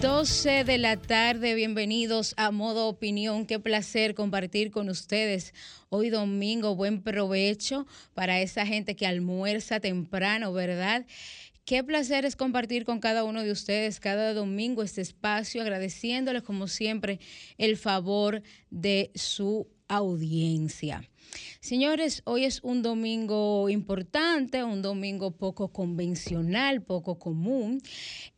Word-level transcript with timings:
12 0.00 0.64
de 0.64 0.78
la 0.78 0.96
tarde, 0.96 1.54
bienvenidos 1.54 2.32
a 2.38 2.50
Modo 2.50 2.88
Opinión. 2.88 3.44
Qué 3.44 3.58
placer 3.58 4.14
compartir 4.14 4.70
con 4.70 4.88
ustedes 4.88 5.52
hoy 5.90 6.08
domingo. 6.08 6.74
Buen 6.74 7.02
provecho 7.02 7.86
para 8.14 8.40
esa 8.40 8.64
gente 8.64 8.96
que 8.96 9.06
almuerza 9.06 9.78
temprano, 9.78 10.54
¿verdad? 10.54 11.04
Qué 11.66 11.84
placer 11.84 12.24
es 12.24 12.34
compartir 12.34 12.86
con 12.86 12.98
cada 12.98 13.24
uno 13.24 13.42
de 13.42 13.52
ustedes 13.52 14.00
cada 14.00 14.32
domingo 14.32 14.82
este 14.82 15.02
espacio, 15.02 15.60
agradeciéndoles 15.60 16.44
como 16.44 16.66
siempre 16.66 17.20
el 17.58 17.76
favor 17.76 18.42
de 18.70 19.10
su 19.14 19.68
audiencia. 19.86 21.06
Señores, 21.62 22.22
hoy 22.24 22.46
es 22.46 22.60
un 22.62 22.80
domingo 22.80 23.68
importante, 23.68 24.64
un 24.64 24.80
domingo 24.80 25.32
poco 25.32 25.68
convencional, 25.68 26.80
poco 26.80 27.18
común, 27.18 27.82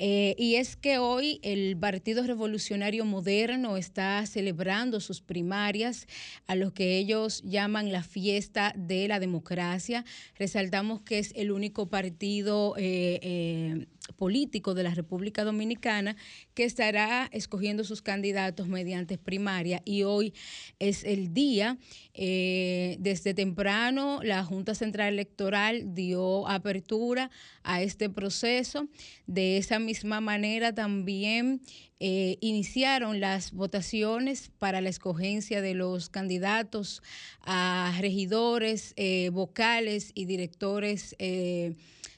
eh, 0.00 0.34
y 0.38 0.56
es 0.56 0.74
que 0.74 0.98
hoy 0.98 1.38
el 1.44 1.76
Partido 1.76 2.24
Revolucionario 2.26 3.04
Moderno 3.04 3.76
está 3.76 4.26
celebrando 4.26 4.98
sus 4.98 5.20
primarias 5.20 6.08
a 6.48 6.56
lo 6.56 6.74
que 6.74 6.98
ellos 6.98 7.42
llaman 7.44 7.92
la 7.92 8.02
fiesta 8.02 8.74
de 8.76 9.06
la 9.06 9.20
democracia. 9.20 10.04
Resaltamos 10.34 11.02
que 11.02 11.20
es 11.20 11.32
el 11.36 11.52
único 11.52 11.88
partido 11.88 12.74
eh, 12.76 13.20
eh, 13.22 13.86
político 14.16 14.74
de 14.74 14.82
la 14.82 14.94
República 14.94 15.44
Dominicana 15.44 16.16
que 16.54 16.64
estará 16.64 17.28
escogiendo 17.32 17.84
sus 17.84 18.02
candidatos 18.02 18.68
mediante 18.68 19.16
primaria 19.16 19.80
y 19.84 20.02
hoy 20.02 20.34
es 20.78 21.04
el 21.04 21.32
día. 21.32 21.78
Eh, 22.14 22.96
desde 23.12 23.34
temprano 23.34 24.20
la 24.22 24.42
Junta 24.42 24.74
Central 24.74 25.12
Electoral 25.12 25.94
dio 25.94 26.48
apertura 26.48 27.30
a 27.62 27.82
este 27.82 28.08
proceso. 28.08 28.88
De 29.26 29.58
esa 29.58 29.78
misma 29.78 30.22
manera 30.22 30.74
también 30.74 31.60
eh, 32.00 32.38
iniciaron 32.40 33.20
las 33.20 33.52
votaciones 33.52 34.50
para 34.58 34.80
la 34.80 34.88
escogencia 34.88 35.60
de 35.60 35.74
los 35.74 36.08
candidatos 36.08 37.02
a 37.42 37.94
regidores, 38.00 38.94
eh, 38.96 39.28
vocales 39.30 40.12
y 40.14 40.24
directores 40.24 41.14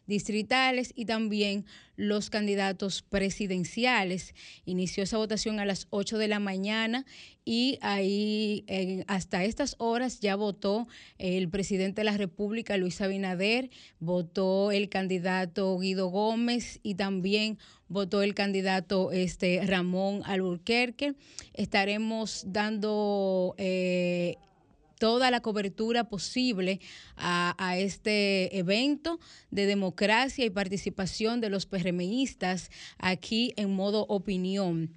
distritales 0.07 0.93
y 0.95 1.05
también 1.07 1.65
los 1.97 2.31
candidatos 2.31 3.03
presidenciales. 3.03 4.35
Inició 4.65 5.05
esa 5.05 5.17
votación 5.17 5.61
a 5.61 5.65
las 5.65 5.87
8 5.91 6.19
de 6.19 6.29
la 6.29 6.41
mañana 6.41 7.05
y 7.45 7.79
ahí 7.83 8.65
hasta 9.07 9.45
estas 9.45 9.77
horas 9.79 10.21
ya 10.21 10.35
votó 10.37 10.89
el 11.19 11.49
presidente 11.49 12.01
de 12.01 12.05
la 12.07 12.17
República, 12.17 12.77
Luis 12.77 13.01
Abinader, 13.01 13.71
votó 14.01 14.73
el 14.73 14.89
candidato 14.89 15.79
Guido 15.79 16.09
Gómez 16.09 16.81
y 16.83 16.95
también 16.95 17.59
votó 17.89 18.23
el 18.23 18.35
candidato 18.35 19.13
este, 19.13 19.61
Ramón 19.65 20.23
Alburquerque. 20.25 21.15
Estaremos 21.53 22.45
dando... 22.47 23.55
Eh, 23.59 24.37
toda 25.05 25.31
la 25.31 25.41
cobertura 25.41 26.05
posible 26.05 26.81
a, 27.19 27.77
este 27.77 28.57
evento 28.57 29.21
de 29.51 29.67
democracia 29.67 30.47
y 30.47 30.49
participación 30.49 31.43
de 31.43 31.51
los 31.51 31.67
PRMistas 31.67 32.71
aquí 32.97 33.53
en 33.59 33.75
modo 33.75 34.07
opinión. 34.09 34.95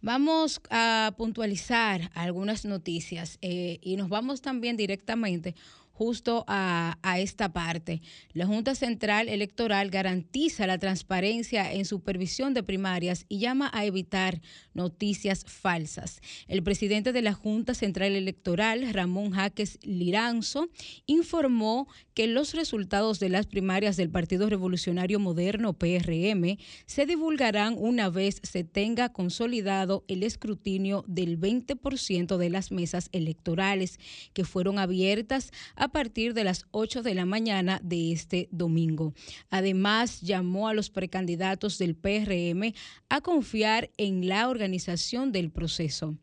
Vamos 0.00 0.58
a 0.70 1.12
puntualizar 1.18 2.10
algunas 2.14 2.64
noticias 2.64 3.36
eh, 3.42 3.78
y 3.82 3.96
nos 3.96 4.08
vamos 4.08 4.40
también 4.40 4.78
directamente 4.78 5.54
justo 5.94 6.44
a, 6.48 6.98
esta 7.18 7.52
parte. 7.52 8.02
La 8.32 8.46
Junta 8.46 8.74
Central 8.74 9.28
Electoral 9.28 9.90
garantiza 9.90 10.66
la 10.66 10.78
transparencia 10.78 11.72
en 11.72 11.84
supervisión 11.84 12.52
de 12.52 12.64
primarias 12.64 13.24
y 13.28 13.38
llama 13.38 13.70
a 13.72 13.84
evitar 13.84 14.42
noticias 14.74 15.44
falsas. 15.46 16.20
El 16.48 16.62
presidente 16.64 17.12
de 17.12 17.22
la 17.22 17.32
Junta 17.32 17.74
Central 17.74 18.16
Electoral, 18.16 18.92
Ramón 18.92 19.30
Jaques 19.30 19.78
Liranzo, 19.82 20.68
informó 21.06 21.88
que 22.14 22.26
los 22.26 22.54
resultados 22.54 23.20
de 23.20 23.28
las 23.28 23.46
primarias 23.46 23.96
del 23.96 24.10
Partido 24.10 24.48
Revolucionario 24.48 25.18
Moderno, 25.18 25.72
PRM, 25.74 26.58
se 26.86 27.06
divulgarán 27.06 27.76
una 27.78 28.08
vez 28.08 28.40
se 28.42 28.64
tenga 28.64 29.12
consolidado 29.12 30.04
el 30.08 30.22
escrutinio 30.22 31.04
del 31.06 31.38
20% 31.38 32.36
de 32.36 32.50
las 32.50 32.70
mesas 32.70 33.08
electorales 33.12 33.98
que 34.32 34.44
fueron 34.44 34.78
abiertas 34.78 35.50
a 35.74 35.88
partir 35.88 36.34
de 36.34 36.44
las 36.44 36.66
8 36.70 37.02
de 37.02 37.14
la 37.14 37.26
mañana 37.26 37.80
de 37.82 38.12
este 38.12 38.48
domingo. 38.50 39.14
Además, 39.50 40.20
llamó 40.20 40.68
a 40.68 40.74
los 40.74 40.90
precandidatos 40.90 41.78
del 41.78 41.96
PRM 41.96 42.74
a 43.08 43.20
confiar 43.20 43.90
en 43.96 44.28
la 44.28 44.48
organización 44.48 45.32
del 45.32 45.50
proceso. 45.50 46.16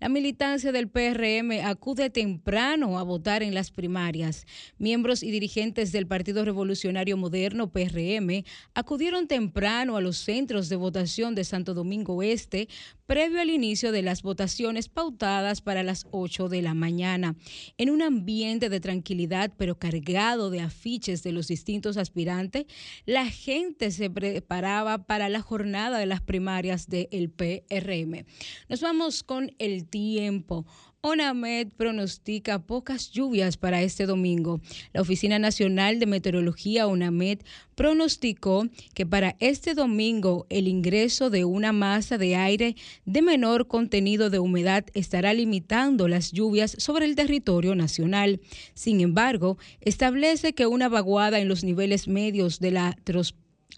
La 0.00 0.08
militancia 0.08 0.72
del 0.72 0.88
PRM 0.88 1.62
acude 1.62 2.08
temprano 2.08 2.98
a 2.98 3.02
votar 3.02 3.42
en 3.42 3.52
las 3.52 3.70
primarias. 3.70 4.46
Miembros 4.78 5.22
y 5.22 5.30
dirigentes 5.30 5.92
del 5.92 6.06
Partido 6.06 6.42
Revolucionario 6.42 7.18
Moderno, 7.18 7.70
PRM, 7.70 8.44
acudieron 8.72 9.28
temprano 9.28 9.98
a 9.98 10.00
los 10.00 10.16
centros 10.16 10.70
de 10.70 10.76
votación 10.76 11.34
de 11.34 11.44
Santo 11.44 11.74
Domingo 11.74 12.22
Este 12.22 12.66
previo 13.10 13.40
al 13.40 13.50
inicio 13.50 13.90
de 13.90 14.02
las 14.02 14.22
votaciones 14.22 14.88
pautadas 14.88 15.62
para 15.62 15.82
las 15.82 16.06
8 16.12 16.48
de 16.48 16.62
la 16.62 16.74
mañana. 16.74 17.34
En 17.76 17.90
un 17.90 18.02
ambiente 18.02 18.68
de 18.68 18.78
tranquilidad 18.78 19.52
pero 19.56 19.76
cargado 19.76 20.48
de 20.48 20.60
afiches 20.60 21.24
de 21.24 21.32
los 21.32 21.48
distintos 21.48 21.96
aspirantes, 21.96 22.66
la 23.06 23.26
gente 23.26 23.90
se 23.90 24.10
preparaba 24.10 25.06
para 25.06 25.28
la 25.28 25.40
jornada 25.40 25.98
de 25.98 26.06
las 26.06 26.20
primarias 26.20 26.86
del 26.88 27.30
PRM. 27.30 28.26
Nos 28.68 28.80
vamos 28.80 29.24
con 29.24 29.56
el 29.58 29.88
tiempo. 29.88 30.64
ONAMED 31.02 31.68
pronostica 31.78 32.58
pocas 32.58 33.10
lluvias 33.10 33.56
para 33.56 33.80
este 33.80 34.04
domingo. 34.04 34.60
La 34.92 35.00
Oficina 35.00 35.38
Nacional 35.38 35.98
de 35.98 36.04
Meteorología, 36.04 36.86
ONAMED, 36.86 37.38
pronosticó 37.74 38.68
que 38.92 39.06
para 39.06 39.34
este 39.40 39.72
domingo 39.72 40.46
el 40.50 40.68
ingreso 40.68 41.30
de 41.30 41.46
una 41.46 41.72
masa 41.72 42.18
de 42.18 42.36
aire 42.36 42.76
de 43.06 43.22
menor 43.22 43.66
contenido 43.66 44.28
de 44.28 44.40
humedad 44.40 44.84
estará 44.92 45.32
limitando 45.32 46.06
las 46.06 46.32
lluvias 46.32 46.76
sobre 46.78 47.06
el 47.06 47.16
territorio 47.16 47.74
nacional. 47.74 48.38
Sin 48.74 49.00
embargo, 49.00 49.56
establece 49.80 50.52
que 50.52 50.66
una 50.66 50.90
vaguada 50.90 51.40
en 51.40 51.48
los 51.48 51.64
niveles 51.64 52.08
medios 52.08 52.60
de 52.60 52.72
la 52.72 52.98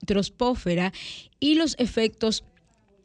trospósfera 0.06 0.92
y 1.38 1.54
los 1.54 1.76
efectos 1.78 2.42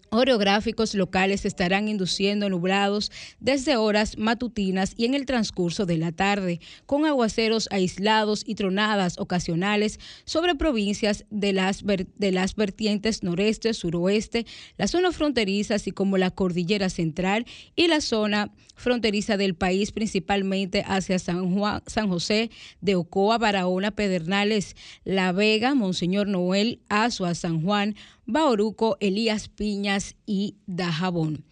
Orográficos 0.10 0.94
locales 0.94 1.46
estarán 1.46 1.90
induciendo 1.90 2.50
nublados 2.50 3.12
desde 3.40 3.76
horas 3.76 4.18
matutinas 4.18 4.94
y 4.96 5.06
en 5.06 5.14
el 5.14 5.26
transcurso 5.26 5.86
de 5.86 5.98
la 5.98 6.12
tarde, 6.12 6.60
con 6.86 7.06
aguaceros 7.06 7.68
aislados 7.72 8.44
y 8.46 8.56
tronadas 8.56 9.20
ocasionales 9.20 10.00
sobre 10.24 10.56
provincias 10.56 11.26
de 11.30 11.52
las, 11.52 11.84
de 11.86 12.32
las 12.32 12.56
vertientes 12.56 13.24
noreste, 13.24 13.74
suroeste, 13.74 14.46
la 14.78 14.88
zona 14.88 15.12
fronteriza, 15.12 15.76
así 15.76 15.92
como 15.92 16.18
la 16.18 16.32
cordillera 16.32 16.90
central 16.90 17.46
y 17.76 17.88
la 17.88 18.00
zona 18.00 18.52
fronteriza 18.76 19.36
del 19.36 19.56
país, 19.56 19.92
principalmente 19.92 20.84
hacia 20.88 21.20
San, 21.20 21.54
Juan, 21.54 21.82
San 21.88 22.08
José 22.08 22.50
de 22.80 22.96
Ocoa, 22.96 23.38
Barahona, 23.38 23.92
Pedernales, 23.92 24.76
La 25.04 25.32
Vega, 25.32 25.76
Monseñor 25.76 26.28
Noel, 26.28 26.80
Azua, 26.88 27.36
San 27.36 27.62
Juan, 27.62 27.96
Bauruco, 28.28 28.98
Elías 29.00 29.48
Piñas 29.48 30.16
y 30.26 30.58
Dajabón. 30.68 31.46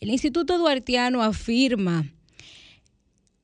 El 0.00 0.10
Instituto 0.10 0.58
Duartiano 0.58 1.22
afirma 1.22 2.12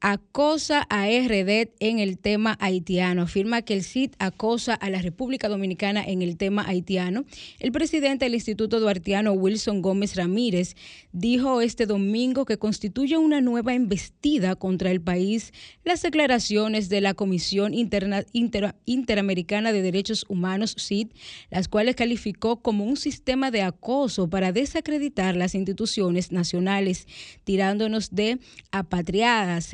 acosa 0.07 0.87
a 0.91 1.07
RD 1.07 1.71
en 1.81 1.99
el 1.99 2.19
tema 2.19 2.59
haitiano. 2.61 3.23
Afirma 3.23 3.63
que 3.63 3.73
el 3.73 3.83
CID 3.83 4.11
acosa 4.19 4.75
a 4.75 4.91
la 4.91 5.01
República 5.01 5.49
Dominicana 5.49 6.05
en 6.05 6.21
el 6.21 6.37
tema 6.37 6.63
haitiano. 6.69 7.25
El 7.59 7.73
presidente 7.73 8.27
del 8.27 8.35
Instituto 8.35 8.81
Duartiano, 8.81 9.33
Wilson 9.33 9.81
Gómez 9.81 10.17
Ramírez, 10.17 10.77
dijo 11.13 11.63
este 11.63 11.87
domingo 11.87 12.45
que 12.45 12.59
constituye 12.59 13.17
una 13.17 13.41
nueva 13.41 13.73
embestida 13.73 14.57
contra 14.57 14.91
el 14.91 15.01
país 15.01 15.55
las 15.85 16.03
declaraciones 16.03 16.91
de 16.91 17.01
la 17.01 17.15
Comisión 17.15 17.73
Interamericana 17.73 19.73
de 19.73 19.81
Derechos 19.81 20.27
Humanos, 20.29 20.77
CID, 20.79 21.13
las 21.49 21.69
cuales 21.69 21.97
calificó 21.97 22.61
como 22.61 22.85
un 22.85 22.99
sistema 22.99 23.51
de 23.51 23.63
acoso 23.63 24.29
para 24.29 24.53
desacreditar 24.53 25.35
las 25.35 25.55
instituciones 25.55 26.31
nacionales, 26.31 27.09
tirándonos 27.45 28.15
de 28.15 28.39
apatriadas, 28.71 29.65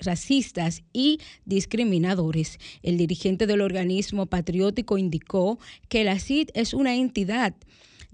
racistas 0.00 0.82
y 0.92 1.20
discriminadores. 1.44 2.58
El 2.82 2.96
dirigente 2.96 3.46
del 3.46 3.60
organismo 3.60 4.26
patriótico 4.26 4.98
indicó 4.98 5.58
que 5.88 6.04
la 6.04 6.18
CID 6.18 6.50
es 6.54 6.74
una 6.74 6.94
entidad 6.94 7.54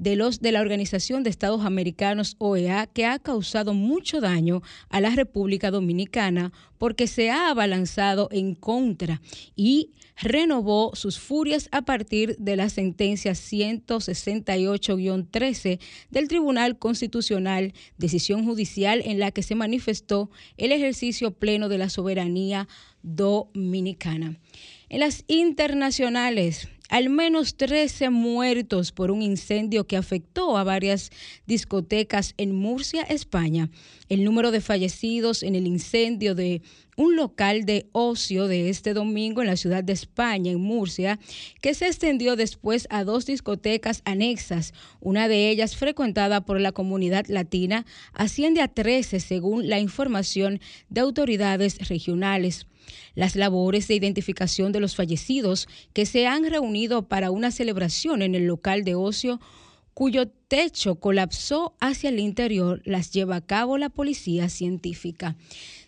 de 0.01 0.17
los 0.17 0.41
de 0.41 0.51
la 0.51 0.63
Organización 0.63 1.23
de 1.23 1.31
Estados 1.31 1.65
Americanos 1.67 2.35
OEA 2.39 2.87
que 2.87 3.05
ha 3.05 3.19
causado 3.19 3.75
mucho 3.75 4.23
daño 4.23 4.63
a 4.89 5.01
la 5.03 5.11
República 5.11 5.71
Dominicana 5.71 6.53
porque 6.79 7.07
se 7.07 7.31
ha 7.31 7.51
abalanzado 7.51 8.29
en 8.33 8.55
contra 8.55 9.21
y 9.57 9.91
renovó 10.21 10.93
sus 10.95 11.19
furias 11.19 11.69
a 11.73 11.83
partir 11.83 12.37
de 12.39 12.55
la 12.57 12.69
sentencia 12.69 13.33
168-13 13.33 15.81
del 16.11 16.29
Tribunal 16.29 16.79
Constitucional, 16.79 17.73
decisión 17.99 18.45
judicial 18.45 19.03
en 19.05 19.19
la 19.19 19.33
que 19.33 19.43
se 19.43 19.55
manifestó 19.55 20.31
el 20.57 20.73
ejercicio 20.73 21.33
pleno 21.33 21.69
de 21.69 21.77
la 21.79 21.89
soberanía 21.89 22.69
dominicana. 23.03 24.37
En 24.89 25.01
las 25.01 25.25
internacionales, 25.27 26.69
al 26.91 27.09
menos 27.09 27.57
13 27.57 28.11
muertos 28.11 28.93
por 28.93 29.11
un 29.11 29.23
incendio 29.23 29.87
que 29.87 29.97
afectó 29.97 30.59
a 30.59 30.65
varias 30.65 31.11
discotecas 31.47 32.35
en 32.37 32.55
Murcia, 32.55 33.03
España. 33.03 33.71
El 34.09 34.25
número 34.25 34.51
de 34.51 34.61
fallecidos 34.61 35.45
en 35.45 35.55
el 35.55 35.69
incendio 35.69 36.35
de 36.35 36.63
un 36.97 37.17
local 37.17 37.65
de 37.65 37.89
ocio 37.93 38.49
de 38.49 38.69
este 38.69 38.93
domingo 38.93 39.41
en 39.41 39.47
la 39.47 39.57
ciudad 39.57 39.85
de 39.85 39.93
España, 39.93 40.51
en 40.51 40.61
Murcia, 40.61 41.19
que 41.63 41.75
se 41.75 41.87
extendió 41.87 42.35
después 42.35 42.89
a 42.91 43.05
dos 43.05 43.25
discotecas 43.25 44.03
anexas, 44.05 44.75
una 45.01 45.29
de 45.29 45.49
ellas 45.49 45.77
frecuentada 45.77 46.45
por 46.45 46.61
la 46.61 46.73
comunidad 46.73 47.25
latina, 47.29 47.87
asciende 48.13 48.61
a 48.61 48.69
13 48.69 49.21
según 49.21 49.69
la 49.69 49.79
información 49.79 50.61
de 50.89 51.01
autoridades 51.01 51.89
regionales. 51.89 52.67
Las 53.15 53.37
labores 53.37 53.89
de 53.89 53.95
identificación 53.95 54.73
de 54.73 54.81
los 54.81 54.97
fallecidos 54.97 55.69
que 55.93 56.07
se 56.07 56.27
han 56.27 56.45
reunido 56.45 57.09
para 57.09 57.31
una 57.31 57.51
celebración 57.51 58.23
en 58.23 58.35
el 58.35 58.47
local 58.47 58.85
de 58.85 58.95
ocio 58.95 59.41
cuyo 59.95 60.29
techo 60.29 60.95
colapsó 60.95 61.75
hacia 61.81 62.09
el 62.09 62.21
interior 62.21 62.81
las 62.85 63.11
lleva 63.11 63.37
a 63.37 63.47
cabo 63.47 63.77
la 63.77 63.91
policía 63.91 64.49
científica. 64.49 65.37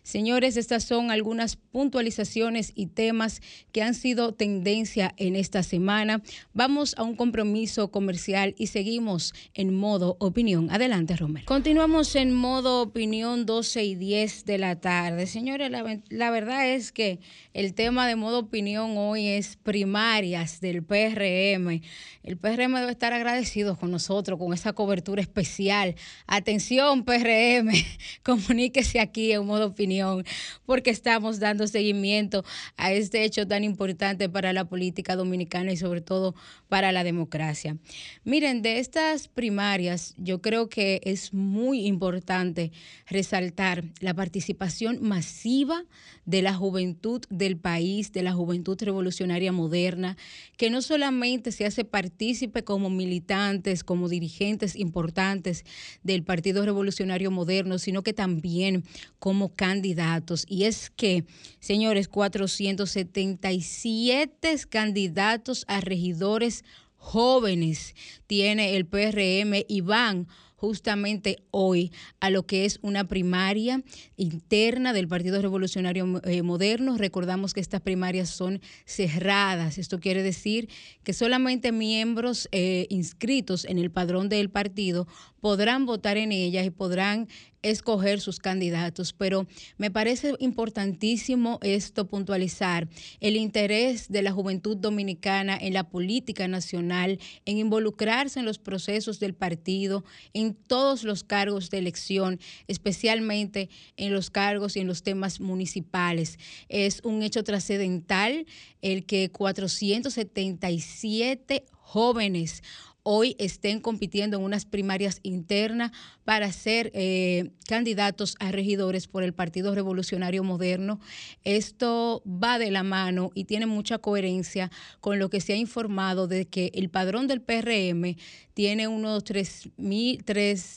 Señores, 0.03 0.57
estas 0.57 0.85
son 0.85 1.11
algunas 1.11 1.57
puntualizaciones 1.73 2.73
y 2.75 2.87
temas 2.87 3.41
que 3.73 3.83
han 3.83 3.95
sido 3.95 4.33
tendencia 4.35 5.15
en 5.17 5.35
esta 5.35 5.63
semana. 5.63 6.23
Vamos 6.53 6.95
a 6.99 7.03
un 7.03 7.17
compromiso 7.17 7.91
comercial 7.91 8.55
y 8.59 8.69
seguimos 8.69 9.35
en 9.55 9.75
modo 9.75 10.17
opinión. 10.21 10.71
Adelante, 10.71 11.17
Romero. 11.17 11.47
Continuamos 11.47 12.15
en 12.15 12.33
modo 12.33 12.83
opinión 12.83 13.47
12 13.47 13.85
y 13.85 13.95
10 13.95 14.45
de 14.45 14.59
la 14.59 14.81
tarde. 14.81 15.27
Señores, 15.27 15.71
la, 15.71 16.31
verdad 16.31 16.69
es 16.69 16.93
que 16.93 17.21
el 17.55 17.75
tema 17.75 18.07
de 18.07 18.17
modo 18.17 18.41
opinión 18.41 18.97
hoy 18.97 19.27
es 19.27 19.57
primarias 19.57 20.61
del 20.61 20.83
PRM. 20.83 21.81
El 22.23 22.37
PRM 22.37 22.75
debe 22.75 22.93
estar 22.93 23.13
agradecido 23.13 23.77
con 23.77 23.91
nosotros, 23.91 24.39
con 24.39 24.53
esa 24.53 24.75
cobertura 24.75 25.23
especial. 25.23 25.95
Atención, 26.27 27.05
PRM, 27.05 27.71
comuníquese 28.23 29.01
aquí 29.01 29.33
en 29.33 29.47
modo 29.47 29.67
opinión 29.67 30.25
porque 30.67 30.91
estamos 30.91 31.41
dando 31.41 31.62
seguimiento 31.67 32.45
a 32.77 32.93
este 32.93 33.25
hecho 33.25 33.47
tan 33.47 33.65
importante 33.65 34.29
para 34.29 34.53
la 34.53 34.65
política 34.65 35.17
dominicana 35.17 35.73
y 35.73 35.77
sobre 35.77 36.01
todo 36.01 36.35
para 36.69 36.93
la 36.93 37.05
democracia. 37.05 37.77
Miren, 38.25 38.63
de 38.63 38.79
estas 38.79 39.29
primarias, 39.29 40.15
yo 40.17 40.41
creo 40.41 40.69
que 40.69 41.01
es 41.05 41.33
muy 41.33 41.87
importante 41.87 42.73
resaltar 43.07 43.85
la 44.01 44.15
participación 44.15 45.03
masiva 45.03 45.85
de 46.25 46.43
la 46.43 46.55
juventud 46.55 47.23
del 47.31 47.57
país, 47.57 48.13
de 48.13 48.23
la 48.23 48.33
juventud 48.33 48.79
revolucionaria 48.81 49.53
moderna, 49.53 50.17
que 50.57 50.71
no 50.71 50.83
solamente 50.83 51.53
se 51.53 51.67
hace 51.67 51.85
partícipe 51.85 52.63
como 52.63 52.91
militantes, 52.91 53.83
como 53.83 54.09
dirigentes 54.09 54.77
importantes 54.77 55.65
del 56.03 56.23
Partido 56.23 56.65
Revolucionario 56.65 57.31
Moderno, 57.31 57.79
sino 57.79 58.03
que 58.03 58.13
también 58.13 58.85
como 59.19 59.55
candidatos. 59.55 60.45
Y 60.49 60.65
es 60.65 60.91
que, 60.91 61.25
señores, 61.61 62.09
477 62.09 64.59
candidatos 64.69 65.65
a 65.69 65.81
regidores 65.81 66.65
jóvenes 66.97 67.95
tiene 68.27 68.77
el 68.77 68.87
PRM 68.87 69.65
y 69.67 69.81
van 69.81 70.27
justamente 70.63 71.43
hoy 71.51 71.91
a 72.21 72.31
lo 72.31 72.47
que 72.47 72.65
es 72.65 72.79
una 72.83 73.09
primaria 73.09 73.83
interna 74.17 74.93
del 74.93 75.09
Partido 75.09 75.43
Revolucionario 75.43 76.21
eh, 76.23 76.43
Moderno. 76.43 76.97
Recordamos 76.97 77.53
que 77.53 77.59
estas 77.59 77.81
primarias 77.81 78.31
son 78.31 78.61
cerradas. 78.85 79.79
Esto 79.79 79.99
quiere 79.99 80.23
decir 80.23 80.69
que 81.03 81.15
solamente 81.15 81.73
miembros 81.73 82.49
eh, 82.53 82.87
inscritos 82.91 83.65
en 83.65 83.79
el 83.79 83.91
padrón 83.91 84.29
del 84.29 84.51
partido 84.51 85.09
podrán 85.43 85.85
votar 85.87 86.17
en 86.19 86.31
ellas 86.31 86.65
y 86.65 86.71
podrán 86.71 87.27
escoger 87.63 88.21
sus 88.21 88.39
candidatos, 88.39 89.13
pero 89.13 89.49
me 89.77 89.91
parece 89.91 90.35
importantísimo 90.39 91.59
esto 91.63 92.07
puntualizar, 92.07 92.87
el 93.19 93.35
interés 93.35 94.09
de 94.09 94.23
la 94.23 94.31
juventud 94.31 94.77
dominicana 94.77 95.59
en 95.61 95.75
la 95.75 95.89
política 95.89 96.47
nacional, 96.47 97.19
en 97.45 97.59
involucrarse 97.59 98.39
en 98.39 98.47
los 98.47 98.61
procesos 98.61 99.19
del 99.19 99.35
partido, 99.35 100.05
en 100.33 100.55
todos 100.55 101.03
los 101.03 101.25
cargos 101.25 101.71
de 101.71 101.79
elección, 101.79 102.39
especialmente 102.69 103.69
en 103.97 104.13
los 104.13 104.31
cargos 104.31 104.77
y 104.77 104.81
en 104.81 104.87
los 104.87 105.03
temas 105.03 105.41
municipales. 105.41 106.39
Es 106.69 107.01
un 107.03 107.25
hecho 107.25 107.43
trascendental 107.43 108.47
el 108.81 109.07
que 109.07 109.33
477 109.33 111.65
jóvenes 111.93 112.63
hoy 113.03 113.35
estén 113.39 113.81
compitiendo 113.81 114.37
en 114.37 114.45
unas 114.45 114.65
primarias 114.65 115.21
internas 115.23 115.91
para 116.25 116.53
ser 116.53 116.91
eh, 116.95 117.51
candidatos 117.67 118.37
a 118.39 118.53
regidores 118.53 119.09
por 119.09 119.23
el 119.23 119.33
Partido 119.35 119.75
Revolucionario 119.75 120.45
Moderno. 120.45 121.01
Esto 121.45 122.23
va 122.27 122.59
de 122.59 122.71
la 122.71 122.83
mano 122.83 123.31
y 123.35 123.45
tiene 123.45 123.67
mucha 123.67 123.99
coherencia 123.99 124.71
con 125.01 125.19
lo 125.19 125.31
que 125.31 125.41
se 125.41 125.53
ha 125.53 125.57
informado 125.57 126.29
de 126.29 126.47
que 126.47 126.71
el 126.75 126.91
padrón 126.91 127.27
del 127.27 127.41
PRM 127.41 128.17
tiene 128.55 128.87
unos 128.87 129.25
3, 129.25 129.71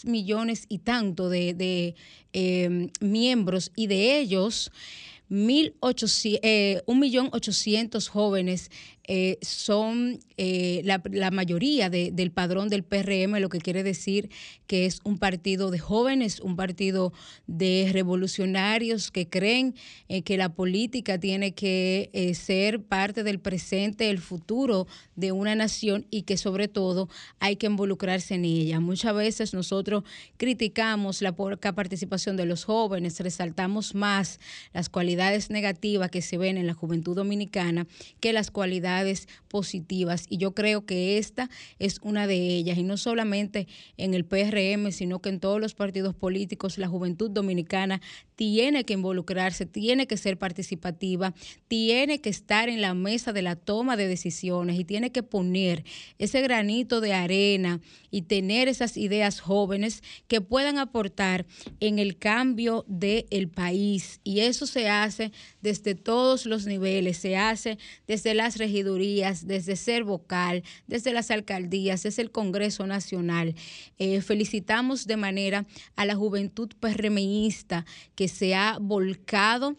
millones 0.06 0.66
y 0.68 0.80
tanto 0.80 1.30
de, 1.30 1.96
eh, 2.34 2.90
miembros 3.00 3.72
y 3.76 3.88
de 3.88 4.20
ellos... 4.20 4.72
1.800.000 5.30 6.40
eh, 6.44 6.82
jóvenes 8.10 8.70
eh, 9.08 9.38
son 9.44 10.20
eh, 10.38 10.82
la, 10.84 11.30
mayoría 11.30 11.92
del 11.92 12.32
padrón 12.32 12.70
del 12.70 12.84
PRM, 12.84 13.40
lo 13.40 13.50
que 13.50 13.60
quiere 13.60 13.84
decir 13.84 14.32
que 14.66 14.88
es 14.88 15.00
un 15.04 15.20
partido 15.20 15.70
de 15.70 15.78
jóvenes, 15.78 16.40
un 16.40 16.56
partido 16.56 17.14
de 17.46 17.90
revolucionarios 17.94 19.12
que 19.12 19.30
creen 19.30 19.76
que 20.24 20.38
la 20.38 20.50
política 20.50 21.20
tiene 21.20 21.54
que 21.54 22.10
eh, 22.14 22.34
ser 22.34 22.82
parte 22.82 23.24
del 23.24 23.40
presente, 23.40 24.10
el 24.10 24.18
futuro 24.18 24.88
de 25.16 25.32
una 25.32 25.54
nación 25.54 26.08
y 26.10 26.24
que 26.24 26.38
sobre 26.38 26.68
todo 26.68 27.08
hay 27.40 27.58
que 27.58 27.68
involucrarse 27.68 28.34
en 28.34 28.46
ella. 28.46 28.80
Muchas 28.80 29.14
veces 29.14 29.54
nosotros 29.54 30.04
criticamos 30.38 31.22
la 31.22 31.36
poca 31.36 31.74
participación 31.74 32.38
de 32.38 32.46
los 32.46 32.66
jóvenes, 32.66 33.20
resaltamos 33.20 33.94
más 33.94 34.40
las 34.74 34.90
cualidades 34.90 35.15
negativas 35.50 36.12
que 36.12 36.22
se 36.22 36.38
ven 36.38 36.58
en 36.58 36.68
la 36.68 36.74
juventud 36.74 37.16
dominicana 37.16 37.88
que 38.20 38.34
las 38.34 38.52
cualidades 38.52 39.28
positivas. 39.48 40.26
Y 40.30 40.38
yo 40.38 40.54
creo 40.54 40.86
que 40.86 41.18
esta 41.18 41.50
es 41.80 42.00
una 42.02 42.28
de 42.28 42.36
ellas. 42.36 42.78
Y 42.78 42.84
no 42.84 42.98
solamente 42.98 43.68
en 43.98 44.14
el 44.14 44.26
PRM, 44.26 44.92
sino 44.92 45.20
que 45.20 45.30
en 45.30 45.40
todos 45.40 45.60
los 45.60 45.74
partidos 45.74 46.16
políticos 46.16 46.78
la 46.78 46.88
juventud 46.88 47.30
dominicana 47.30 48.02
tiene 48.36 48.84
que 48.84 48.94
involucrarse, 48.94 49.66
tiene 49.66 50.08
que 50.08 50.18
ser 50.18 50.38
participativa, 50.38 51.34
tiene 51.68 52.20
que 52.20 52.30
estar 52.30 52.70
en 52.70 52.82
la 52.82 52.94
mesa 52.94 53.34
de 53.34 53.42
la 53.42 53.56
toma 53.56 53.98
de 53.98 54.08
decisiones 54.08 54.80
y 54.80 54.86
tiene 54.86 55.12
que 55.12 55.24
poner 55.24 55.84
ese 56.18 56.42
granito 56.42 57.02
de 57.02 57.14
arena 57.14 57.82
y 58.12 58.24
tener 58.24 58.68
esas 58.68 58.98
ideas 58.98 59.40
jóvenes 59.40 60.04
que 60.28 60.42
puedan 60.42 60.78
aportar 60.78 61.46
en 61.80 62.00
el 62.00 62.18
cambio 62.18 62.86
del 62.88 63.50
país. 63.50 64.20
Y 64.24 64.42
eso 64.42 64.68
se 64.68 64.90
hace 64.90 65.32
desde 65.62 65.96
todos 65.96 66.46
los 66.46 66.66
niveles, 66.66 67.18
se 67.18 67.38
hace 67.38 67.78
desde 68.08 68.34
las 68.34 68.58
regidurías, 68.58 69.48
desde 69.48 69.76
ser 69.76 70.04
vocal, 70.04 70.64
desde 70.88 71.14
las 71.14 71.32
alcaldías, 71.32 72.04
desde 72.04 72.22
el 72.22 72.32
Congreso 72.32 72.86
Nacional. 72.86 73.56
Eh, 73.98 74.22
felicitamos 74.22 75.08
de 75.08 75.18
manera 75.18 75.66
a 75.96 76.06
la 76.06 76.16
juventud 76.16 76.70
PRMista 76.80 77.86
que 78.16 78.25
se 78.28 78.56
ha 78.56 78.78
volcado 78.80 79.76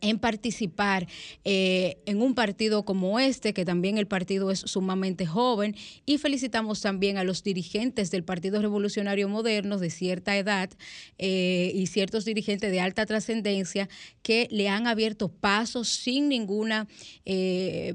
en 0.00 0.18
participar 0.18 1.06
eh, 1.44 1.98
en 2.06 2.22
un 2.22 2.34
partido 2.34 2.84
como 2.84 3.20
este, 3.20 3.52
que 3.52 3.64
también 3.64 3.98
el 3.98 4.06
partido 4.06 4.50
es 4.50 4.60
sumamente 4.60 5.26
joven, 5.26 5.76
y 6.06 6.18
felicitamos 6.18 6.80
también 6.80 7.18
a 7.18 7.24
los 7.24 7.42
dirigentes 7.42 8.10
del 8.10 8.24
Partido 8.24 8.60
Revolucionario 8.60 9.28
Moderno 9.28 9.78
de 9.78 9.90
cierta 9.90 10.36
edad 10.36 10.70
eh, 11.18 11.72
y 11.74 11.86
ciertos 11.86 12.24
dirigentes 12.24 12.70
de 12.70 12.80
alta 12.80 13.06
trascendencia 13.06 13.88
que 14.22 14.48
le 14.50 14.68
han 14.68 14.86
abierto 14.86 15.28
pasos 15.28 15.88
sin 15.88 16.28
ninguna... 16.28 16.88
Eh, 17.24 17.94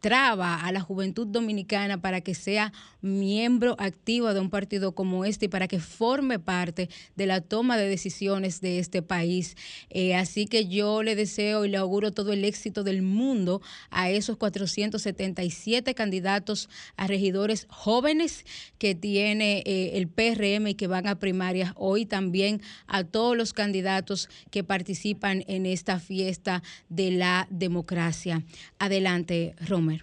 traba 0.00 0.60
a 0.60 0.72
la 0.72 0.80
juventud 0.80 1.26
dominicana 1.26 2.00
para 2.00 2.20
que 2.20 2.34
sea 2.34 2.72
miembro 3.00 3.76
activo 3.78 4.34
de 4.34 4.40
un 4.40 4.50
partido 4.50 4.92
como 4.92 5.24
este 5.24 5.46
y 5.46 5.48
para 5.48 5.68
que 5.68 5.80
forme 5.80 6.38
parte 6.38 6.88
de 7.14 7.26
la 7.26 7.40
toma 7.40 7.76
de 7.76 7.88
decisiones 7.88 8.60
de 8.60 8.78
este 8.78 9.02
país. 9.02 9.56
Eh, 9.90 10.14
así 10.14 10.46
que 10.46 10.66
yo 10.66 11.02
le 11.02 11.14
deseo 11.14 11.64
y 11.64 11.68
le 11.68 11.76
auguro 11.76 12.12
todo 12.12 12.32
el 12.32 12.44
éxito 12.44 12.84
del 12.84 13.02
mundo 13.02 13.62
a 13.90 14.10
esos 14.10 14.36
477 14.36 15.94
candidatos 15.94 16.68
a 16.96 17.06
regidores 17.06 17.66
jóvenes 17.70 18.44
que 18.78 18.94
tiene 18.94 19.62
eh, 19.66 19.92
el 19.94 20.08
PRM 20.08 20.68
y 20.68 20.74
que 20.74 20.86
van 20.86 21.06
a 21.06 21.18
primarias 21.18 21.72
hoy 21.76 22.06
también 22.06 22.60
a 22.86 23.04
todos 23.04 23.36
los 23.36 23.52
candidatos 23.52 24.28
que 24.50 24.64
participan 24.64 25.44
en 25.46 25.66
esta 25.66 25.98
fiesta 25.98 26.62
de 26.88 27.10
la 27.12 27.46
democracia. 27.50 28.42
Adelante, 28.78 29.54
Romer. 29.60 30.00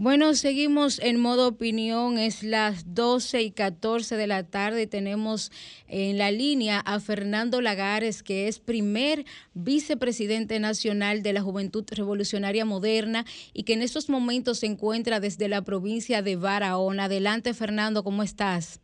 Bueno, 0.00 0.32
seguimos 0.34 1.00
en 1.00 1.18
modo 1.18 1.48
opinión, 1.48 2.18
es 2.18 2.44
las 2.44 2.94
12 2.94 3.42
y 3.42 3.50
14 3.50 4.14
de 4.16 4.28
la 4.28 4.44
tarde 4.44 4.86
tenemos 4.86 5.50
en 5.88 6.18
la 6.18 6.30
línea 6.30 6.78
a 6.78 7.00
Fernando 7.00 7.60
Lagares, 7.60 8.22
que 8.22 8.46
es 8.46 8.60
primer 8.60 9.26
vicepresidente 9.54 10.60
nacional 10.60 11.24
de 11.24 11.32
la 11.32 11.42
Juventud 11.42 11.84
Revolucionaria 11.90 12.64
Moderna 12.64 13.26
y 13.52 13.64
que 13.64 13.72
en 13.72 13.82
estos 13.82 14.08
momentos 14.08 14.60
se 14.60 14.66
encuentra 14.66 15.18
desde 15.18 15.48
la 15.48 15.62
provincia 15.62 16.22
de 16.22 16.36
Barahona. 16.36 17.06
Adelante, 17.06 17.52
Fernando, 17.52 18.04
¿cómo 18.04 18.22
estás? 18.22 18.80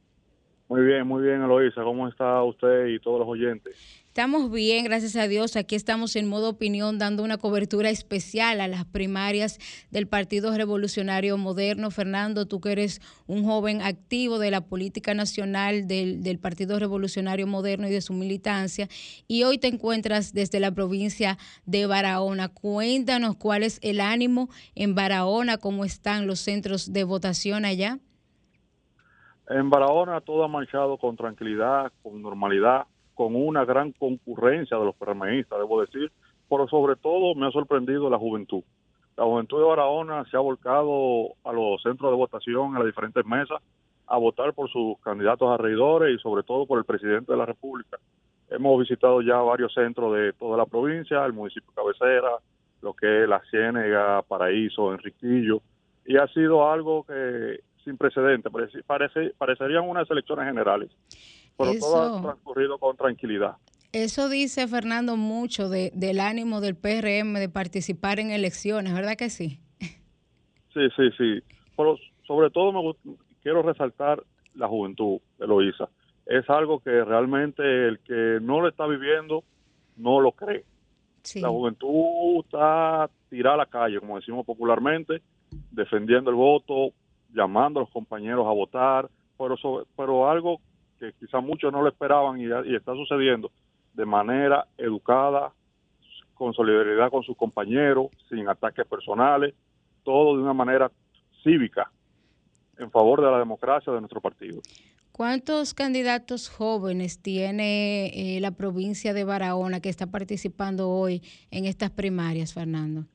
Muy 0.68 0.82
bien, 0.82 1.06
muy 1.06 1.22
bien, 1.22 1.42
Eloisa. 1.42 1.82
¿Cómo 1.82 2.08
está 2.08 2.42
usted 2.42 2.86
y 2.86 2.98
todos 2.98 3.20
los 3.20 3.28
oyentes? 3.28 3.76
Estamos 4.14 4.50
bien, 4.50 4.84
gracias 4.84 5.16
a 5.16 5.26
Dios. 5.26 5.56
Aquí 5.56 5.74
estamos 5.74 6.14
en 6.14 6.28
modo 6.28 6.48
opinión 6.48 6.98
dando 6.98 7.24
una 7.24 7.36
cobertura 7.36 7.90
especial 7.90 8.60
a 8.60 8.68
las 8.68 8.84
primarias 8.84 9.58
del 9.90 10.06
Partido 10.06 10.56
Revolucionario 10.56 11.36
Moderno. 11.36 11.90
Fernando, 11.90 12.46
tú 12.46 12.60
que 12.60 12.70
eres 12.70 13.00
un 13.26 13.44
joven 13.44 13.82
activo 13.82 14.38
de 14.38 14.52
la 14.52 14.62
política 14.62 15.14
nacional 15.14 15.88
del, 15.88 16.22
del, 16.22 16.38
Partido 16.38 16.78
Revolucionario 16.78 17.48
Moderno 17.48 17.88
y 17.88 17.90
de 17.90 18.00
su 18.00 18.12
militancia, 18.12 18.88
y 19.26 19.42
hoy 19.42 19.58
te 19.58 19.66
encuentras 19.66 20.32
desde 20.32 20.60
la 20.60 20.70
provincia 20.70 21.36
de 21.66 21.86
Barahona. 21.86 22.48
Cuéntanos 22.48 23.34
cuál 23.34 23.64
es 23.64 23.80
el 23.82 24.00
ánimo 24.00 24.48
en 24.76 24.94
Barahona, 24.94 25.58
cómo 25.58 25.84
están 25.84 26.28
los 26.28 26.38
centros 26.38 26.92
de 26.92 27.02
votación 27.02 27.64
allá. 27.64 27.98
En 29.48 29.68
Barahona 29.68 30.20
todo 30.20 30.44
ha 30.44 30.48
marchado 30.48 30.96
con 30.96 31.16
tranquilidad, 31.16 31.92
con 32.02 32.22
normalidad 32.22 32.86
con 33.14 33.36
una 33.36 33.64
gran 33.64 33.92
concurrencia 33.92 34.76
de 34.76 34.84
los 34.84 34.96
PRMistas, 34.96 35.58
debo 35.58 35.80
decir, 35.80 36.10
pero 36.48 36.66
sobre 36.68 36.96
todo 36.96 37.34
me 37.34 37.46
ha 37.46 37.50
sorprendido 37.50 38.10
la 38.10 38.18
juventud. 38.18 38.62
La 39.16 39.24
juventud 39.24 39.58
de 39.58 39.64
Barahona 39.64 40.24
se 40.30 40.36
ha 40.36 40.40
volcado 40.40 41.34
a 41.44 41.52
los 41.52 41.80
centros 41.82 42.10
de 42.10 42.16
votación, 42.16 42.74
a 42.74 42.80
las 42.80 42.86
diferentes 42.86 43.24
mesas, 43.24 43.62
a 44.06 44.18
votar 44.18 44.52
por 44.52 44.68
sus 44.70 44.98
candidatos 45.00 45.48
a 45.48 45.56
regidores 45.56 46.14
y 46.14 46.18
sobre 46.20 46.42
todo 46.42 46.66
por 46.66 46.78
el 46.78 46.84
presidente 46.84 47.32
de 47.32 47.38
la 47.38 47.46
República. 47.46 47.98
Hemos 48.50 48.80
visitado 48.80 49.22
ya 49.22 49.36
varios 49.36 49.72
centros 49.72 50.14
de 50.14 50.32
toda 50.32 50.56
la 50.56 50.66
provincia, 50.66 51.24
el 51.24 51.32
municipio 51.32 51.70
cabecera, 51.74 52.30
lo 52.82 52.92
que 52.92 53.22
es 53.22 53.28
La 53.28 53.40
Ciénega, 53.50 54.22
Paraíso, 54.22 54.92
Enriquillo, 54.92 55.62
y 56.04 56.16
ha 56.16 56.26
sido 56.28 56.70
algo 56.70 57.04
que 57.04 57.60
sin 57.84 57.96
precedentes, 57.96 58.52
parece, 58.86 59.30
parecerían 59.38 59.88
unas 59.88 60.10
elecciones 60.10 60.46
generales 60.46 60.90
pero 61.56 61.72
todo 61.78 62.18
ha 62.18 62.22
transcurrido 62.22 62.78
con 62.78 62.96
tranquilidad. 62.96 63.56
Eso 63.92 64.28
dice 64.28 64.66
Fernando 64.66 65.16
mucho 65.16 65.68
de, 65.68 65.92
del 65.94 66.18
ánimo 66.20 66.60
del 66.60 66.74
PRM 66.74 67.34
de 67.34 67.48
participar 67.48 68.18
en 68.18 68.30
elecciones, 68.30 68.92
¿verdad 68.92 69.16
que 69.16 69.30
sí? 69.30 69.60
Sí, 69.78 70.88
sí, 70.96 71.10
sí. 71.16 71.42
Pero 71.76 71.96
sobre 72.26 72.50
todo 72.50 72.72
me 72.72 73.14
quiero 73.42 73.62
resaltar 73.62 74.22
la 74.54 74.66
juventud, 74.66 75.18
Eloísa. 75.38 75.88
Es 76.26 76.48
algo 76.50 76.80
que 76.80 77.04
realmente 77.04 77.62
el 77.62 78.00
que 78.00 78.38
no 78.42 78.60
lo 78.60 78.68
está 78.68 78.86
viviendo 78.86 79.44
no 79.96 80.20
lo 80.20 80.32
cree. 80.32 80.64
La 81.36 81.48
juventud 81.48 82.44
está 82.44 83.08
tirada 83.30 83.54
a 83.54 83.58
la 83.58 83.66
calle, 83.66 84.00
como 84.00 84.16
decimos 84.16 84.44
popularmente, 84.44 85.22
defendiendo 85.70 86.30
el 86.30 86.36
voto, 86.36 86.92
llamando 87.34 87.80
a 87.80 87.82
los 87.82 87.90
compañeros 87.90 88.46
a 88.46 88.52
votar, 88.52 89.10
pero, 89.36 89.56
pero 89.96 90.30
algo 90.30 90.60
que 90.98 91.12
quizás 91.18 91.42
muchos 91.42 91.72
no 91.72 91.82
lo 91.82 91.88
esperaban 91.88 92.40
y, 92.40 92.46
está 92.74 92.94
sucediendo 92.94 93.50
de 93.92 94.06
manera 94.06 94.66
educada, 94.78 95.52
con 96.34 96.52
solidaridad 96.52 97.10
con 97.10 97.22
sus 97.22 97.36
compañeros, 97.36 98.08
sin 98.28 98.48
ataques 98.48 98.86
personales, 98.86 99.54
todo 100.02 100.36
de 100.36 100.42
una 100.42 100.52
manera 100.52 100.90
cívica, 101.42 101.90
en 102.78 102.90
favor 102.90 103.20
de 103.20 103.30
la 103.30 103.38
democracia 103.38 103.92
de 103.92 104.00
nuestro 104.00 104.20
partido. 104.20 104.60
¿Cuántos 105.12 105.74
candidatos 105.74 106.48
jóvenes 106.48 107.22
tiene 107.22 108.06
eh, 108.08 108.40
la 108.40 108.50
provincia 108.50 109.14
de 109.14 109.22
Barahona 109.22 109.78
que 109.78 109.88
está 109.88 110.08
participando 110.08 110.90
hoy 110.90 111.22
en 111.52 111.66
estas 111.66 111.90
primarias, 111.90 112.52
Fernando? 112.52 113.06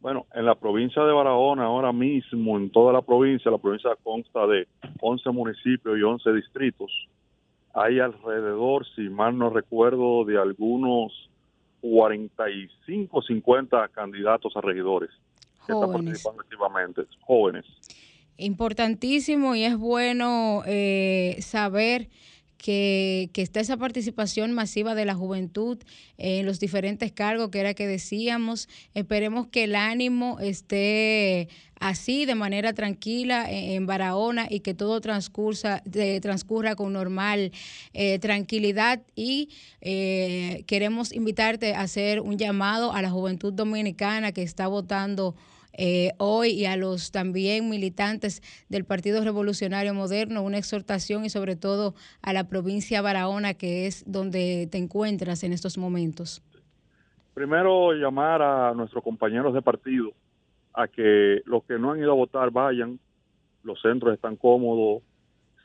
Bueno, 0.00 0.26
en 0.34 0.46
la 0.46 0.54
provincia 0.54 1.02
de 1.04 1.12
Barahona, 1.12 1.64
ahora 1.64 1.92
mismo, 1.92 2.56
en 2.56 2.70
toda 2.70 2.92
la 2.92 3.02
provincia, 3.02 3.50
la 3.50 3.58
provincia 3.58 3.90
consta 4.02 4.46
de 4.46 4.66
11 5.00 5.30
municipios 5.30 5.98
y 5.98 6.02
11 6.02 6.32
distritos. 6.32 6.90
Hay 7.74 8.00
alrededor, 8.00 8.86
si 8.94 9.02
mal 9.10 9.36
no 9.36 9.50
recuerdo, 9.50 10.24
de 10.24 10.40
algunos 10.40 11.30
45, 11.82 13.22
50 13.22 13.88
candidatos 13.88 14.56
a 14.56 14.60
regidores 14.62 15.10
que 15.66 15.72
están 15.72 15.92
participando 15.92 16.42
activamente, 16.42 17.02
jóvenes. 17.20 17.66
Importantísimo 18.38 19.54
y 19.54 19.64
es 19.64 19.76
bueno 19.76 20.62
eh, 20.66 21.36
saber 21.40 22.08
que, 22.60 23.30
está 23.36 23.60
esa 23.60 23.78
participación 23.78 24.52
masiva 24.52 24.94
de 24.94 25.06
la 25.06 25.14
juventud 25.14 25.78
en 26.18 26.44
los 26.44 26.60
diferentes 26.60 27.10
cargos 27.10 27.48
que 27.48 27.60
era 27.60 27.72
que 27.72 27.86
decíamos. 27.86 28.68
Esperemos 28.94 29.46
que 29.46 29.64
el 29.64 29.74
ánimo 29.74 30.38
esté 30.40 31.48
así, 31.78 32.26
de 32.26 32.34
manera 32.34 32.74
tranquila 32.74 33.46
en, 33.50 33.86
Barahona 33.86 34.46
y 34.50 34.60
que 34.60 34.74
todo 34.74 35.00
transcursa, 35.00 35.82
transcurra 36.20 36.76
con 36.76 36.92
normal 36.92 37.50
eh, 37.94 38.18
tranquilidad 38.18 39.00
y 39.16 39.48
eh, 39.80 40.64
queremos 40.66 41.12
invitarte 41.14 41.74
a 41.74 41.80
hacer 41.80 42.20
un 42.20 42.36
llamado 42.36 42.92
a 42.92 43.00
la 43.00 43.10
juventud 43.10 43.54
dominicana 43.54 44.32
que 44.32 44.42
está 44.42 44.66
votando 44.66 45.34
eh, 45.72 46.12
hoy 46.18 46.50
y 46.50 46.66
a 46.66 46.76
los 46.76 47.12
también 47.12 47.68
militantes 47.68 48.42
del 48.68 48.84
Partido 48.84 49.22
Revolucionario 49.22 49.94
Moderno, 49.94 50.42
una 50.42 50.58
exhortación 50.58 51.24
y 51.24 51.30
sobre 51.30 51.56
todo 51.56 51.94
a 52.22 52.32
la 52.32 52.48
provincia 52.48 53.02
Barahona, 53.02 53.54
que 53.54 53.86
es 53.86 54.04
donde 54.10 54.68
te 54.70 54.78
encuentras 54.78 55.42
en 55.44 55.52
estos 55.52 55.78
momentos? 55.78 56.42
Primero, 57.34 57.92
llamar 57.92 58.42
a 58.42 58.74
nuestros 58.74 59.02
compañeros 59.02 59.54
de 59.54 59.62
partido 59.62 60.12
a 60.74 60.88
que 60.88 61.42
los 61.44 61.64
que 61.64 61.78
no 61.78 61.92
han 61.92 61.98
ido 61.98 62.12
a 62.12 62.16
votar 62.16 62.50
vayan, 62.50 62.98
los 63.62 63.80
centros 63.80 64.14
están 64.14 64.36
cómodos, 64.36 65.02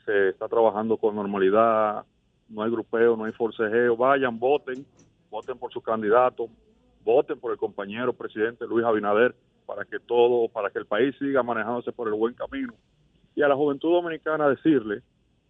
se 0.04 0.30
está 0.30 0.48
trabajando 0.48 0.96
con 0.96 1.16
normalidad, 1.16 2.04
no 2.48 2.62
hay 2.62 2.70
grupeo, 2.70 3.16
no 3.16 3.24
hay 3.24 3.32
forcejeo, 3.32 3.96
vayan, 3.96 4.38
voten, 4.38 4.86
voten 5.30 5.58
por 5.58 5.72
su 5.72 5.80
candidato, 5.80 6.48
voten 7.04 7.38
por 7.38 7.52
el 7.52 7.58
compañero 7.58 8.12
presidente 8.12 8.66
Luis 8.66 8.84
Abinader 8.84 9.34
para 9.66 9.84
que 9.84 9.98
todo, 9.98 10.48
para 10.48 10.70
que 10.70 10.78
el 10.78 10.86
país 10.86 11.14
siga 11.18 11.42
manejándose 11.42 11.92
por 11.92 12.08
el 12.08 12.14
buen 12.14 12.34
camino. 12.34 12.72
Y 13.34 13.42
a 13.42 13.48
la 13.48 13.56
juventud 13.56 13.90
dominicana 13.90 14.48
decirle 14.48 15.02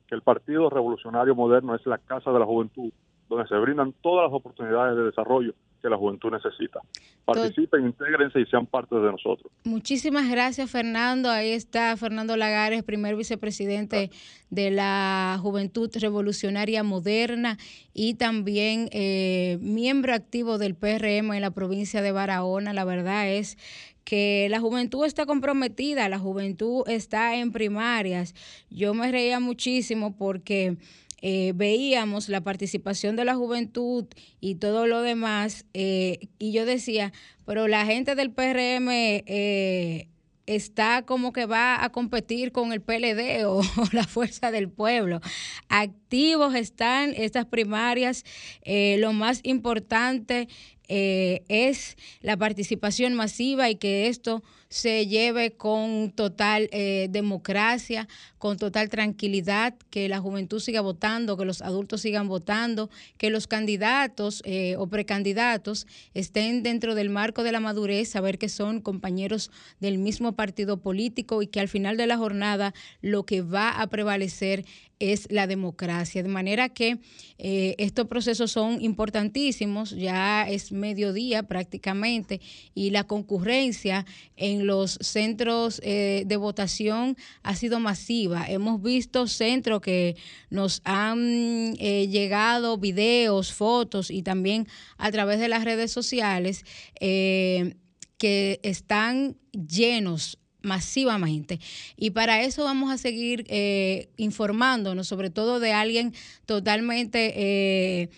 que 0.08 0.14
el 0.14 0.23
Partido 0.23 0.70
Revolucionario 0.70 1.35
Moderno 1.35 1.75
es 1.75 1.85
la 1.87 1.99
casa 1.99 2.32
de 2.32 2.38
la 2.38 2.46
juventud, 2.46 2.92
donde 3.28 3.46
se 3.49 3.56
brindan 3.56 3.92
todas 4.02 4.25
las 4.25 4.32
oportunidades 4.32 4.96
de 4.96 5.04
desarrollo 5.04 5.54
que 5.82 5.88
la 5.88 5.96
juventud 5.96 6.30
necesita. 6.30 6.80
Participen, 7.25 7.87
intégrense 7.87 8.40
y 8.40 8.46
sean 8.46 8.66
parte 8.66 8.94
de 8.94 9.11
nosotros. 9.11 9.52
Muchísimas 9.64 10.28
gracias, 10.28 10.70
Fernando. 10.70 11.30
Ahí 11.30 11.50
está 11.50 11.96
Fernando 11.96 12.37
Lagares, 12.37 12.82
primer 12.82 13.16
vicepresidente 13.16 14.11
de 14.50 14.70
la 14.70 15.38
Juventud 15.42 15.90
Revolucionaria 16.00 16.82
Moderna 16.82 17.58
y 17.92 18.14
también 18.14 18.88
eh, 18.92 19.58
miembro 19.61 20.14
activo 20.14 20.58
del 20.58 20.75
PRM 20.75 21.32
en 21.35 21.40
la 21.40 21.50
provincia 21.50 22.00
de 22.00 22.12
Barahona. 22.12 22.73
La 22.73 22.85
verdad 22.85 23.28
es 23.28 23.58
que 24.06 24.46
la 24.50 24.60
juventud 24.60 25.04
está 25.04 25.26
comprometida, 25.26 26.08
la 26.08 26.20
juventud 26.20 26.84
está 26.86 27.34
en 27.34 27.50
primarias. 27.50 28.36
Yo 28.70 28.94
me 28.94 29.10
reía 29.10 29.40
muchísimo 29.40 30.16
porque 30.16 30.76
eh, 31.22 31.52
veíamos 31.56 32.28
la 32.28 32.40
participación 32.40 33.16
de 33.16 33.25
la 33.25 33.34
juventud 33.34 34.04
y 34.40 34.54
todo 34.54 34.86
lo 34.86 35.02
demás, 35.02 35.66
eh, 35.75 36.28
y 36.38 36.52
yo 36.52 36.64
decía, 36.64 37.12
pero 37.44 37.66
la 37.66 37.84
gente 37.84 38.14
del 38.14 38.30
PRM 38.30 38.88
eh, 38.92 40.08
está 40.46 41.02
como 41.02 41.32
que 41.32 41.46
va 41.46 41.82
a 41.82 41.90
competir 41.90 42.52
con 42.52 42.72
el 42.72 42.82
PLD 42.82 43.44
o, 43.44 43.60
la 43.92 44.04
Fuerza 44.04 44.52
del 44.52 44.68
Pueblo. 44.68 45.20
Activos 45.68 46.54
están 46.54 47.12
estas 47.16 47.46
primarias. 47.46 48.25
lo 48.64 49.12
más 49.12 49.40
importante 49.42 50.46
es 50.88 51.96
la 52.20 52.36
participación 52.36 53.14
masiva 53.14 53.68
y 53.70 53.76
que 53.76 54.08
esto 54.08 54.42
se 54.76 55.06
lleve 55.06 55.52
con 55.52 56.11
total 56.11 56.68
eh, 56.71 57.09
democracia, 57.11 58.06
con 58.37 58.59
total 58.59 58.90
tranquilidad, 58.90 59.75
que 59.88 60.06
la 60.11 60.21
juventud 60.21 60.61
siga 60.61 60.83
votando, 60.83 61.38
que 61.38 61.47
los 61.47 61.62
adultos 61.62 62.02
sigan 62.02 62.28
votando, 62.28 62.90
que 63.16 63.30
los 63.30 63.47
candidatos 63.47 64.42
eh, 64.45 64.76
o 64.76 64.87
precandidatos 64.87 65.87
estén 66.12 66.62
dentro 66.62 66.95
del 66.95 67.09
marco 67.09 67.42
de 67.42 67.52
la 67.52 67.61
madurez, 67.61 68.11
saber 68.11 68.37
que 68.37 68.50
son 68.50 68.83
compañeros 68.83 69.50
del 69.80 69.97
mismo 69.97 70.33
partido 70.33 70.76
político 70.76 71.40
y 71.40 71.47
que 71.47 71.61
al 71.61 71.68
final 71.68 71.97
de 71.97 72.06
la 72.06 72.18
jornada 72.18 72.75
lo 73.00 73.25
que 73.25 73.40
va 73.40 73.80
a 73.80 73.87
prevalecer 73.87 74.66
es 74.99 75.30
la 75.30 75.47
democracia. 75.47 76.23
De 76.23 76.28
manera 76.28 76.68
que 76.68 76.99
eh, 77.38 77.75
estos 77.78 78.06
procesos 78.06 78.50
son 78.50 78.80
importantísimos, 78.83 79.90
ya 79.90 80.49
es 80.49 80.73
mediodía 80.73 81.42
prácticamente, 81.42 82.40
y 82.75 82.90
la 82.90 83.04
concurrencia 83.04 84.06
en 84.37 84.65
los 84.66 84.99
centros 85.00 85.80
eh, 85.85 86.25
de 86.26 86.37
votación 86.37 87.16
ha 87.42 87.54
sido 87.54 87.80
masiva. 87.80 88.44
Hemos 88.49 88.82
visto 88.82 89.26
centros 89.26 89.80
que 89.80 90.16
nos 90.50 90.82
han 90.85 91.76
eh, 91.78 92.08
llegado 92.08 92.78
videos, 92.78 93.52
fotos 93.52 94.11
y 94.11 94.23
también 94.23 94.66
a 94.99 95.11
través 95.11 95.40
de 95.40 95.49
las 95.49 95.64
redes 95.64 95.92
sociales 95.92 96.64
que 96.99 98.61
están 98.62 99.37
llenos 99.52 100.38
masivamente. 100.66 101.61
Y 101.96 102.11
para 102.11 102.42
eso 102.42 102.64
vamos 102.64 102.90
a 102.90 102.99
seguir 102.99 103.44
eh, 103.49 104.11
informándonos, 104.16 105.06
sobre 105.06 105.30
todo 105.30 105.61
de 105.61 105.73
alguien 105.73 106.12
totalmente... 106.44 107.32
Eh, 107.37 108.11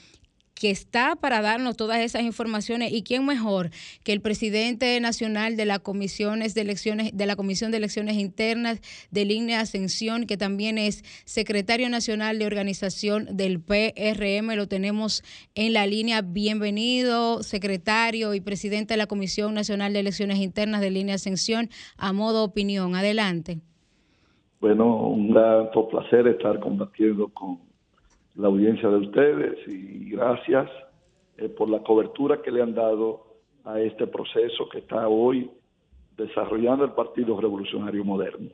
que 0.59 0.71
está 0.71 1.15
para 1.15 1.41
darnos 1.41 1.77
todas 1.77 2.01
esas 2.01 2.23
informaciones 2.23 2.93
y 2.93 3.03
quién 3.03 3.25
mejor 3.25 3.71
que 4.03 4.13
el 4.13 4.21
presidente 4.21 4.99
nacional 5.01 5.57
de 5.57 5.65
la 5.65 5.79
comisiones 5.79 6.55
de 6.55 6.63
elecciones 6.63 7.17
de 7.17 7.27
la 7.27 7.37
Comisión 7.37 7.71
de 7.71 7.77
Elecciones 7.77 8.17
Internas 8.17 8.81
de 9.13 9.25
Línea 9.25 9.61
Ascensión 9.61 10.27
que 10.27 10.37
también 10.37 10.77
es 10.77 11.05
secretario 11.25 11.89
nacional 11.89 12.39
de 12.41 12.47
organización 12.47 13.37
del 13.37 13.61
PRM 13.61 14.57
lo 14.57 14.67
tenemos 14.67 15.23
en 15.55 15.73
la 15.73 15.87
línea. 15.87 16.23
Bienvenido 16.23 17.43
secretario 17.43 18.35
y 18.35 18.41
presidente 18.41 18.95
de 18.95 18.99
la 18.99 19.07
Comisión 19.07 19.55
Nacional 19.55 19.93
de 19.93 20.01
Elecciones 20.01 20.39
Internas 20.39 20.81
de 20.81 20.91
Línea 20.91 21.15
Ascensión 21.15 21.69
a 21.97 22.13
modo 22.13 22.43
opinión. 22.43 22.97
Adelante. 22.97 23.61
Bueno 24.61 25.09
un 25.09 25.31
gran 25.33 25.71
placer 25.71 26.27
estar 26.27 26.59
combatiendo 26.59 27.29
con 27.29 27.68
la 28.39 28.47
audiencia 28.47 28.89
de 28.89 28.97
ustedes 28.97 29.59
y 29.67 30.11
gracias 30.11 30.71
eh, 31.37 31.49
por 31.49 31.69
la 31.69 31.81
cobertura 31.83 32.41
que 32.41 32.53
le 32.53 32.63
han 32.63 32.75
dado 32.75 33.27
a 33.65 33.81
este 33.81 34.07
proceso 34.07 34.69
que 34.69 34.79
está 34.79 35.09
hoy 35.09 35.51
desarrollando 36.17 36.85
el 36.85 36.93
Partido 36.93 37.39
Revolucionario 37.41 38.05
Moderno 38.05 38.51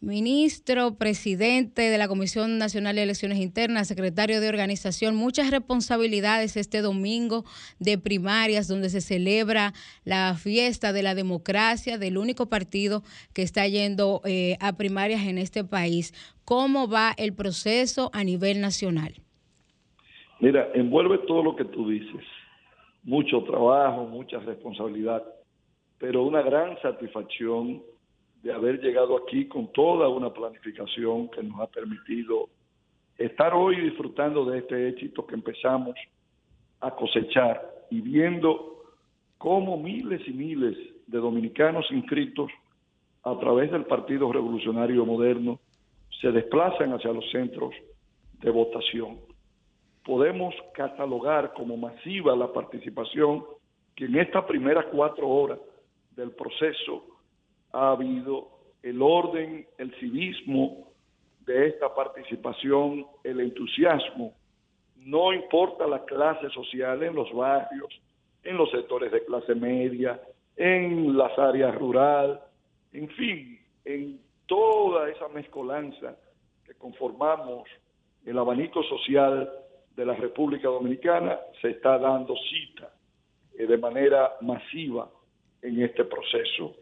ministro, 0.00 0.96
presidente 0.96 1.82
de 1.82 1.98
la 1.98 2.08
Comisión 2.08 2.58
Nacional 2.58 2.96
de 2.96 3.02
Elecciones 3.02 3.38
Internas, 3.38 3.88
secretario 3.88 4.40
de 4.40 4.48
organización, 4.48 5.16
muchas 5.16 5.50
responsabilidades 5.50 6.56
este 6.56 6.82
domingo 6.82 7.44
de 7.78 7.98
primarias 7.98 8.68
donde 8.68 8.90
se 8.90 9.00
celebra 9.00 9.72
la 10.04 10.34
fiesta 10.34 10.92
de 10.92 11.02
la 11.02 11.14
democracia 11.14 11.98
del 11.98 12.18
único 12.18 12.46
partido 12.46 13.02
que 13.32 13.42
está 13.42 13.66
yendo 13.66 14.20
eh, 14.24 14.56
a 14.60 14.76
primarias 14.76 15.26
en 15.26 15.38
este 15.38 15.64
país. 15.64 16.12
¿Cómo 16.44 16.88
va 16.88 17.12
el 17.16 17.34
proceso 17.34 18.10
a 18.12 18.22
nivel 18.22 18.60
nacional? 18.60 19.14
Mira, 20.40 20.68
envuelve 20.74 21.18
todo 21.26 21.42
lo 21.42 21.56
que 21.56 21.64
tú 21.64 21.88
dices, 21.88 22.22
mucho 23.02 23.42
trabajo, 23.44 24.04
mucha 24.04 24.38
responsabilidad, 24.40 25.24
pero 25.98 26.24
una 26.24 26.42
gran 26.42 26.80
satisfacción 26.82 27.82
de 28.46 28.52
haber 28.52 28.80
llegado 28.80 29.16
aquí 29.16 29.46
con 29.46 29.72
toda 29.72 30.08
una 30.08 30.32
planificación 30.32 31.28
que 31.30 31.42
nos 31.42 31.58
ha 31.58 31.66
permitido 31.66 32.48
estar 33.18 33.52
hoy 33.52 33.80
disfrutando 33.80 34.44
de 34.44 34.58
este 34.58 34.88
éxito 34.88 35.26
que 35.26 35.34
empezamos 35.34 35.96
a 36.78 36.92
cosechar 36.92 37.60
y 37.90 38.00
viendo 38.00 38.84
cómo 39.36 39.76
miles 39.76 40.20
y 40.28 40.30
miles 40.30 40.76
de 41.08 41.18
dominicanos 41.18 41.86
inscritos 41.90 42.48
a 43.24 43.36
través 43.36 43.72
del 43.72 43.84
Partido 43.84 44.32
Revolucionario 44.32 45.04
Moderno 45.04 45.58
se 46.20 46.30
desplazan 46.30 46.92
hacia 46.92 47.12
los 47.12 47.28
centros 47.32 47.74
de 48.40 48.50
votación. 48.50 49.18
Podemos 50.04 50.54
catalogar 50.72 51.52
como 51.52 51.76
masiva 51.76 52.36
la 52.36 52.52
participación 52.52 53.44
que 53.96 54.04
en 54.04 54.20
estas 54.20 54.44
primeras 54.44 54.84
cuatro 54.92 55.28
horas 55.28 55.58
del 56.14 56.30
proceso 56.30 57.15
ha 57.72 57.90
habido 57.90 58.48
el 58.82 59.02
orden, 59.02 59.66
el 59.78 59.94
civismo 59.96 60.88
de 61.40 61.68
esta 61.68 61.94
participación, 61.94 63.06
el 63.24 63.40
entusiasmo. 63.40 64.34
No 64.96 65.32
importa 65.32 65.86
la 65.86 66.04
clase 66.04 66.48
social 66.50 67.02
en 67.02 67.14
los 67.14 67.32
barrios, 67.32 67.88
en 68.42 68.56
los 68.56 68.70
sectores 68.70 69.12
de 69.12 69.24
clase 69.24 69.54
media, 69.54 70.20
en 70.56 71.16
las 71.16 71.38
áreas 71.38 71.74
rurales, 71.74 72.38
en 72.92 73.08
fin, 73.10 73.60
en 73.84 74.20
toda 74.46 75.10
esa 75.10 75.28
mezcolanza 75.28 76.16
que 76.64 76.74
conformamos 76.74 77.68
el 78.24 78.38
abanico 78.38 78.82
social 78.84 79.50
de 79.94 80.06
la 80.06 80.14
República 80.14 80.68
Dominicana, 80.68 81.38
se 81.60 81.70
está 81.70 81.98
dando 81.98 82.34
cita 82.50 82.90
eh, 83.58 83.66
de 83.66 83.78
manera 83.78 84.32
masiva 84.40 85.08
en 85.62 85.82
este 85.82 86.04
proceso 86.04 86.74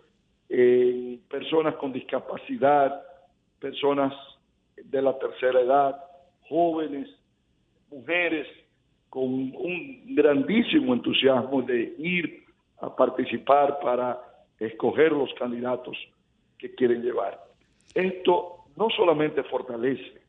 eh, 0.48 1.18
personas 1.28 1.74
con 1.76 1.92
discapacidad, 1.92 3.02
personas 3.58 4.12
de 4.76 5.02
la 5.02 5.18
tercera 5.18 5.60
edad, 5.60 6.04
jóvenes, 6.48 7.08
mujeres 7.90 8.46
con 9.08 9.24
un 9.24 10.14
grandísimo 10.14 10.92
entusiasmo 10.92 11.62
de 11.62 11.94
ir 11.98 12.44
a 12.78 12.94
participar 12.94 13.78
para 13.80 14.20
escoger 14.58 15.12
los 15.12 15.32
candidatos 15.34 15.96
que 16.58 16.74
quieren 16.74 17.02
llevar. 17.02 17.40
Esto 17.94 18.64
no 18.76 18.88
solamente 18.90 19.42
fortalece 19.44 20.20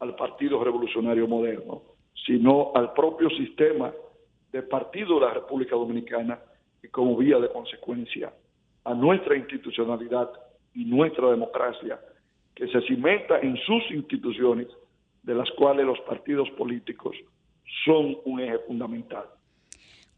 al 0.00 0.14
Partido 0.16 0.62
Revolucionario 0.62 1.26
Moderno, 1.28 1.82
sino 2.24 2.72
al 2.74 2.92
propio 2.92 3.28
sistema 3.30 3.92
de 4.52 4.62
partido 4.62 5.20
de 5.20 5.26
la 5.26 5.34
República 5.34 5.76
Dominicana 5.76 6.40
y 6.82 6.88
como 6.88 7.16
vía 7.16 7.38
de 7.38 7.50
consecuencia 7.50 8.32
a 8.86 8.94
nuestra 8.94 9.36
institucionalidad 9.36 10.30
y 10.72 10.84
nuestra 10.84 11.30
democracia, 11.30 12.00
que 12.54 12.68
se 12.68 12.80
cimenta 12.82 13.40
en 13.40 13.56
sus 13.58 13.82
instituciones, 13.90 14.68
de 15.24 15.34
las 15.34 15.50
cuales 15.52 15.84
los 15.84 15.98
partidos 16.00 16.48
políticos 16.50 17.16
son 17.84 18.16
un 18.24 18.40
eje 18.40 18.58
fundamental. 18.66 19.24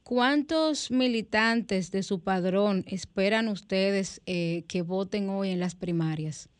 ¿Cuántos 0.02 0.90
militantes 0.90 1.90
de 1.90 2.02
su 2.02 2.22
padrón 2.22 2.84
esperan 2.86 3.48
ustedes 3.48 4.22
eh, 4.26 4.64
que 4.68 4.82
voten 4.82 5.30
hoy 5.30 5.50
en 5.50 5.60
las 5.60 5.74
primarias? 5.74 6.50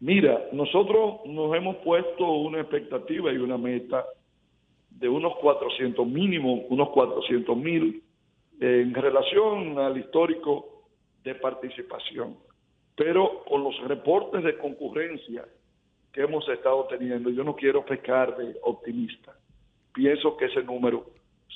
Mira, 0.00 0.42
nosotros 0.52 1.20
nos 1.26 1.54
hemos 1.54 1.76
puesto 1.76 2.30
una 2.30 2.60
expectativa 2.60 3.32
y 3.32 3.36
una 3.36 3.58
meta 3.58 4.04
de 4.90 5.08
unos 5.08 5.34
400 5.40 6.06
mínimo, 6.06 6.64
unos 6.70 6.88
400 6.90 7.56
mil 7.56 8.02
en 8.60 8.94
relación 8.94 9.78
al 9.78 9.96
histórico 9.98 10.77
de 11.28 11.34
participación. 11.34 12.36
Pero 12.96 13.44
con 13.44 13.62
los 13.62 13.78
reportes 13.86 14.42
de 14.42 14.56
concurrencia 14.56 15.44
que 16.12 16.22
hemos 16.22 16.48
estado 16.48 16.86
teniendo, 16.86 17.30
yo 17.30 17.44
no 17.44 17.54
quiero 17.54 17.84
pecar 17.84 18.36
de 18.36 18.56
optimista. 18.62 19.34
Pienso 19.92 20.36
que 20.36 20.46
ese 20.46 20.62
número 20.62 21.06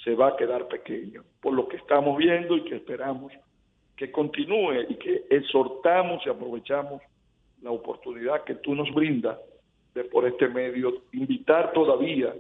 se 0.05 0.15
va 0.15 0.29
a 0.29 0.37
quedar 0.37 0.69
pequeño, 0.69 1.23
por 1.41 1.55
lo 1.55 1.67
que 1.69 1.77
estamos 1.77 2.17
viendo 2.19 2.57
y 2.57 2.65
que 2.65 2.77
esperamos 2.77 3.33
que 3.97 4.11
continúe 4.11 4.83
y 4.89 4.95
que 4.97 5.25
exhortamos 5.31 6.25
y 6.27 6.29
aprovechamos 6.29 7.03
la 7.63 7.71
oportunidad 7.71 8.45
que 8.45 8.57
tú 8.57 8.75
nos 8.75 8.93
brindas 8.93 9.39
de 9.95 10.05
por 10.05 10.27
este 10.27 10.49
medio 10.49 11.03
invitar 11.13 11.73
todavía 11.73 12.35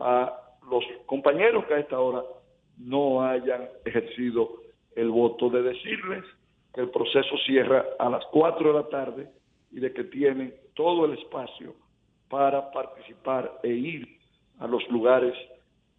a 0.00 0.40
los 0.70 0.84
compañeros 1.06 1.64
que 1.66 1.74
a 1.74 1.78
esta 1.80 2.00
hora 2.00 2.22
no 2.78 3.22
hayan 3.22 3.68
ejercido 3.84 4.62
el 4.94 5.10
voto, 5.10 5.50
de 5.50 5.62
decirles 5.62 6.24
que 6.76 6.82
el 6.82 6.90
proceso 6.90 7.36
cierra 7.46 7.86
a 7.98 8.10
las 8.10 8.22
4 8.30 8.68
de 8.68 8.74
la 8.74 8.88
tarde 8.88 9.30
y 9.72 9.80
de 9.80 9.94
que 9.94 10.04
tienen 10.04 10.54
todo 10.74 11.06
el 11.06 11.18
espacio 11.18 11.74
para 12.28 12.70
participar 12.70 13.60
e 13.62 13.70
ir 13.70 14.18
a 14.58 14.66
los 14.66 14.86
lugares 14.90 15.34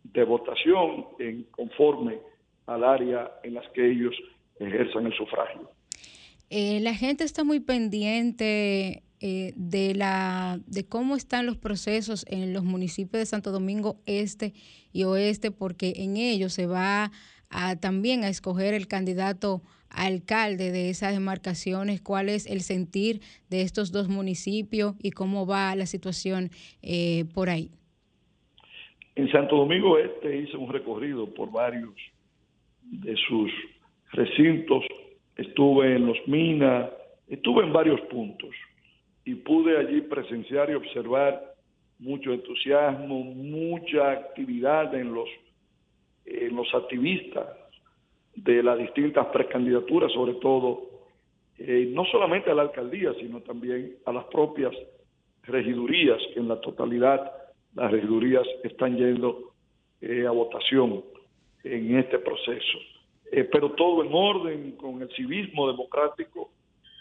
de 0.04 0.24
votación 0.24 1.08
en 1.18 1.44
conforme 1.46 2.20
al 2.68 2.84
área 2.84 3.32
en 3.44 3.56
las 3.56 3.68
que 3.72 3.90
ellos 3.90 4.14
ejerzan 4.60 5.08
el 5.08 5.14
sufragio. 5.14 5.72
Eh, 6.52 6.80
la 6.82 6.94
gente 6.94 7.24
está 7.24 7.44
muy 7.44 7.60
pendiente 7.60 9.04
eh, 9.20 9.54
de, 9.56 9.96
la, 9.96 10.60
de 10.68 10.88
cómo 10.88 11.16
están 11.16 11.48
los 11.48 11.58
procesos 11.58 12.24
en 12.30 12.54
los 12.54 12.64
municipios 12.64 13.20
de 13.20 13.26
Santo 13.26 13.52
Domingo 13.52 13.98
Este 14.06 14.54
y 14.94 15.06
Oeste, 15.06 15.50
porque 15.50 15.94
en 15.98 16.18
ellos 16.18 16.54
se 16.54 16.68
va 16.68 17.12
a, 17.50 17.76
también 17.78 18.24
a 18.24 18.30
escoger 18.30 18.76
el 18.76 18.88
candidato 18.88 19.64
alcalde 19.90 20.72
de 20.72 20.90
esas 20.90 21.14
demarcaciones, 21.14 22.02
cuál 22.02 22.30
es 22.30 22.46
el 22.46 22.62
sentir 22.62 23.22
de 23.50 23.62
estos 23.62 23.92
dos 23.92 24.10
municipios 24.10 24.96
y 25.02 25.12
cómo 25.12 25.46
va 25.46 25.76
la 25.76 25.86
situación 25.86 26.50
eh, 26.82 27.26
por 27.34 27.50
ahí. 27.50 27.72
En 29.16 29.32
Santo 29.32 29.56
Domingo 29.58 29.98
Este 29.98 30.38
hice 30.38 30.58
un 30.58 30.72
recorrido 30.72 31.34
por 31.34 31.52
varios 31.52 31.94
de 32.84 33.16
sus 33.28 33.52
recintos, 34.12 34.84
estuve 35.36 35.96
en 35.96 36.06
Los 36.06 36.18
Minas, 36.28 36.90
estuve 37.28 37.64
en 37.64 37.74
varios 37.74 38.00
puntos 38.02 38.52
y 39.26 39.36
pude 39.36 39.78
allí 39.78 40.02
presenciar 40.02 40.70
y 40.70 40.76
observar 40.76 41.56
mucho 42.00 42.32
entusiasmo, 42.32 43.24
mucha 43.24 44.12
actividad 44.12 44.94
en 44.94 45.14
los, 45.14 45.28
en 46.26 46.56
los 46.56 46.74
activistas 46.74 47.48
de 48.38 48.62
las 48.62 48.78
distintas 48.78 49.26
precandidaturas, 49.28 50.12
sobre 50.12 50.36
todo, 50.36 50.84
eh, 51.58 51.90
no 51.92 52.06
solamente 52.06 52.52
a 52.52 52.54
la 52.54 52.62
alcaldía, 52.64 53.14
sino 53.20 53.42
también 53.42 53.96
a 54.06 54.14
las 54.14 54.26
propias 54.26 54.74
regidurías, 55.44 56.20
que 56.34 56.40
en 56.40 56.48
la 56.48 56.62
totalidad 56.62 57.32
las 57.74 57.92
regidurías 57.92 58.46
están 58.64 58.96
yendo 58.96 59.54
eh, 60.02 60.26
a 60.28 60.32
votación 60.32 61.04
en 61.64 61.98
este 61.98 62.20
proceso. 62.20 62.78
Eh, 63.32 63.44
pero 63.52 63.72
todo 63.72 64.04
en 64.04 64.12
orden, 64.14 64.72
con 64.74 65.02
el 65.02 65.10
civismo 65.16 65.68
democrático 65.68 66.52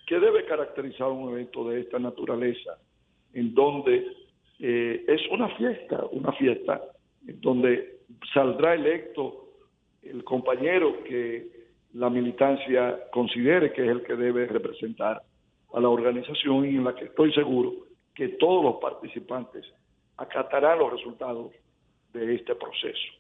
que 0.07 0.19
debe 0.19 0.47
caracterizar 0.47 1.09
un 1.09 1.33
evento 1.33 1.69
de 1.69 1.81
esta 1.81 1.99
naturaleza, 1.99 2.79
en 3.35 3.55
donde 3.55 4.07
es 4.59 5.21
una 5.31 5.49
fiesta, 5.57 6.07
una 6.13 6.33
fiesta 6.33 6.81
en 7.27 7.39
donde 7.43 7.99
saldrá 8.33 8.75
electo 8.75 9.46
el 10.11 10.25
compañero 10.25 11.03
que 11.05 11.47
la 11.95 12.11
militancia 12.11 12.99
considere 13.13 13.73
que 13.73 13.85
es 13.85 13.89
el 13.89 14.03
que 14.03 14.17
debe 14.17 14.47
representar 14.47 15.23
a 15.73 15.81
la 15.81 15.89
organización 15.89 16.65
y 16.67 16.77
en 16.77 16.85
la 16.85 16.95
que 16.95 17.07
estoy 17.07 17.33
seguro 17.33 17.73
que 18.15 18.29
todos 18.29 18.65
los 18.65 18.77
participantes 18.77 19.65
acatarán 20.17 20.79
los 20.79 20.93
resultados 20.93 21.53
de 22.13 22.35
este 22.35 22.55
proceso. 22.55 23.13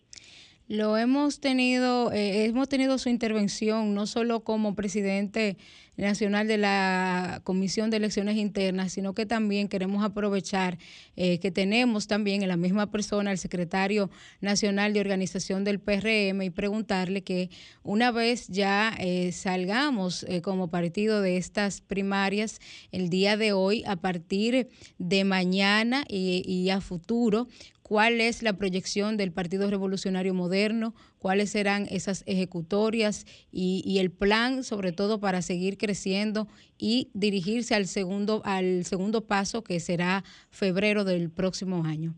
Lo 0.68 0.96
hemos 0.96 1.40
tenido, 1.40 2.10
eh, 2.12 2.46
hemos 2.46 2.68
tenido 2.68 2.98
su 2.98 3.08
intervención 3.08 3.94
no 3.94 4.06
solo 4.06 4.40
como 4.40 4.74
presidente 4.74 5.56
nacional 5.96 6.46
de 6.46 6.58
la 6.58 7.40
Comisión 7.44 7.90
de 7.90 7.98
Elecciones 7.98 8.36
Internas, 8.36 8.92
sino 8.92 9.14
que 9.14 9.26
también 9.26 9.68
queremos 9.68 10.04
aprovechar 10.04 10.78
eh, 11.16 11.38
que 11.38 11.50
tenemos 11.50 12.06
también 12.06 12.42
en 12.42 12.48
la 12.48 12.56
misma 12.56 12.90
persona 12.90 13.32
el 13.32 13.38
secretario 13.38 14.10
nacional 14.40 14.92
de 14.92 15.00
organización 15.00 15.64
del 15.64 15.80
PRM 15.80 16.42
y 16.42 16.50
preguntarle 16.50 17.22
que 17.22 17.50
una 17.82 18.10
vez 18.10 18.48
ya 18.48 18.94
eh, 18.98 19.32
salgamos 19.32 20.26
como 20.42 20.68
partido 20.68 21.20
de 21.20 21.36
estas 21.36 21.80
primarias 21.80 22.60
el 22.92 23.08
día 23.08 23.36
de 23.36 23.52
hoy, 23.52 23.84
a 23.86 23.96
partir 23.96 24.68
de 24.98 25.24
mañana 25.24 26.04
y 26.08 26.68
a 26.70 26.80
futuro, 26.80 27.48
cuál 27.86 28.20
es 28.20 28.42
la 28.42 28.54
proyección 28.54 29.16
del 29.16 29.30
Partido 29.30 29.70
Revolucionario 29.70 30.34
Moderno, 30.34 30.92
cuáles 31.26 31.50
serán 31.50 31.86
esas 31.90 32.22
ejecutorias 32.28 33.26
y, 33.50 33.98
el 33.98 34.12
plan, 34.12 34.62
sobre 34.62 34.92
todo 34.92 35.18
para 35.18 35.42
seguir 35.42 35.76
creciendo 35.76 36.46
y 36.78 37.10
dirigirse 37.14 37.74
al 37.74 37.86
segundo, 37.86 38.42
al 38.44 38.84
segundo 38.84 39.26
paso 39.26 39.64
que 39.64 39.80
será 39.80 40.22
febrero 40.50 41.02
del 41.02 41.28
próximo 41.32 41.82
año. 41.84 42.14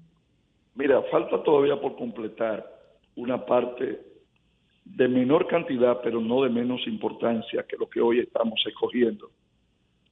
Mira, 0.75 1.01
falta 1.11 1.43
todavía 1.43 1.81
por 1.81 1.97
completar 1.97 2.67
una 3.17 3.47
parte 3.47 3.99
de 4.85 5.09
menor 5.09 5.47
cantidad, 5.47 6.03
pero 6.03 6.21
no 6.21 6.43
de 6.43 6.51
menos 6.51 6.87
importancia 6.87 7.65
que 7.67 7.79
lo 7.79 7.89
que 7.89 8.03
hoy 8.03 8.19
estamos 8.19 8.61
escogiendo, 8.67 9.31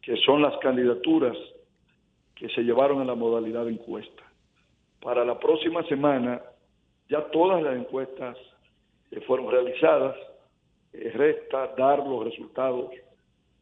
que 0.01 0.17
son 0.25 0.41
las 0.41 0.57
candidaturas 0.63 1.37
que 2.35 2.49
se 2.49 2.63
llevaron 2.63 3.03
a 3.03 3.05
la 3.05 3.15
modalidad 3.15 3.67
de 3.67 3.73
encuesta 3.73 4.23
para 5.03 5.23
la 5.23 5.39
próxima 5.39 5.83
semana 5.87 6.41
ya 7.11 7.21
todas 7.31 7.63
las 7.63 7.77
encuestas 7.77 8.39
eh, 9.11 9.21
fueron 9.23 9.51
realizadas, 9.51 10.17
eh, 10.93 11.11
resta 11.15 11.75
dar 11.77 11.99
los 11.99 12.25
resultados 12.25 12.91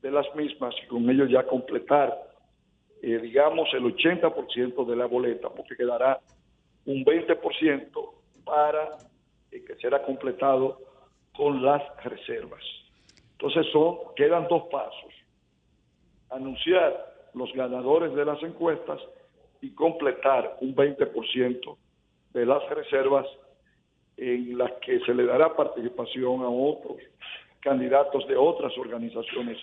de 0.01 0.11
las 0.11 0.27
mismas 0.35 0.75
y 0.83 0.87
con 0.87 1.09
ello 1.09 1.27
ya 1.27 1.45
completar, 1.45 2.17
eh, 3.03 3.19
digamos, 3.19 3.69
el 3.75 3.85
80% 3.85 4.85
de 4.85 4.97
la 4.97 5.07
boleta, 5.07 5.49
porque 5.51 5.77
quedará 5.77 6.21
un 6.87 7.05
20% 7.05 8.15
para 8.45 8.99
que 9.51 9.77
será 9.77 10.03
completado 10.03 10.81
con 11.37 11.65
las 11.65 11.83
reservas. 12.05 12.63
Entonces 13.33 13.67
son, 13.73 13.99
quedan 14.17 14.47
dos 14.49 14.65
pasos. 14.71 15.13
Anunciar 16.31 17.15
los 17.35 17.53
ganadores 17.53 18.15
de 18.15 18.25
las 18.25 18.43
encuestas 18.43 19.01
y 19.61 19.71
completar 19.75 20.57
un 20.61 20.75
20% 20.75 21.77
de 22.33 22.47
las 22.47 22.69
reservas 22.71 23.27
en 24.17 24.59
las 24.59 24.73
que 24.85 25.01
se 25.01 25.15
le 25.15 25.27
dará 25.27 25.55
participación 25.55 26.43
a 26.43 26.49
otros 26.49 26.99
candidatos 27.61 28.27
de 28.29 28.37
otras 28.37 28.77
organizaciones 28.79 29.59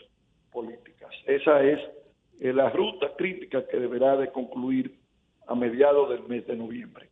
políticas. 0.52 1.12
Esa 1.26 1.64
es 1.64 1.80
eh, 2.40 2.52
la 2.52 2.70
ruta 2.70 3.16
crítica 3.16 3.66
que 3.68 3.78
deberá 3.78 4.18
de 4.18 4.32
concluir 4.32 4.96
a 5.48 5.56
mediados 5.56 6.10
del 6.10 6.24
mes 6.24 6.46
de 6.48 6.56
noviembre. 6.56 7.10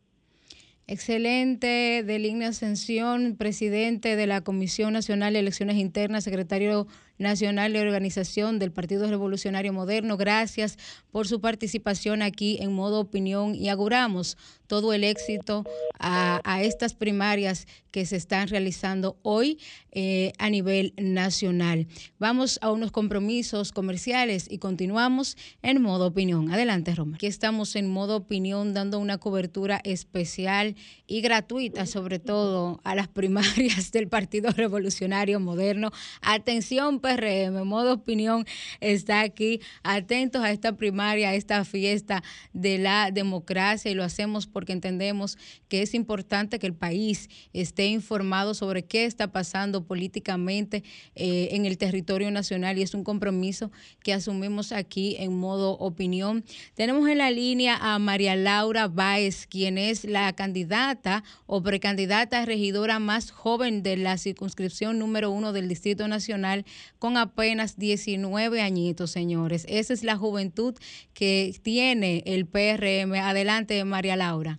Excelente, 0.86 2.02
Deligna 2.02 2.48
Ascensión, 2.48 3.36
presidente 3.36 4.16
de 4.16 4.26
la 4.26 4.42
Comisión 4.42 4.92
Nacional 4.92 5.34
de 5.34 5.38
Elecciones 5.38 5.76
Internas, 5.76 6.24
secretario 6.24 6.88
nacional 7.20 7.72
de 7.72 7.80
organización 7.80 8.58
del 8.58 8.72
Partido 8.72 9.08
Revolucionario 9.08 9.72
Moderno. 9.72 10.16
Gracias 10.16 10.76
por 11.12 11.28
su 11.28 11.40
participación 11.40 12.22
aquí 12.22 12.58
en 12.60 12.72
modo 12.72 12.98
opinión 12.98 13.54
y 13.54 13.68
auguramos 13.68 14.36
todo 14.66 14.92
el 14.92 15.02
éxito 15.02 15.64
a, 15.98 16.62
estas 16.62 16.94
primarias 16.94 17.66
que 17.90 18.06
se 18.06 18.14
están 18.14 18.46
realizando 18.46 19.18
hoy 19.22 19.58
eh, 19.90 20.32
a 20.38 20.48
nivel 20.48 20.94
nacional. 20.96 21.88
Vamos 22.20 22.58
a 22.62 22.70
unos 22.70 22.92
compromisos 22.92 23.72
comerciales 23.72 24.46
y 24.48 24.58
continuamos 24.58 25.36
en 25.62 25.82
modo 25.82 26.06
opinión. 26.06 26.52
Adelante, 26.52 26.94
Roma. 26.94 27.16
Aquí 27.16 27.26
estamos 27.26 27.74
en 27.74 27.90
modo 27.90 28.16
opinión 28.16 28.72
dando 28.72 29.00
una 29.00 29.18
cobertura 29.18 29.80
especial 29.82 30.76
y 31.10 31.22
gratuita, 31.22 31.86
sobre 31.86 32.20
todo 32.20 32.80
a 32.84 32.94
las 32.94 33.08
primarias 33.08 33.90
del 33.90 34.06
Partido 34.06 34.52
Revolucionario 34.56 35.40
Moderno. 35.40 35.90
Atención, 36.22 37.00
PRM, 37.00 37.64
modo 37.64 37.94
opinión, 37.94 38.46
está 38.78 39.22
aquí 39.22 39.60
atentos 39.82 40.40
a 40.44 40.52
esta 40.52 40.76
primaria, 40.76 41.30
a 41.30 41.34
esta 41.34 41.64
fiesta 41.64 42.22
de 42.52 42.78
la 42.78 43.10
democracia 43.10 43.90
y 43.90 43.94
lo 43.94 44.04
hacemos 44.04 44.46
porque 44.46 44.72
entendemos 44.72 45.36
que 45.68 45.82
es 45.82 45.94
importante 45.94 46.60
que 46.60 46.68
el 46.68 46.74
país 46.74 47.28
esté 47.52 47.86
informado 47.86 48.54
sobre 48.54 48.84
qué 48.84 49.04
está 49.04 49.32
pasando 49.32 49.84
políticamente 49.84 50.84
eh, 51.16 51.48
en 51.50 51.66
el 51.66 51.76
territorio 51.76 52.30
nacional 52.30 52.78
y 52.78 52.82
es 52.82 52.94
un 52.94 53.02
compromiso 53.02 53.72
que 54.04 54.12
asumimos 54.12 54.70
aquí 54.70 55.16
en 55.18 55.36
modo 55.36 55.72
opinión. 55.72 56.44
Tenemos 56.74 57.08
en 57.08 57.18
la 57.18 57.32
línea 57.32 57.76
a 57.80 57.98
María 57.98 58.36
Laura 58.36 58.86
Báez, 58.86 59.48
quien 59.48 59.76
es 59.76 60.04
la 60.04 60.32
candidata 60.34 60.99
o 61.46 61.62
precandidata 61.62 62.44
regidora 62.44 62.98
más 62.98 63.30
joven 63.30 63.82
de 63.82 63.96
la 63.96 64.18
circunscripción 64.18 64.98
número 64.98 65.30
uno 65.30 65.52
del 65.52 65.68
Distrito 65.68 66.08
Nacional 66.08 66.64
con 66.98 67.16
apenas 67.16 67.78
19 67.78 68.60
añitos, 68.60 69.10
señores. 69.10 69.66
Esa 69.68 69.92
es 69.92 70.04
la 70.04 70.16
juventud 70.16 70.74
que 71.14 71.52
tiene 71.62 72.22
el 72.26 72.46
PRM. 72.46 73.14
Adelante, 73.14 73.82
María 73.84 74.16
Laura. 74.16 74.58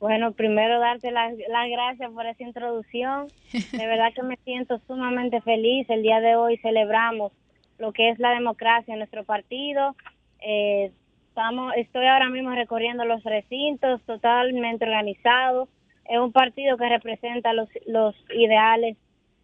Bueno, 0.00 0.32
primero 0.32 0.78
darte 0.78 1.10
las, 1.10 1.34
gracias 1.36 2.12
por 2.12 2.26
esa 2.26 2.42
introducción. 2.42 3.26
De 3.52 3.86
verdad 3.86 4.12
que 4.14 4.22
me 4.22 4.36
siento 4.44 4.80
sumamente 4.86 5.40
feliz. 5.40 5.88
El 5.90 6.02
día 6.02 6.20
de 6.20 6.36
hoy 6.36 6.56
celebramos 6.58 7.32
lo 7.78 7.92
que 7.92 8.10
es 8.10 8.18
la 8.18 8.30
democracia 8.30 8.92
en 8.92 8.98
nuestro 8.98 9.24
partido. 9.24 9.96
Eh, 10.40 10.92
estamos, 11.38 11.72
estoy 11.76 12.04
ahora 12.04 12.30
mismo 12.30 12.50
recorriendo 12.50 13.04
los 13.04 13.22
recintos 13.22 14.02
totalmente 14.02 14.84
organizados. 14.84 15.68
Es 16.04 16.18
un 16.18 16.32
partido 16.32 16.76
que 16.76 16.88
representa 16.88 17.52
los, 17.52 17.68
los 17.86 18.16
ideales 18.34 18.96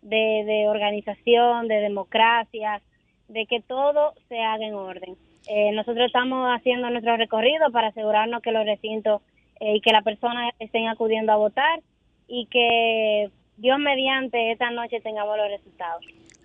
de, 0.02 0.42
de 0.44 0.66
organización, 0.68 1.68
de 1.68 1.76
democracia, 1.76 2.82
de 3.28 3.46
que 3.46 3.60
todo 3.60 4.14
se 4.28 4.40
haga 4.40 4.66
en 4.66 4.74
orden. 4.74 5.14
Eh, 5.48 5.70
nosotros 5.70 6.06
estamos 6.06 6.48
haciendo 6.50 6.90
nuestro 6.90 7.16
recorrido 7.16 7.70
para 7.70 7.88
asegurarnos 7.88 8.42
que 8.42 8.50
los 8.50 8.66
recintos 8.66 9.22
eh, 9.60 9.76
y 9.76 9.80
que 9.80 9.92
las 9.92 10.02
personas 10.02 10.52
estén 10.58 10.88
acudiendo 10.88 11.30
a 11.30 11.36
votar 11.36 11.80
y 12.26 12.46
que 12.46 13.30
Dios 13.56 13.78
mediante 13.78 14.50
esta 14.50 14.68
noche 14.72 15.00
tengamos 15.00 15.36
los 15.36 15.48
resultados. 15.48 16.04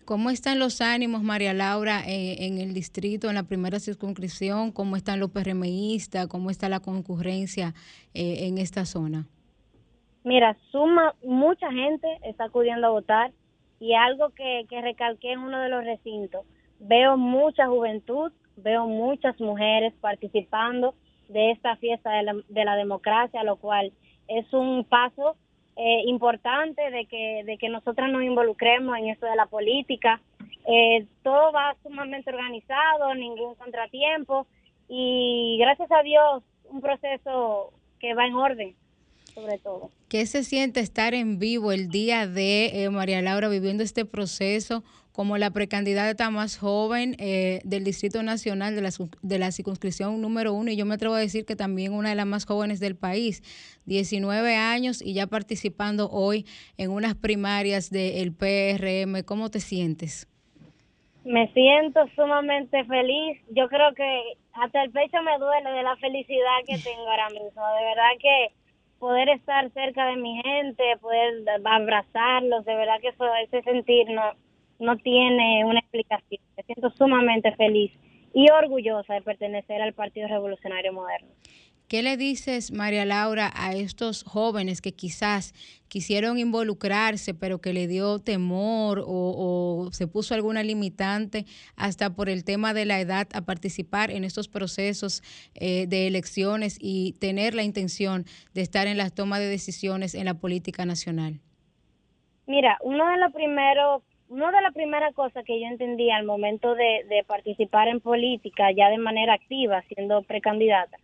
¿Cómo 0.10 0.32
están 0.32 0.58
los 0.58 0.82
ánimos, 0.82 1.22
María 1.22 1.54
Laura, 1.54 2.02
eh, 2.08 2.48
en 2.48 2.58
el 2.58 2.74
distrito, 2.74 3.30
en 3.30 3.36
la 3.36 3.44
primera 3.44 3.80
circunscripción? 3.80 4.72
¿Cómo 4.72 4.96
están 4.96 5.20
los 5.20 5.30
PRMistas? 5.30 6.26
¿Cómo 6.26 6.50
está 6.50 6.68
la 6.68 6.80
concurrencia 6.80 7.76
eh, 8.16 8.48
en 8.48 8.58
esta 8.58 8.86
zona? 8.86 9.28
Mira, 10.24 10.58
suma, 10.72 11.14
mucha 11.24 11.72
gente 11.72 12.08
está 12.24 12.46
acudiendo 12.46 12.88
a 12.88 12.90
votar 12.90 13.34
y 13.80 13.94
algo 13.94 14.32
que, 14.32 14.66
que 14.68 14.82
recalqué 14.82 15.34
en 15.34 15.42
uno 15.42 15.60
de 15.60 15.70
los 15.70 15.86
recintos, 15.86 16.44
veo 16.80 17.16
mucha 17.16 17.68
juventud, 17.68 18.32
veo 18.58 18.88
muchas 18.88 19.40
mujeres 19.40 19.94
participando 20.02 20.96
de 21.28 21.52
esta 21.52 21.76
fiesta 21.76 22.14
de 22.14 22.24
la, 22.24 22.34
de 22.50 22.66
la 22.66 22.76
democracia, 22.78 23.44
lo 23.44 23.58
cual 23.58 23.94
es 24.28 24.52
un 24.54 24.86
paso 24.86 25.36
eh, 25.82 26.02
importante 26.08 26.92
de 26.92 27.06
que, 27.06 27.44
de 27.46 27.58
que 27.58 27.70
nosotras 27.70 28.12
nos 28.12 28.22
involucremos 28.22 28.98
en 28.98 29.08
esto 29.08 29.26
de 29.26 29.36
la 29.38 29.46
política. 29.46 30.20
Eh, 30.68 31.08
todo 31.24 31.54
va 31.54 31.74
sumamente 31.82 32.30
organizado, 32.30 33.16
ningún 33.16 33.56
contratiempo 33.56 34.46
y 34.90 35.58
gracias 35.58 35.90
a 35.90 36.04
Dios 36.04 36.44
un 36.66 36.82
proceso 36.82 37.72
que 37.98 38.14
va 38.14 38.28
en 38.28 38.34
orden 38.34 38.76
sobre 39.34 39.58
todo. 39.60 39.90
¿Qué 40.10 40.26
se 40.26 40.44
siente 40.44 40.82
estar 40.82 41.14
en 41.14 41.40
vivo 41.40 41.72
el 41.72 41.88
día 41.88 42.28
de 42.28 42.84
eh, 42.84 42.90
María 42.90 43.22
Laura 43.22 43.48
viviendo 43.48 43.82
este 43.82 44.04
proceso 44.04 44.84
como 45.20 45.38
la 45.38 45.52
precandidata 45.52 46.30
más 46.30 46.58
joven 46.58 47.18
eh, 47.20 47.60
del 47.66 47.84
Distrito 47.84 48.24
Nacional 48.24 48.74
de 48.74 48.82
la, 48.82 48.90
de 49.22 49.38
la 49.38 49.52
circunscripción 49.52 50.22
número 50.22 50.54
uno 50.54 50.72
y 50.72 50.78
yo 50.78 50.86
me 50.86 50.94
atrevo 50.94 51.16
a 51.16 51.20
decir 51.20 51.46
que 51.46 51.58
también 51.58 51.92
una 51.92 52.08
de 52.08 52.16
las 52.16 52.26
más 52.26 52.46
jóvenes 52.46 52.80
del 52.80 52.96
país, 52.96 53.44
19 53.86 54.56
años 54.56 55.02
y 55.02 55.14
ya 55.14 55.28
participando 55.28 56.10
hoy 56.10 56.46
en 56.78 56.92
unas 56.92 57.16
primarias 57.16 57.90
del 57.90 58.32
PRM. 58.32 59.26
¿Cómo 59.26 59.50
te 59.52 59.60
sientes? 59.60 60.26
Me 61.26 61.52
siento 61.52 62.08
sumamente 62.16 62.86
feliz. 62.86 63.42
Yo 63.50 63.68
creo 63.68 63.94
que 63.96 64.38
hasta 64.54 64.84
el 64.84 64.92
pecho 64.92 65.22
me 65.22 65.38
duele 65.38 65.70
de 65.70 65.84
la 65.84 65.98
felicidad 65.98 66.64
que 66.66 66.78
tengo 66.78 67.10
ahora 67.10 67.28
mismo. 67.28 67.62
De 67.78 67.84
verdad 67.84 68.12
que 68.22 68.54
poder 69.00 69.28
estar 69.28 69.70
cerca 69.72 70.06
de 70.06 70.16
mi 70.16 70.42
gente, 70.42 70.84
poder 71.02 71.44
abrazarlos, 71.66 72.64
de 72.64 72.74
verdad 72.74 73.02
que 73.02 73.10
eso, 73.10 73.26
ese 73.44 73.62
sentir 73.64 74.10
no, 74.12 74.32
no 74.80 74.98
tiene 74.98 75.64
una 75.66 75.80
explicación. 75.80 76.42
Me 76.58 76.64
siento 76.64 76.90
sumamente 76.92 77.52
feliz 77.56 77.92
y 78.34 78.50
orgullosa 78.52 79.14
de 79.14 79.22
pertenecer 79.22 79.82
al 79.82 79.94
Partido 79.94 80.28
Revolucionario 80.28 80.94
Moderno. 80.94 81.30
¿Qué 81.90 82.04
le 82.04 82.18
dices, 82.18 82.72
María 82.72 83.04
Laura, 83.04 83.52
a 83.56 83.74
estos 83.74 84.24
jóvenes 84.24 84.80
que 84.80 84.92
quizás 84.92 85.56
quisieron 85.88 86.38
involucrarse, 86.38 87.34
pero 87.34 87.62
que 87.62 87.74
le 87.74 87.88
dio 87.88 88.20
temor 88.20 89.04
o, 89.08 89.90
se 89.92 90.06
puso 90.06 90.36
alguna 90.36 90.62
limitante 90.62 91.46
hasta 91.76 92.12
por 92.12 92.30
el 92.30 92.46
tema 92.46 92.76
de 92.76 92.86
la 92.86 93.00
edad 93.00 93.28
a 93.34 93.42
participar 93.42 94.12
en 94.12 94.24
estos 94.24 94.48
procesos 94.48 95.24
eh, 95.56 95.88
de 95.88 96.06
elecciones 96.06 96.78
y 96.80 97.14
tener 97.14 97.56
la 97.56 97.64
intención 97.64 98.26
de 98.54 98.62
estar 98.62 98.86
en 98.86 98.98
las 98.98 99.16
tomas 99.16 99.40
de 99.40 99.48
decisiones 99.48 100.14
en 100.14 100.26
la 100.26 100.36
política 100.36 100.86
nacional? 100.86 101.40
Mira, 102.46 102.78
uno 102.84 103.10
de 103.10 103.18
los 103.18 103.34
primeros 103.34 104.04
una 104.30 104.52
de 104.52 104.62
las 104.62 104.74
primeras 104.74 105.14
cosas 105.16 105.44
que 105.44 105.60
yo 105.60 105.68
entendí 105.68 106.12
al 106.12 106.24
momento 106.24 106.76
de, 106.76 107.24
participar 107.28 107.88
en 107.88 108.00
política 108.00 108.72
ya 108.72 108.90
de 108.90 108.98
manera 108.98 109.34
activa, 109.34 109.84
siendo 109.94 110.22
precandidata, 110.22 110.98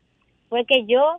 fue 0.48 0.66
que 0.66 0.86
yo, 0.86 1.18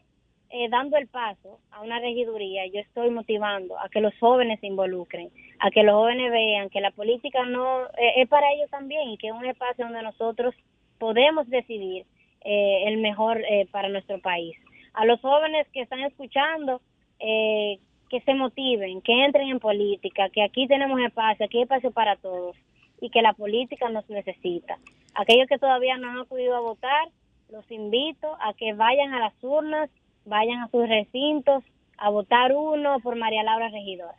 eh, 0.50 0.68
dando 0.68 0.96
el 0.96 1.08
paso 1.08 1.58
a 1.72 1.82
una 1.82 1.98
regiduría, 1.98 2.66
yo 2.66 2.80
estoy 2.80 3.10
motivando 3.10 3.78
a 3.78 3.88
que 3.88 4.00
los 4.00 4.14
jóvenes 4.18 4.60
se 4.60 4.68
involucren, 4.68 5.30
a 5.58 5.70
que 5.70 5.82
los 5.82 5.94
jóvenes 5.94 6.30
vean 6.30 6.70
que 6.70 6.80
la 6.80 6.92
política 6.92 7.44
no 7.44 7.86
eh, 7.98 8.22
es 8.22 8.28
para 8.28 8.52
ellos 8.52 8.70
también 8.70 9.10
y 9.10 9.18
que 9.18 9.28
es 9.28 9.34
un 9.34 9.44
espacio 9.44 9.84
donde 9.84 10.02
nosotros 10.02 10.54
podemos 10.98 11.48
decidir 11.48 12.06
eh, 12.44 12.84
el 12.86 12.98
mejor 12.98 13.42
para 13.72 13.88
nuestro 13.88 14.20
país. 14.20 14.56
A 14.94 15.04
los 15.04 15.20
jóvenes 15.20 15.66
que 15.72 15.82
están 15.82 16.00
escuchando, 16.00 16.80
eh, 17.18 17.78
que 18.08 18.20
se 18.20 18.34
motiven, 18.34 19.00
que 19.02 19.24
entren 19.24 19.48
en 19.48 19.60
política, 19.60 20.28
que 20.30 20.42
aquí 20.42 20.66
tenemos 20.66 21.00
espacio, 21.00 21.46
aquí 21.46 21.58
hay 21.58 21.62
espacio 21.64 21.90
para 21.90 22.16
todos 22.16 22.56
y 23.00 23.10
que 23.10 23.22
la 23.22 23.32
política 23.32 23.88
nos 23.88 24.08
necesita. 24.08 24.78
Aquellos 25.14 25.48
que 25.48 25.58
todavía 25.58 25.96
no 25.96 26.10
han 26.10 26.18
acudido 26.18 26.56
a 26.56 26.60
votar, 26.60 27.08
los 27.50 27.70
invito 27.70 28.28
a 28.40 28.54
que 28.54 28.72
vayan 28.74 29.12
a 29.12 29.20
las 29.20 29.34
urnas, 29.42 29.90
vayan 30.24 30.62
a 30.62 30.68
sus 30.68 30.88
recintos 30.88 31.64
a 31.98 32.10
votar 32.10 32.52
uno 32.54 33.00
por 33.00 33.16
María 33.16 33.42
Laura 33.42 33.68
Regidora. 33.68 34.16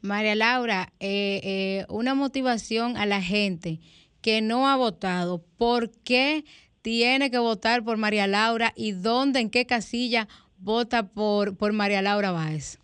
María 0.00 0.34
Laura, 0.34 0.92
eh, 0.98 1.40
eh, 1.44 1.86
una 1.88 2.14
motivación 2.14 2.96
a 2.96 3.06
la 3.06 3.20
gente 3.20 3.78
que 4.20 4.40
no 4.40 4.68
ha 4.68 4.76
votado, 4.76 5.42
¿por 5.58 5.90
qué 6.02 6.44
tiene 6.80 7.30
que 7.30 7.38
votar 7.38 7.84
por 7.84 7.96
María 7.96 8.26
Laura 8.26 8.72
y 8.74 8.92
dónde, 8.92 9.40
en 9.40 9.50
qué 9.50 9.66
casilla 9.66 10.28
vota 10.58 11.08
por, 11.08 11.56
por 11.56 11.72
María 11.72 12.02
Laura 12.02 12.32
Báez? 12.32 12.81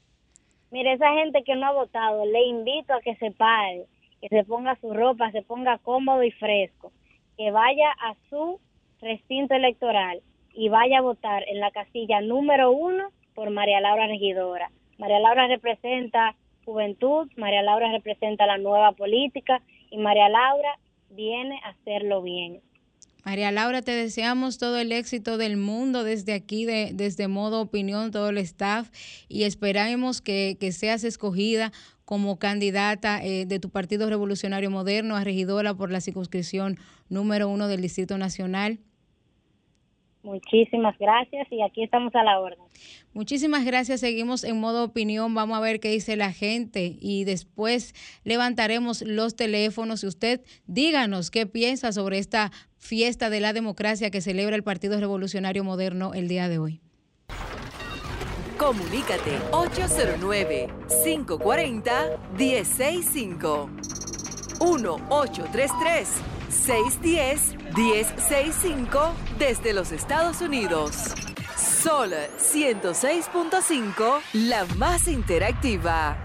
Mire, 0.71 0.93
esa 0.93 1.13
gente 1.15 1.43
que 1.45 1.57
no 1.57 1.67
ha 1.67 1.73
votado, 1.73 2.27
le 2.27 2.43
invito 2.47 2.93
a 2.93 3.01
que 3.01 3.15
se 3.17 3.31
pare, 3.31 3.87
que 4.21 4.29
se 4.29 4.45
ponga 4.45 4.77
su 4.81 4.93
ropa, 4.93 5.31
se 5.33 5.43
ponga 5.43 5.79
cómodo 5.79 6.23
y 6.23 6.31
fresco, 6.31 6.93
que 7.37 7.51
vaya 7.51 7.91
a 8.01 8.15
su 8.29 8.61
recinto 9.01 9.55
electoral 9.55 10.21
y 10.53 10.69
vaya 10.69 10.99
a 10.99 11.03
votar 11.03 11.45
en 11.49 11.61
la 11.61 11.71
casilla 11.71 12.21
número 12.21 12.71
uno 12.71 13.11
por 13.35 13.51
María 13.51 13.81
Laura 13.81 14.09
Regidora. 14.09 14.71
María 14.99 15.21
Laura 15.21 15.47
representa 15.47 16.35
juventud, 16.65 17.31
María 17.37 17.63
Laura 17.63 17.91
representa 17.91 18.45
la 18.45 18.59
nueva 18.59 18.93
política 18.93 19.63
y 19.91 19.97
María 19.97 20.29
Laura 20.29 20.79
viene 21.11 21.61
a 21.65 21.69
hacerlo 21.69 22.21
bien. 22.21 22.61
María 23.25 23.53
Laura, 23.53 23.83
te 23.83 23.91
deseamos 23.91 24.59
todo 24.59 24.79
el 24.79 24.93
éxito 24.93 25.39
del 25.39 25.57
mundo 25.57 26.05
desde 26.05 26.33
aquí, 26.33 26.65
de, 26.65 26.93
desde 26.95 27.29
Modo 27.29 27.61
Opinión, 27.61 28.11
todo 28.11 28.31
el 28.31 28.39
staff, 28.39 28.89
y 29.29 29.43
esperamos 29.43 30.21
que, 30.21 30.57
seas 30.73 31.05
escogida 31.05 31.73
como 32.05 32.39
candidata 32.39 33.23
eh, 33.23 33.45
de 33.45 33.59
tu 33.59 33.71
Partido 33.71 34.09
Revolucionario 34.09 34.71
Moderno 34.71 35.17
a 35.17 35.25
regidora 35.25 35.75
por 35.75 35.91
la 35.91 36.01
circunscripción 36.01 36.79
número 37.09 37.49
uno 37.49 37.69
del 37.69 37.83
Distrito 37.83 38.17
Nacional. 38.17 38.79
Muchísimas 40.23 40.99
gracias 40.99 41.47
y 41.51 41.63
aquí 41.63 41.85
estamos 41.85 42.15
a 42.15 42.23
la 42.23 42.41
orden. 42.41 42.59
Muchísimas 43.13 43.65
gracias. 43.65 44.01
Seguimos 44.01 44.45
en 44.45 44.61
modo 44.61 44.85
opinión. 44.85 45.35
Vamos 45.35 45.57
a 45.57 45.61
ver 45.61 45.81
qué 45.81 45.91
dice 45.91 46.17
la 46.17 46.33
gente 46.33 46.97
y 47.01 47.25
después 47.25 47.95
levantaremos 48.25 49.03
los 49.03 49.37
teléfonos 49.37 50.05
y 50.05 50.07
usted 50.07 50.41
díganos 50.67 51.31
qué 51.31 51.47
piensa 51.47 51.93
sobre 51.93 52.19
esta 52.19 52.51
fiesta 52.77 53.31
de 53.31 53.41
la 53.41 53.53
democracia 53.53 54.11
que 54.11 54.21
celebra 54.21 54.57
el 54.57 54.65
Partido 54.65 54.99
Revolucionario 55.01 55.65
Moderno 55.65 56.15
el 56.15 56.29
día 56.29 56.49
de 56.49 56.59
hoy. 56.59 56.81
Comunícate 58.59 59.39
809 59.53 60.69
540 61.05 62.19
165 66.49 67.59
1-833-610-1065 67.79 69.13
desde 69.39 69.73
los 69.73 69.93
Estados 69.93 70.41
Unidos. 70.41 71.15
Sol 71.57 72.13
106.5, 72.39 74.21
la 74.33 74.65
más 74.77 75.09
interactiva. 75.09 76.25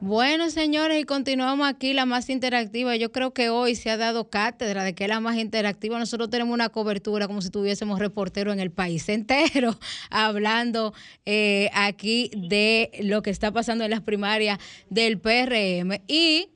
Bueno, 0.00 0.48
señores, 0.50 1.00
y 1.00 1.04
continuamos 1.04 1.68
aquí, 1.68 1.92
la 1.92 2.06
más 2.06 2.30
interactiva. 2.30 2.94
Yo 2.94 3.10
creo 3.10 3.32
que 3.32 3.48
hoy 3.48 3.74
se 3.74 3.90
ha 3.90 3.96
dado 3.96 4.30
cátedra 4.30 4.84
de 4.84 4.94
que 4.94 5.04
es 5.04 5.10
la 5.10 5.18
más 5.18 5.36
interactiva. 5.38 5.98
Nosotros 5.98 6.30
tenemos 6.30 6.54
una 6.54 6.68
cobertura 6.68 7.26
como 7.26 7.42
si 7.42 7.50
tuviésemos 7.50 7.98
reportero 7.98 8.52
en 8.52 8.60
el 8.60 8.70
país 8.70 9.08
entero, 9.08 9.76
hablando 10.10 10.94
eh, 11.26 11.68
aquí 11.74 12.30
de 12.36 12.92
lo 13.02 13.22
que 13.22 13.30
está 13.30 13.50
pasando 13.50 13.82
en 13.82 13.90
las 13.90 14.02
primarias 14.02 14.60
del 14.88 15.18
PRM. 15.18 16.00
Y 16.06 16.50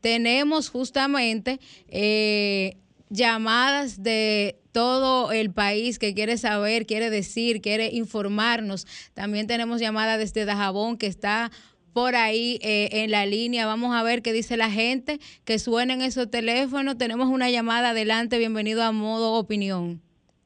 tenemos 0.00 0.70
justamente 0.70 1.58
eh, 1.88 2.76
llamadas 3.10 4.02
de 4.02 4.56
todo 4.72 5.32
el 5.32 5.52
país 5.52 5.98
que 5.98 6.14
quiere 6.14 6.36
saber, 6.36 6.86
quiere 6.86 7.10
decir, 7.10 7.60
quiere 7.60 7.90
informarnos. 7.92 8.86
También 9.14 9.46
tenemos 9.46 9.80
llamadas 9.80 10.18
desde 10.18 10.44
Dajabón 10.44 10.98
que 10.98 11.06
está 11.06 11.50
por 11.92 12.14
ahí 12.14 12.58
eh, 12.62 12.88
en 12.92 13.10
la 13.10 13.26
línea. 13.26 13.66
Vamos 13.66 13.94
a 13.94 14.02
ver 14.02 14.22
qué 14.22 14.32
dice 14.32 14.56
la 14.56 14.70
gente, 14.70 15.18
que 15.44 15.58
suenen 15.58 16.00
esos 16.00 16.30
teléfonos. 16.30 16.96
Tenemos 16.96 17.28
una 17.28 17.50
llamada 17.50 17.90
adelante. 17.90 18.38
Bienvenido 18.38 18.82
a 18.84 18.92
Modo 18.92 19.34
Opinión. 19.34 20.00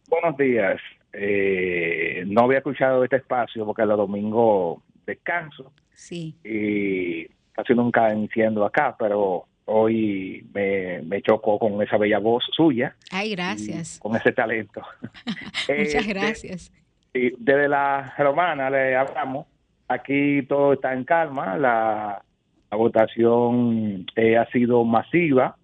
Buenos 0.09 0.37
días. 0.39 0.81
Eh, 1.13 2.25
no 2.27 2.45
había 2.45 2.59
escuchado 2.59 3.05
este 3.05 3.17
espacio 3.17 3.67
porque 3.67 3.85
los 3.85 3.99
domingos 3.99 4.83
descanso. 5.05 5.73
Sí. 5.93 6.35
Y 6.43 7.29
casi 7.53 7.75
nunca 7.75 8.11
enciendo 8.11 8.65
acá, 8.65 8.97
pero 8.99 9.47
hoy 9.67 10.47
me, 10.53 11.03
me 11.03 11.23
chocó 11.23 11.59
con 11.59 11.81
esa 11.83 11.97
bella 11.97 12.19
voz 12.19 12.45
suya. 12.53 12.97
Ay, 13.11 13.31
gracias. 13.31 13.99
Con 14.01 14.17
ese 14.17 14.33
talento. 14.33 14.83
Muchas 15.79 16.07
gracias. 16.07 16.73
y 17.15 17.31
desde 17.39 17.69
la 17.69 18.15
romana 18.19 18.71
le 18.71 18.97
hablamos 18.97 19.47
Aquí 19.93 20.43
todo 20.49 20.73
está 20.73 20.95
en 20.95 21.05
calma, 21.05 21.57
la, 21.59 22.23
votación 22.71 24.07
eh, 24.17 24.39
ha 24.39 24.51
sido 24.51 24.83
masiva 24.85 25.57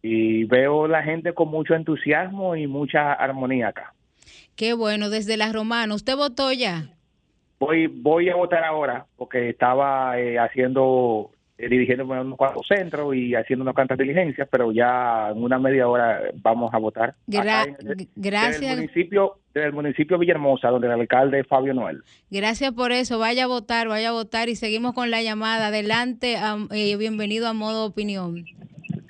y 0.00 0.44
veo 0.44 0.86
la 0.86 1.02
gente 1.02 1.34
con 1.34 1.48
mucho 1.48 1.74
entusiasmo 1.74 2.54
y 2.54 2.68
mucha 2.68 3.12
armonía 3.12 3.68
acá. 3.68 3.92
Qué 4.54 4.72
bueno, 4.74 5.10
desde 5.10 5.36
la 5.36 5.52
romana, 5.52 5.92
¿usted 5.96 6.16
votó 6.16 6.52
ya? 6.52 6.90
Voy, 7.60 7.86
voy 7.88 8.28
a 8.28 8.36
votar 8.36 8.64
ahora 8.64 9.06
porque 9.16 9.50
estaba 9.50 10.18
eh, 10.18 10.38
haciendo 10.38 11.32
eh, 11.60 11.68
dirigiéndome 11.68 12.14
a 12.14 12.20
unos 12.20 12.38
cuantos 12.38 12.64
centros 12.68 13.16
y 13.16 13.34
haciendo 13.34 13.64
unas 13.64 13.74
cuantas 13.74 13.98
diligencias, 13.98 14.48
pero 14.48 14.70
ya 14.70 15.30
en 15.30 15.42
una 15.42 15.58
media 15.58 15.88
hora 15.88 16.30
vamos 16.36 16.72
a 16.72 16.78
votar. 16.78 17.16
gracias. 17.26 17.78
Desde 18.14 18.70
el 18.70 18.76
municipio, 18.76 19.38
del 19.52 19.72
municipio 19.72 20.18
Villahermosa, 20.18 20.68
donde 20.68 20.86
el 20.86 20.92
alcalde 20.92 21.40
es 21.40 21.48
Fabio 21.48 21.74
Noel. 21.74 22.04
Gracias 22.30 22.72
por 22.72 22.92
eso. 22.92 23.18
Vaya 23.18 23.44
a 23.44 23.46
votar, 23.48 23.88
vaya 23.88 24.10
a 24.10 24.12
votar 24.12 24.48
y 24.48 24.54
seguimos 24.54 24.94
con 24.94 25.10
la 25.10 25.20
llamada. 25.20 25.66
Adelante, 25.66 26.36
eh, 26.70 26.96
bienvenido 26.96 27.48
a 27.48 27.54
Modo 27.54 27.86
Opinión. 27.86 28.44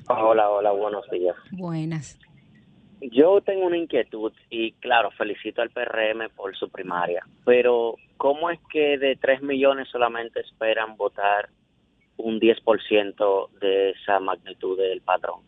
Hola, 0.08 0.48
hola, 0.48 0.70
buenos 0.72 1.04
días. 1.10 1.36
Buenas. 1.52 2.18
Yo 3.02 3.42
tengo 3.42 3.66
una 3.66 3.76
inquietud 3.76 4.32
y 4.48 4.72
claro, 4.72 5.10
felicito 5.10 5.60
al 5.60 5.68
PRM 5.68 6.30
por 6.34 6.56
su 6.56 6.70
primaria, 6.70 7.24
pero 7.44 7.96
¿cómo 8.18 8.50
es 8.50 8.60
que 8.70 8.98
de 8.98 9.16
3 9.16 9.42
millones 9.42 9.88
solamente 9.90 10.40
esperan 10.40 10.96
votar 10.96 11.48
un 12.18 12.38
10% 12.38 13.50
de 13.60 13.90
esa 13.90 14.20
magnitud 14.20 14.76
del 14.76 15.00
patrón? 15.00 15.40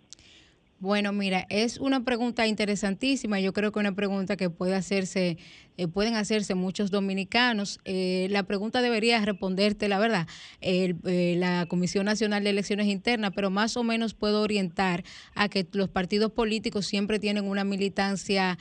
Bueno, 0.78 1.12
mira, 1.12 1.46
es 1.50 1.78
una 1.78 2.04
pregunta 2.06 2.46
interesantísima. 2.46 3.38
Yo 3.38 3.52
creo 3.52 3.70
que 3.70 3.78
una 3.78 3.94
pregunta 3.94 4.38
que 4.38 4.48
puede 4.48 4.74
hacerse, 4.74 5.36
eh, 5.80 5.88
pueden 5.88 6.14
hacerse 6.14 6.54
muchos 6.54 6.90
dominicanos. 6.90 7.80
Eh, 7.86 8.26
la 8.28 8.42
pregunta 8.42 8.82
debería 8.82 9.18
responderte, 9.24 9.88
la 9.88 9.98
verdad, 9.98 10.26
eh, 10.60 10.94
la 11.38 11.64
Comisión 11.70 12.04
Nacional 12.04 12.44
de 12.44 12.50
Elecciones 12.50 12.86
Internas, 12.86 13.32
pero 13.34 13.48
más 13.48 13.78
o 13.78 13.82
menos 13.82 14.12
puedo 14.12 14.42
orientar 14.42 15.04
a 15.34 15.48
que 15.48 15.66
los 15.72 15.88
partidos 15.88 16.32
políticos 16.32 16.84
siempre 16.84 17.18
tienen 17.18 17.46
una 17.46 17.64
militancia 17.64 18.58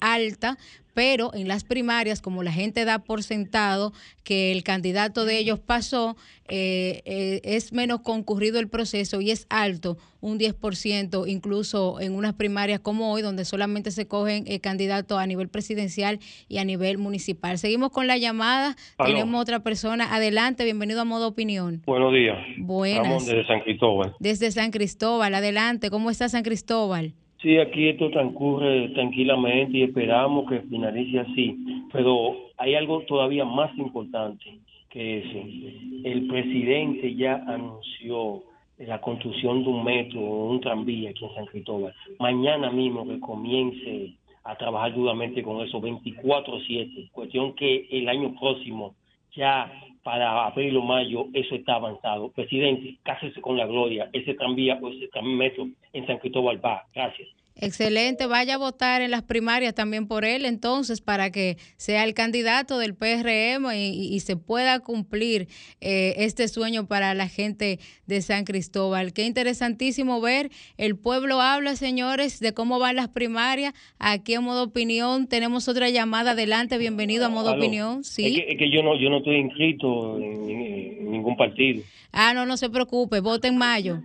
alta, 0.00 0.56
pero 0.94 1.34
en 1.34 1.48
las 1.48 1.64
primarias, 1.64 2.22
como 2.22 2.42
la 2.42 2.52
gente 2.52 2.86
da 2.86 3.00
por 3.00 3.22
sentado 3.22 3.92
que 4.24 4.52
el 4.52 4.64
candidato 4.64 5.26
de 5.26 5.36
ellos 5.36 5.58
pasó, 5.58 6.16
es 6.48 7.72
menos 7.74 8.00
concurrido 8.00 8.58
el 8.58 8.68
proceso 8.68 9.20
y 9.20 9.30
es 9.30 9.46
alto, 9.50 9.98
un 10.22 10.38
10%, 10.38 11.28
incluso 11.28 12.00
en 12.00 12.14
unas 12.14 12.32
primarias 12.32 12.80
como 12.80 13.12
hoy, 13.12 13.20
donde 13.20 13.44
solamente 13.44 13.90
se 13.90 14.06
cogen 14.06 14.46
candidatos 14.60 15.18
a 15.18 15.26
nivel 15.26 15.48
presidencial 15.48 16.05
y 16.48 16.58
a 16.58 16.64
nivel 16.64 16.98
municipal. 16.98 17.58
Seguimos 17.58 17.90
con 17.90 18.06
la 18.06 18.16
llamada, 18.16 18.76
tenemos 19.04 19.40
otra 19.40 19.60
persona. 19.60 20.14
Adelante, 20.14 20.64
bienvenido 20.64 21.00
a 21.00 21.04
Modo 21.04 21.28
Opinión. 21.28 21.82
Buenos 21.86 22.12
días. 22.12 22.38
Buenas. 22.58 23.26
desde 23.26 23.46
San 23.46 23.60
Cristóbal. 23.60 24.14
Desde 24.20 24.50
San 24.50 24.70
Cristóbal, 24.70 25.34
adelante. 25.34 25.90
¿Cómo 25.90 26.10
está 26.10 26.28
San 26.28 26.42
Cristóbal? 26.42 27.12
Sí, 27.42 27.58
aquí 27.58 27.88
esto 27.88 28.10
transcurre 28.10 28.88
tranquilamente 28.90 29.78
y 29.78 29.82
esperamos 29.82 30.48
que 30.48 30.60
finalice 30.62 31.20
así, 31.20 31.56
pero 31.92 32.34
hay 32.56 32.74
algo 32.74 33.02
todavía 33.02 33.44
más 33.44 33.76
importante 33.76 34.58
que 34.90 35.18
ese. 35.18 36.08
El 36.08 36.26
presidente 36.26 37.14
ya 37.14 37.44
anunció 37.46 38.42
la 38.78 39.00
construcción 39.00 39.62
de 39.62 39.68
un 39.70 39.84
metro 39.84 40.20
o 40.20 40.50
un 40.50 40.60
tranvía 40.60 41.10
aquí 41.10 41.24
en 41.24 41.34
San 41.34 41.46
Cristóbal. 41.46 41.94
Mañana 42.18 42.70
mismo 42.70 43.06
que 43.06 43.20
comience 43.20 44.14
a 44.46 44.56
trabajar 44.56 44.94
duramente 44.94 45.42
con 45.42 45.60
eso, 45.60 45.80
24-7. 45.80 47.10
Cuestión 47.10 47.54
que 47.54 47.88
el 47.90 48.08
año 48.08 48.34
próximo, 48.38 48.94
ya 49.34 49.72
para 50.02 50.46
abril 50.46 50.76
o 50.76 50.82
mayo, 50.82 51.26
eso 51.32 51.56
está 51.56 51.74
avanzado. 51.74 52.30
Presidente, 52.30 52.96
cásese 53.02 53.40
con 53.40 53.56
la 53.56 53.66
gloria. 53.66 54.08
Ese 54.12 54.34
tranvía 54.34 54.78
o 54.80 54.88
ese 54.88 55.08
metro 55.22 55.66
en 55.92 56.06
San 56.06 56.18
Cristóbal 56.18 56.64
va. 56.64 56.84
Gracias. 56.94 57.28
Excelente, 57.58 58.26
vaya 58.26 58.56
a 58.56 58.58
votar 58.58 59.00
en 59.00 59.10
las 59.10 59.22
primarias 59.22 59.74
también 59.74 60.06
por 60.06 60.26
él 60.26 60.44
entonces 60.44 61.00
para 61.00 61.30
que 61.30 61.56
sea 61.78 62.04
el 62.04 62.12
candidato 62.12 62.78
del 62.78 62.94
PRM 62.94 63.72
y, 63.74 64.20
se 64.20 64.36
pueda 64.36 64.80
cumplir 64.80 65.48
eh, 65.80 66.14
este 66.18 66.48
sueño 66.48 66.86
para 66.86 67.14
la 67.14 67.28
gente 67.28 67.78
de 68.06 68.20
San 68.20 68.44
Cristóbal. 68.44 69.12
Qué 69.12 69.24
interesantísimo 69.24 70.20
ver, 70.20 70.50
el 70.76 70.96
pueblo 70.96 71.40
habla, 71.40 71.76
señores, 71.76 72.40
de 72.40 72.52
cómo 72.52 72.78
van 72.78 72.96
las 72.96 73.08
primarias. 73.08 73.72
Aquí 73.98 74.34
en 74.34 74.42
Modo 74.42 74.64
Opinión 74.64 75.26
tenemos 75.26 75.68
otra 75.68 75.88
llamada 75.88 76.32
adelante, 76.32 76.76
bienvenido 76.76 77.24
a 77.24 77.28
Modo 77.30 77.54
Opinión. 77.54 78.04
Sí. 78.04 78.44
Es 78.46 78.58
que, 78.58 78.70
yo, 78.70 78.82
no, 78.82 79.00
yo 79.00 79.08
no 79.08 79.18
estoy 79.18 79.36
inscrito 79.36 80.18
en, 80.18 81.10
ningún 81.10 81.36
partido. 81.36 81.82
Ah, 82.12 82.34
no, 82.34 82.44
no 82.44 82.56
se 82.56 82.68
preocupe, 82.68 83.20
vote 83.20 83.48
en 83.48 83.56
mayo. 83.56 84.02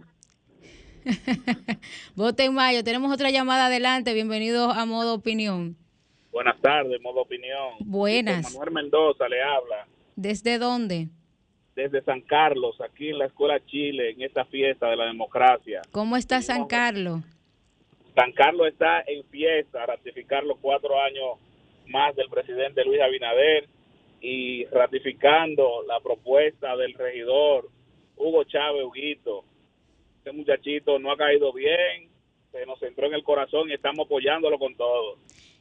Vote 2.16 2.46
en 2.46 2.54
mayo. 2.54 2.84
Tenemos 2.84 3.14
otra 3.14 3.30
llamada 3.30 3.68
adelante. 3.68 4.14
Bienvenido 4.14 4.72
a 4.72 4.86
Modo 4.86 5.16
Opinión. 5.16 5.76
Buenas 6.32 6.60
tardes, 6.62 7.02
Modo 7.02 7.22
Opinión. 7.22 7.76
Buenas. 7.80 8.54
Manuel 8.54 8.72
Mendoza 8.72 9.28
le 9.28 9.42
habla. 9.42 9.88
¿Desde 10.16 10.58
dónde? 10.58 11.10
Desde 11.76 12.02
San 12.04 12.22
Carlos, 12.22 12.80
aquí 12.82 13.10
en 13.10 13.18
la 13.18 13.26
Escuela 13.26 13.60
Chile, 13.66 14.12
en 14.12 14.22
esta 14.22 14.46
fiesta 14.46 14.90
de 14.90 14.98
la 14.98 15.06
democracia. 15.06 15.82
¿Cómo 15.92 16.18
está 16.18 16.42
San 16.42 16.68
Carlos? 16.68 17.22
San 18.14 18.34
Carlos 18.34 18.68
está 18.68 19.02
en 19.08 19.24
fiesta, 19.26 19.86
ratificar 19.86 20.44
los 20.44 20.58
cuatro 20.60 21.00
años 21.02 21.40
más 21.88 22.16
del 22.16 22.30
presidente 22.30 22.84
Luis 22.84 23.02
Abinader 23.02 23.68
y 24.20 24.66
ratificando 24.66 25.84
la 25.88 26.00
propuesta 26.02 26.76
del 26.76 26.94
regidor 26.94 27.70
Hugo 28.18 28.44
Chávez 28.44 28.84
Huguito 28.84 29.46
este 30.23 30.31
muchachito 30.34 30.99
no 30.99 31.12
ha 31.12 31.17
caído 31.17 31.51
bien, 31.51 32.07
se 32.51 32.63
nos 32.67 32.81
entró 32.84 33.07
en 33.07 33.15
el 33.15 33.23
corazón 33.23 33.67
y 33.69 33.73
estamos 33.73 34.05
apoyándolo 34.05 34.60
con 34.60 34.75
todo. 34.75 35.17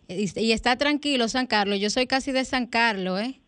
Y, 0.06 0.52
está 0.52 0.76
tranquilo 0.76 1.28
San 1.28 1.46
Carlos, 1.46 1.80
yo 1.80 1.88
soy 1.88 2.06
casi 2.06 2.30
de 2.30 2.44
San 2.44 2.66
Carlos, 2.66 3.22
¿eh? 3.22 3.40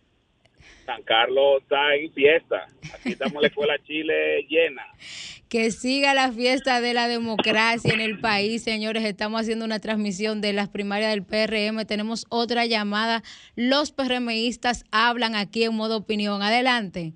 San 0.86 1.02
Carlos 1.02 1.60
está 1.62 1.94
en 1.96 2.10
fiesta. 2.12 2.66
Aquí 2.94 3.10
estamos 3.10 3.34
en 3.34 3.42
la 3.42 3.48
escuela 3.48 3.74
Chile 3.84 4.46
llena. 4.48 4.86
Que 5.52 5.70
siga 5.70 6.14
la 6.14 6.32
fiesta 6.32 6.80
de 6.80 6.94
la 6.94 7.08
democracia 7.08 7.92
en 7.92 8.00
el 8.00 8.20
país, 8.20 8.64
señores. 8.64 9.04
Estamos 9.04 9.42
haciendo 9.42 9.66
una 9.66 9.80
transmisión 9.80 10.40
de 10.40 10.54
las 10.54 10.70
primarias 10.70 11.10
del 11.10 11.26
PRM. 11.26 11.84
Tenemos 11.84 12.24
otra 12.30 12.64
llamada. 12.64 13.22
Los 13.54 13.92
PRMistas 13.92 14.86
hablan 14.90 15.34
aquí 15.34 15.64
en 15.64 15.74
modo 15.74 15.98
opinión. 15.98 16.40
Adelante. 16.40 17.12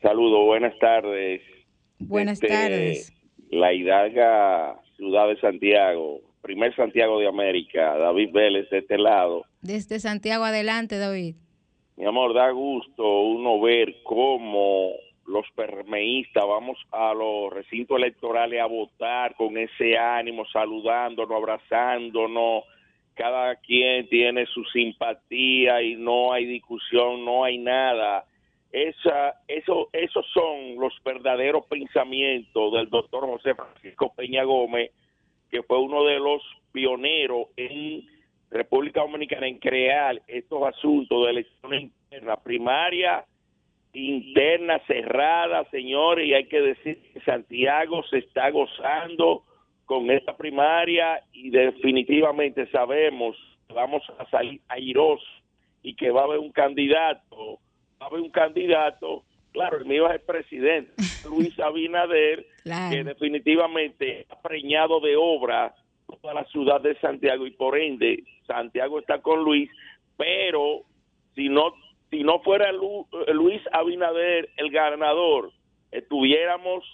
Saludos, 0.00 0.46
buenas 0.46 0.78
tardes. 0.78 1.42
Buenas 1.98 2.42
este, 2.42 2.48
tardes 2.48 3.15
la 3.50 3.72
hidalga 3.72 4.80
ciudad 4.96 5.28
de 5.28 5.38
Santiago, 5.40 6.20
primer 6.42 6.74
Santiago 6.74 7.18
de 7.18 7.28
América, 7.28 7.96
David 7.98 8.30
Vélez 8.32 8.70
de 8.70 8.78
este 8.78 8.98
lado. 8.98 9.44
Desde 9.62 10.00
Santiago 10.00 10.44
adelante, 10.44 10.98
David. 10.98 11.34
Mi 11.96 12.04
amor, 12.04 12.34
da 12.34 12.50
gusto 12.50 13.20
uno 13.22 13.60
ver 13.60 13.96
cómo 14.02 14.90
los 15.26 15.46
permeístas 15.54 16.44
vamos 16.46 16.78
a 16.92 17.12
los 17.14 17.52
recintos 17.52 17.96
electorales 17.98 18.60
a 18.60 18.66
votar 18.66 19.34
con 19.34 19.56
ese 19.56 19.96
ánimo, 19.96 20.44
saludándonos, 20.52 21.36
abrazándonos, 21.36 22.64
cada 23.14 23.56
quien 23.56 24.08
tiene 24.08 24.46
su 24.46 24.62
simpatía 24.66 25.82
y 25.82 25.96
no 25.96 26.32
hay 26.32 26.44
discusión, 26.44 27.24
no 27.24 27.44
hay 27.44 27.58
nada. 27.58 28.24
Esa, 28.76 29.40
eso, 29.48 29.88
esos 29.90 30.26
son 30.34 30.76
los 30.78 30.92
verdaderos 31.02 31.64
pensamientos 31.64 32.74
del 32.74 32.90
doctor 32.90 33.24
José 33.24 33.54
Francisco 33.54 34.12
Peña 34.14 34.44
Gómez, 34.44 34.90
que 35.50 35.62
fue 35.62 35.80
uno 35.80 36.04
de 36.04 36.18
los 36.18 36.42
pioneros 36.72 37.46
en 37.56 38.04
República 38.50 39.00
Dominicana 39.00 39.48
en 39.48 39.60
crear 39.60 40.20
estos 40.26 40.62
asuntos 40.62 41.24
de 41.24 41.30
elecciones 41.30 41.84
internas, 41.84 42.38
primaria, 42.44 43.24
interna, 43.94 44.78
cerrada, 44.86 45.64
señores, 45.70 46.26
y 46.26 46.34
hay 46.34 46.44
que 46.44 46.60
decir 46.60 47.00
que 47.14 47.20
Santiago 47.20 48.02
se 48.10 48.18
está 48.18 48.50
gozando 48.50 49.44
con 49.86 50.10
esta 50.10 50.36
primaria 50.36 51.22
y 51.32 51.48
definitivamente 51.48 52.70
sabemos 52.70 53.38
que 53.66 53.72
vamos 53.72 54.02
a 54.18 54.28
salir 54.28 54.60
airosos 54.68 55.26
y 55.82 55.94
que 55.94 56.10
va 56.10 56.20
a 56.20 56.24
haber 56.24 56.40
un 56.40 56.52
candidato, 56.52 57.58
va 58.00 58.06
a 58.06 58.08
haber 58.08 58.20
un 58.20 58.30
candidato, 58.30 59.24
claro, 59.52 59.78
el 59.78 59.84
mío 59.86 60.06
es 60.08 60.14
el 60.14 60.20
presidente, 60.20 60.92
Luis 61.28 61.58
Abinader, 61.58 62.46
que 62.64 63.04
definitivamente 63.04 64.26
ha 64.28 64.40
preñado 64.40 65.00
de 65.00 65.16
obra 65.16 65.74
toda 66.20 66.34
la 66.34 66.44
ciudad 66.46 66.80
de 66.80 66.98
Santiago 67.00 67.46
y 67.46 67.50
por 67.50 67.76
ende 67.78 68.22
Santiago 68.46 69.00
está 69.00 69.20
con 69.20 69.42
Luis, 69.42 69.70
pero 70.16 70.82
si 71.34 71.48
no 71.48 71.74
si 72.10 72.22
no 72.22 72.38
fuera 72.40 72.70
Luis 72.72 73.60
Abinader 73.72 74.48
el 74.56 74.70
ganador, 74.70 75.50
estuviéramos 75.90 76.84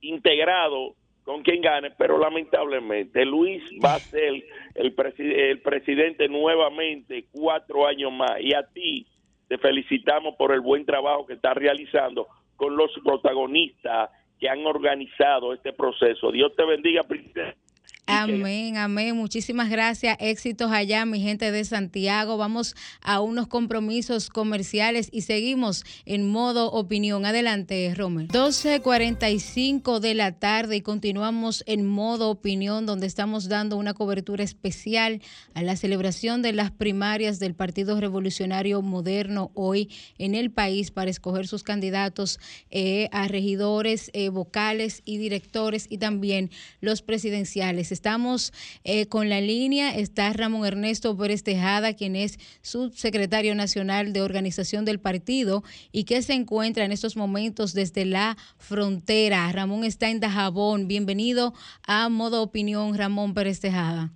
integrados 0.00 0.94
con 1.24 1.42
quien 1.42 1.60
gane, 1.60 1.90
pero 1.92 2.18
lamentablemente 2.18 3.24
Luis 3.24 3.62
va 3.84 3.94
a 3.94 3.98
ser 3.98 4.42
el, 4.74 4.94
el 5.14 5.60
presidente 5.60 6.28
nuevamente 6.28 7.26
cuatro 7.30 7.86
años 7.86 8.12
más. 8.12 8.40
Y 8.40 8.54
a 8.54 8.66
ti 8.66 9.06
te 9.52 9.58
felicitamos 9.58 10.34
por 10.36 10.54
el 10.54 10.62
buen 10.62 10.86
trabajo 10.86 11.26
que 11.26 11.34
estás 11.34 11.54
realizando 11.54 12.26
con 12.56 12.74
los 12.74 12.90
protagonistas 13.04 14.08
que 14.40 14.48
han 14.48 14.64
organizado 14.64 15.52
este 15.52 15.74
proceso. 15.74 16.32
Dios 16.32 16.56
te 16.56 16.64
bendiga, 16.64 17.02
presidente. 17.02 17.58
Amén, 18.06 18.76
amén. 18.78 19.16
Muchísimas 19.16 19.70
gracias. 19.70 20.16
Éxitos 20.18 20.72
allá, 20.72 21.06
mi 21.06 21.20
gente 21.20 21.52
de 21.52 21.64
Santiago. 21.64 22.36
Vamos 22.36 22.74
a 23.00 23.20
unos 23.20 23.46
compromisos 23.46 24.28
comerciales 24.28 25.08
y 25.12 25.22
seguimos 25.22 25.84
en 26.04 26.28
modo 26.28 26.72
opinión. 26.72 27.24
Adelante, 27.24 27.94
Romer. 27.94 28.26
12.45 28.26 30.00
de 30.00 30.14
la 30.14 30.32
tarde 30.32 30.76
y 30.76 30.80
continuamos 30.80 31.62
en 31.66 31.86
modo 31.86 32.28
opinión, 32.30 32.86
donde 32.86 33.06
estamos 33.06 33.48
dando 33.48 33.76
una 33.76 33.94
cobertura 33.94 34.42
especial 34.42 35.22
a 35.54 35.62
la 35.62 35.76
celebración 35.76 36.42
de 36.42 36.52
las 36.52 36.72
primarias 36.72 37.38
del 37.38 37.54
Partido 37.54 38.00
Revolucionario 38.00 38.82
Moderno 38.82 39.52
hoy 39.54 39.88
en 40.18 40.34
el 40.34 40.50
país 40.50 40.90
para 40.90 41.10
escoger 41.10 41.46
sus 41.46 41.62
candidatos 41.62 42.40
eh, 42.70 43.08
a 43.12 43.28
regidores, 43.28 44.10
eh, 44.12 44.28
vocales 44.28 45.02
y 45.04 45.18
directores 45.18 45.86
y 45.88 45.98
también 45.98 46.50
los 46.80 47.02
presidenciales 47.02 47.91
Estamos 47.92 48.52
eh, 48.84 49.06
con 49.06 49.28
la 49.28 49.40
línea, 49.40 49.94
está 49.96 50.32
Ramón 50.32 50.66
Ernesto 50.66 51.16
Pérez 51.16 51.42
Tejada, 51.44 51.94
quien 51.94 52.16
es 52.16 52.38
subsecretario 52.62 53.54
nacional 53.54 54.12
de 54.12 54.22
organización 54.22 54.84
del 54.84 54.98
partido 54.98 55.62
y 55.92 56.04
que 56.04 56.22
se 56.22 56.34
encuentra 56.34 56.84
en 56.84 56.92
estos 56.92 57.16
momentos 57.16 57.74
desde 57.74 58.04
la 58.04 58.36
frontera. 58.58 59.50
Ramón 59.52 59.84
está 59.84 60.10
en 60.10 60.20
Dajabón. 60.20 60.88
Bienvenido 60.88 61.52
a 61.86 62.08
Modo 62.08 62.42
Opinión, 62.42 62.96
Ramón 62.96 63.34
Pérez 63.34 63.60
Tejada. 63.60 64.10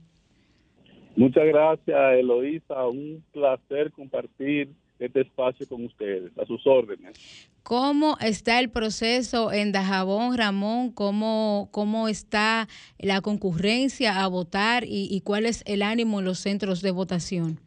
Muchas 1.16 1.46
gracias, 1.46 2.18
Eloísa. 2.18 2.86
Un 2.86 3.24
placer 3.32 3.90
compartir 3.92 4.70
este 4.98 5.22
espacio 5.22 5.66
con 5.68 5.84
ustedes, 5.84 6.36
a 6.38 6.46
sus 6.46 6.66
órdenes. 6.66 7.50
¿Cómo 7.62 8.16
está 8.20 8.60
el 8.60 8.70
proceso 8.70 9.52
en 9.52 9.72
Dajabón, 9.72 10.36
Ramón? 10.36 10.92
¿Cómo, 10.92 11.68
cómo 11.72 12.08
está 12.08 12.68
la 12.98 13.20
concurrencia 13.20 14.22
a 14.22 14.28
votar 14.28 14.84
y, 14.86 15.20
cuál 15.22 15.46
es 15.46 15.64
el 15.66 15.82
ánimo 15.82 16.20
en 16.20 16.26
los 16.26 16.38
centros 16.38 16.80
de 16.80 16.92
votación? 16.92 17.58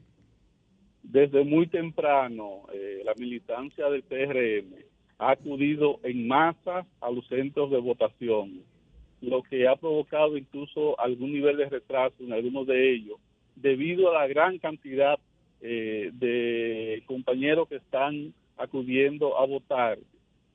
Desde 1.04 1.44
muy 1.44 1.68
temprano, 1.68 2.64
eh, 2.74 3.02
la 3.04 3.14
militancia 3.16 3.90
del 3.90 4.04
PRM 4.04 4.76
ha 5.18 5.32
acudido 5.32 6.00
en 6.04 6.28
masa 6.28 6.86
a 7.02 7.12
los 7.12 7.28
centros 7.28 7.70
de 7.72 7.80
votación, 7.80 8.62
lo 9.22 9.44
que 9.44 9.68
ha 9.68 9.76
provocado 9.76 10.38
incluso 10.38 11.00
algún 11.00 11.34
nivel 11.34 11.58
de 11.58 11.68
retraso 11.68 12.16
en 12.22 12.32
algunos 12.32 12.66
de 12.68 12.94
ellos, 12.94 13.18
debido 13.56 14.12
a 14.12 14.22
la 14.22 14.28
gran 14.28 14.60
cantidad 14.60 15.20
eh, 15.62 16.12
de 16.14 17.04
compañeros 17.06 17.68
que 17.68 17.78
están 17.78 18.34
acudiendo 18.58 19.38
a 19.38 19.46
votar 19.46 19.98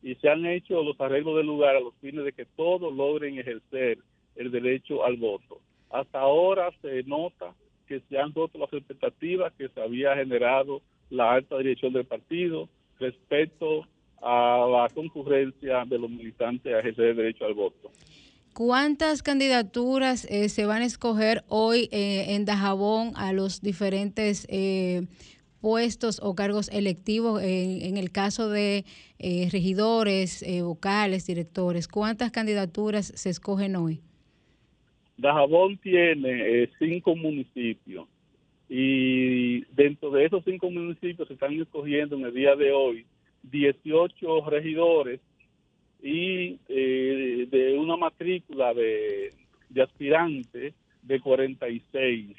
y 0.02 0.14
se 0.16 0.28
han 0.28 0.44
hecho 0.44 0.82
los 0.82 1.00
arreglos 1.00 1.36
del 1.36 1.46
lugar 1.46 1.76
a 1.76 1.80
los 1.80 1.94
fines 1.96 2.24
de 2.24 2.32
que 2.32 2.44
todos 2.44 2.94
logren 2.94 3.38
ejercer 3.38 3.98
el 4.36 4.50
derecho 4.50 5.04
al 5.04 5.16
voto. 5.16 5.60
Hasta 5.90 6.20
ahora 6.20 6.70
se 6.82 7.02
nota 7.04 7.54
que 7.86 8.00
se 8.08 8.18
han 8.18 8.34
roto 8.34 8.58
las 8.58 8.72
expectativas 8.72 9.52
que 9.54 9.68
se 9.68 9.80
había 9.80 10.14
generado 10.14 10.82
la 11.10 11.32
alta 11.32 11.56
dirección 11.58 11.92
del 11.92 12.04
partido 12.04 12.68
respecto 12.98 13.86
a 14.20 14.66
la 14.70 14.88
concurrencia 14.94 15.84
de 15.86 15.98
los 15.98 16.10
militantes 16.10 16.72
a 16.72 16.80
ejercer 16.80 17.06
el 17.06 17.16
derecho 17.16 17.44
al 17.46 17.54
voto. 17.54 17.90
¿Cuántas 18.54 19.22
candidaturas 19.22 20.26
eh, 20.30 20.48
se 20.48 20.64
van 20.64 20.82
a 20.82 20.86
escoger 20.86 21.42
hoy 21.48 21.88
eh, 21.90 22.34
en 22.34 22.44
Dajabón 22.44 23.12
a 23.16 23.32
los 23.32 23.60
diferentes 23.60 24.46
eh, 24.48 25.02
puestos 25.64 26.20
o 26.22 26.34
cargos 26.34 26.68
electivos 26.68 27.42
en, 27.42 27.96
el 27.96 28.12
caso 28.12 28.50
de 28.50 28.84
eh, 29.18 29.48
regidores, 29.50 30.42
eh, 30.42 30.60
vocales, 30.60 31.26
directores? 31.26 31.88
¿Cuántas 31.88 32.30
candidaturas 32.30 33.06
se 33.06 33.30
escogen 33.30 33.74
hoy? 33.74 34.00
Dajabón 35.16 35.78
tiene 35.78 36.62
eh, 36.62 36.70
cinco 36.78 37.16
municipios 37.16 38.06
y 38.68 39.64
dentro 39.74 40.10
de 40.10 40.26
esos 40.26 40.44
cinco 40.44 40.70
municipios 40.70 41.26
se 41.28 41.34
están 41.34 41.58
escogiendo 41.58 42.16
en 42.16 42.26
el 42.26 42.34
día 42.34 42.54
de 42.56 42.70
hoy 42.70 43.06
18 43.44 44.50
regidores 44.50 45.20
y 46.04 46.58
de 46.66 47.76
una 47.78 47.96
matrícula 47.96 48.74
de, 48.74 49.32
de 49.70 50.74
de 51.02 51.20
46. 51.20 52.36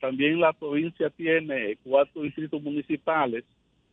También 0.00 0.40
la 0.40 0.52
provincia 0.52 1.10
tiene 1.10 1.78
cuatro 1.82 2.22
distritos 2.22 2.62
municipales. 2.62 3.44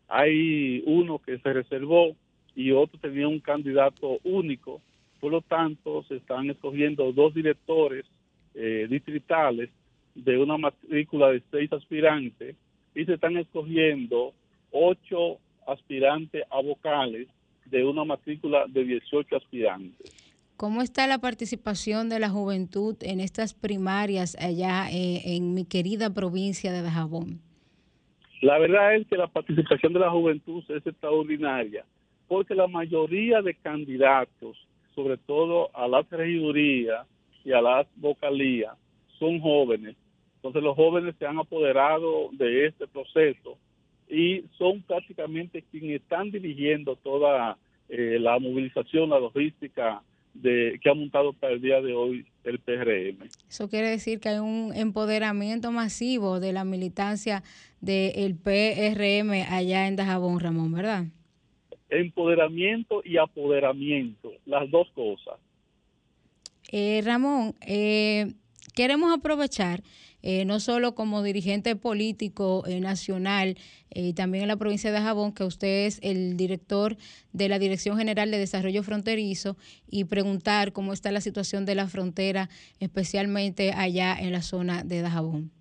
Hay 0.08 0.84
uno 0.86 1.18
que 1.18 1.39
se 1.39 1.54
reservó 1.54 2.16
y 2.56 2.72
otro 2.72 3.00
tenía 3.00 3.28
un 3.28 3.39
candidato 3.39 4.20
único. 4.24 4.80
Por 5.20 5.32
lo 5.32 5.41
tanto, 5.41 6.04
se 6.04 6.18
están 6.18 6.52
escogiendo 6.52 7.12
dos 7.14 7.34
directores 7.34 8.06
eh, 8.54 8.86
distritales 8.88 9.72
de 10.14 10.38
una 10.38 10.60
matrícula 10.60 11.32
de 11.32 11.41
seis 11.50 11.74
aspirantes 11.74 12.56
y 12.94 13.06
se 13.06 13.16
están 13.16 13.38
escogiendo 13.38 14.34
ocho 14.72 15.39
aspirantes 15.66 16.44
a 16.52 16.62
vocales 16.62 17.28
de 17.66 17.86
una 17.86 18.03
matrícula 18.03 18.66
de 18.68 18.84
18 18.84 19.36
aspirantes. 19.36 20.24
¿Cómo 20.57 20.82
está 20.82 21.07
la 21.07 21.18
participación 21.18 22.09
de 22.09 22.20
la 22.20 22.30
juventud 22.30 22.95
en 23.01 23.20
estas 23.20 23.53
primarias 23.53 24.38
allá 24.39 24.89
eh, 24.91 25.36
en 25.36 25.53
mi 25.53 25.66
querida 25.66 26.14
provincia 26.14 26.72
de 26.72 26.82
Dajabón? 26.82 27.41
La 28.41 28.59
verdad 28.59 28.95
es 28.95 29.07
que 29.07 29.18
la 29.18 29.28
participación 29.28 29.93
de 29.93 29.99
la 29.99 30.11
juventud 30.11 30.64
es 30.70 30.86
extraordinaria, 30.86 31.86
porque 32.28 32.53
la 32.55 32.68
mayoría 32.68 33.41
de 33.41 33.55
candidatos, 33.55 34.57
sobre 34.93 35.18
todo 35.18 35.76
a 35.76 35.88
las 35.88 36.09
regidurías 36.09 37.07
y 37.43 37.51
a 37.51 37.61
las 37.61 37.88
vocalías, 37.95 38.78
son 39.18 39.39
jóvenes. 39.39 39.95
Entonces 40.36 40.61
los 40.61 40.76
jóvenes 40.76 41.16
se 41.18 41.26
han 41.26 41.39
apoderado 41.39 42.30
de 42.34 42.68
este 42.68 42.86
proceso 42.88 43.57
y 44.10 44.45
son 44.58 44.82
prácticamente 44.84 45.64
quienes 45.72 46.01
están 46.01 46.32
dirigiendo 46.32 46.95
toda 46.97 47.58
eh, 47.89 48.18
la 48.20 48.39
movilización, 48.39 49.10
la 49.10 49.20
logística 49.20 50.01
de 50.34 50.80
que 50.82 50.89
ha 50.89 50.93
montado 50.93 51.34
para 51.34 51.54
el 51.54 51.62
día 51.62 51.82
de 51.82 51.93
hoy 51.93 52.26
el 52.43 52.60
PRM. 52.60 53.30
Eso 53.47 53.70
quiere 53.70 53.89
decir 53.89 54.20
que 54.20 54.30
hay 54.30 54.39
un 54.39 54.74
empoderamiento 54.76 55.72
masivo 55.72 56.39
de 56.39 56.54
la 56.54 56.64
militancia 56.64 57.43
del 57.82 58.36
PRM 58.36 59.32
allá 59.49 59.88
en 59.88 59.95
Dajabón, 59.95 60.39
Ramón, 60.39 60.74
¿verdad? 60.74 61.06
Empoderamiento 61.89 63.01
y 63.06 63.18
apoderamiento, 63.18 64.32
las 64.45 64.70
dos 64.72 64.89
cosas. 64.95 65.36
Eh, 66.72 67.01
Ramón, 67.06 67.54
eh, 67.62 68.34
queremos 68.74 69.14
aprovechar 69.14 69.84
eh, 70.24 70.46
no 70.46 70.60
solo 70.60 70.96
como 70.96 71.22
dirigente 71.22 71.76
político 71.76 72.64
eh, 72.66 72.80
nacional 72.80 73.58
y 73.94 74.14
también 74.14 74.44
en 74.44 74.48
la 74.48 74.58
provincia 74.58 74.92
de 74.92 75.00
Jabón, 75.00 75.34
que 75.34 75.44
usted 75.44 75.86
es 75.86 76.00
el 76.02 76.36
director 76.38 76.96
de 77.34 77.50
la 77.50 77.60
Dirección 77.60 77.98
General 77.98 78.32
de 78.32 78.40
Desarrollo 78.40 78.82
Fronterizo, 78.82 79.56
y 79.88 80.06
preguntar 80.06 80.74
cómo 80.74 80.94
está 80.94 81.12
la 81.12 81.22
situación 81.22 81.66
de 81.66 81.76
la 81.76 81.88
frontera, 81.88 82.50
especialmente 82.80 83.74
allá 83.74 84.16
en 84.20 84.32
la 84.32 84.42
zona 84.42 84.84
de 84.84 85.02
Dajabón. 85.02 85.52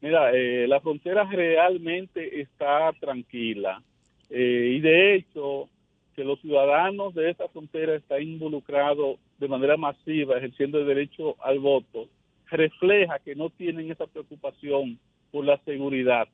Mira, 0.00 0.30
la 0.32 0.80
frontera 0.80 1.24
realmente 1.24 2.40
está 2.40 2.92
tranquila 3.00 3.82
y 4.30 4.80
de 4.80 5.16
hecho 5.16 5.68
que 6.14 6.24
los 6.24 6.40
ciudadanos 6.40 7.14
de 7.14 7.30
esta 7.30 7.48
frontera 7.48 7.94
están 7.94 8.22
involucrados 8.22 9.18
de 9.38 9.46
manera 9.46 9.76
masiva 9.76 10.36
ejerciendo 10.36 10.80
el 10.80 10.86
derecho 10.86 11.36
al 11.40 11.60
voto, 11.60 12.08
refleja 12.50 13.18
que 13.18 13.34
no 13.34 13.50
tienen 13.50 13.90
esa 13.90 14.06
preocupación 14.06 14.98
por 15.30 15.44
la 15.44 15.58
seguridad. 15.64 16.28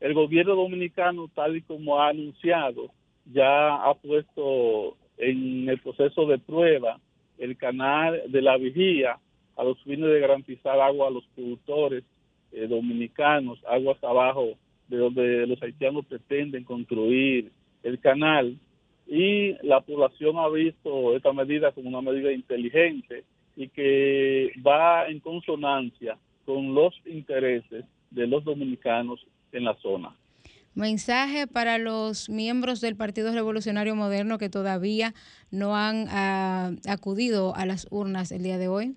El 0.00 0.14
gobierno 0.14 0.56
dominicano, 0.56 1.28
tal 1.34 1.56
y 1.56 1.62
como 1.62 2.00
ha 2.00 2.08
anunciado, 2.08 2.90
ya 3.32 3.76
ha 3.76 3.94
puesto 3.94 4.96
en 5.16 5.68
el 5.68 5.78
proceso 5.78 6.26
de 6.26 6.38
prueba 6.38 6.98
el 7.38 7.56
canal 7.56 8.22
de 8.28 8.42
la 8.42 8.56
vigía 8.56 9.18
a 9.56 9.64
los 9.64 9.80
fines 9.82 10.10
de 10.10 10.20
garantizar 10.20 10.80
agua 10.80 11.08
a 11.08 11.10
los 11.10 11.24
productores 11.34 12.04
eh, 12.52 12.66
dominicanos, 12.66 13.60
aguas 13.66 14.02
abajo 14.02 14.54
de 14.88 14.96
donde 14.96 15.46
los 15.46 15.62
haitianos 15.62 16.04
pretenden 16.06 16.64
construir 16.64 17.50
el 17.82 17.98
canal 18.00 18.56
y 19.06 19.54
la 19.66 19.80
población 19.80 20.38
ha 20.38 20.48
visto 20.48 21.16
esta 21.16 21.32
medida 21.32 21.72
como 21.72 21.88
una 21.88 22.02
medida 22.02 22.32
inteligente 22.32 23.24
y 23.56 23.68
que 23.68 24.52
va 24.66 25.08
en 25.08 25.20
consonancia 25.20 26.18
con 26.44 26.74
los 26.74 26.94
intereses 27.06 27.84
de 28.10 28.26
los 28.26 28.44
dominicanos 28.44 29.24
en 29.52 29.64
la 29.64 29.74
zona. 29.76 30.14
Mensaje 30.74 31.46
para 31.46 31.76
los 31.76 32.30
miembros 32.30 32.80
del 32.80 32.96
Partido 32.96 33.32
Revolucionario 33.32 33.94
Moderno 33.94 34.38
que 34.38 34.48
todavía 34.48 35.12
no 35.50 35.76
han 35.76 36.06
ah, 36.08 36.72
acudido 36.88 37.54
a 37.54 37.66
las 37.66 37.86
urnas 37.90 38.32
el 38.32 38.42
día 38.42 38.56
de 38.56 38.68
hoy. 38.68 38.94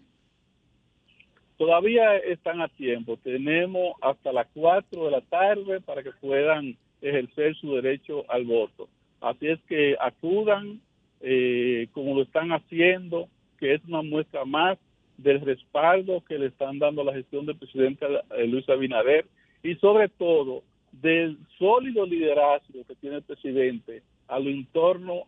Todavía 1.58 2.18
están 2.18 2.62
a 2.62 2.70
tiempo. 2.70 3.18
Tenemos 3.18 3.95
hasta 4.01 4.32
las 4.32 4.47
4 4.53 5.06
de 5.06 5.12
la 5.12 5.22
tarde 5.22 5.82
para 5.82 6.01
que 6.01 6.12
puedan 6.12 6.78
ejercer 7.01 7.56
su 7.56 7.76
derecho 7.76 8.24
al 8.30 8.45
voto. 8.45 8.88
Así 9.20 9.47
es 9.47 9.60
que 9.68 9.95
acudan 9.99 10.80
eh, 11.22 11.88
como 11.91 12.16
lo 12.16 12.24
están 12.24 12.51
haciendo, 12.51 13.28
que 13.60 13.74
es 13.74 13.82
una 13.86 14.01
muestra 14.01 14.45
más 14.45 14.78
del 15.18 15.41
respaldo 15.41 16.24
que 16.28 16.38
le 16.38 16.47
están 16.47 16.80
dando 16.80 17.01
a 17.01 17.06
la 17.06 17.14
gestión 17.14 17.45
del 17.45 17.58
presidente 17.58 18.06
eh, 18.06 18.47
Luis 18.47 18.68
Abinader 18.68 19.26
y 19.64 19.76
sobre 19.76 20.10
todo 20.10 20.64
del 20.91 21.38
sólido 21.58 22.06
liderazgo 22.06 22.86
que 22.88 22.95
tiene 22.95 23.18
el 23.18 23.24
presidente 23.24 24.03
a 24.28 24.39
lo 24.39 24.49
entorno 24.49 25.24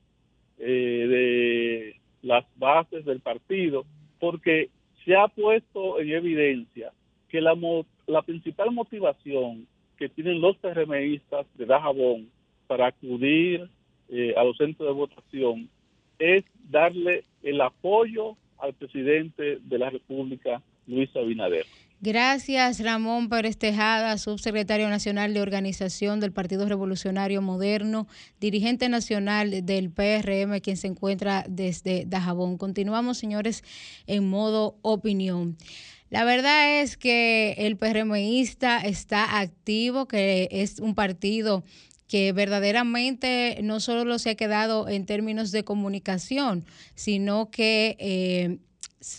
eh, 0.59 1.07
de 1.07 1.95
las 2.21 2.45
bases 2.57 3.05
del 3.05 3.19
partido, 3.19 3.86
porque 4.19 4.69
se 5.05 5.15
ha 5.15 5.28
puesto 5.28 5.99
en 5.99 6.11
evidencia 6.11 6.91
que 7.30 7.41
la, 7.41 7.55
la 8.07 8.21
principal 8.23 8.71
motivación 8.71 9.67
que 9.97 10.09
tienen 10.09 10.41
los 10.41 10.57
PRMistas 10.57 11.45
de 11.55 11.65
Dajabón 11.65 12.30
para 12.67 12.88
acudir 12.88 13.69
eh, 14.09 14.34
a 14.38 14.43
los 14.43 14.57
centros 14.57 14.88
de 14.88 14.93
votación 14.93 15.69
es 16.20 16.43
darle 16.70 17.24
el 17.43 17.61
apoyo 17.61 18.38
al 18.59 18.74
presidente 18.74 19.59
de 19.61 19.78
la 19.78 19.89
República, 19.89 20.61
Luis 20.88 21.15
Abinader. 21.15 21.65
Gracias, 21.99 22.84
Ramón 22.84 23.28
Pérez 23.28 23.57
Tejada, 23.57 24.20
subsecretario 24.20 24.88
nacional 24.88 25.34
de 25.34 25.41
organización 25.41 26.20
del 26.20 26.32
Partido 26.32 26.70
Revolucionario 26.70 27.41
Moderno, 27.41 28.07
dirigente 28.39 28.88
nacional 28.88 29.65
del 29.65 29.89
PRM, 29.89 30.59
quien 30.61 30.78
se 30.78 30.86
encuentra 30.86 31.43
desde 31.49 32.05
Dajabón. 32.05 32.59
Continuamos, 32.59 33.18
señores, 33.18 33.63
en 34.05 34.30
modo 34.30 34.78
opinión. 34.84 35.57
La 36.11 36.24
verdad 36.24 36.82
es 36.82 36.97
que 36.97 37.55
el 37.57 37.78
PRMista 37.78 38.78
está 38.78 39.39
activo, 39.39 40.07
que 40.07 40.47
es 40.51 40.80
un 40.80 40.93
partido 40.93 41.63
que 42.08 42.32
verdaderamente 42.32 43.60
no 43.64 43.80
solo 43.80 44.20
se 44.20 44.32
ha 44.32 44.36
quedado 44.36 44.88
en 44.88 45.05
términos 45.05 45.51
de 45.51 45.64
comunicación, 45.64 46.66
sino 46.95 47.51
que 47.51 47.97
eh, 47.99 48.60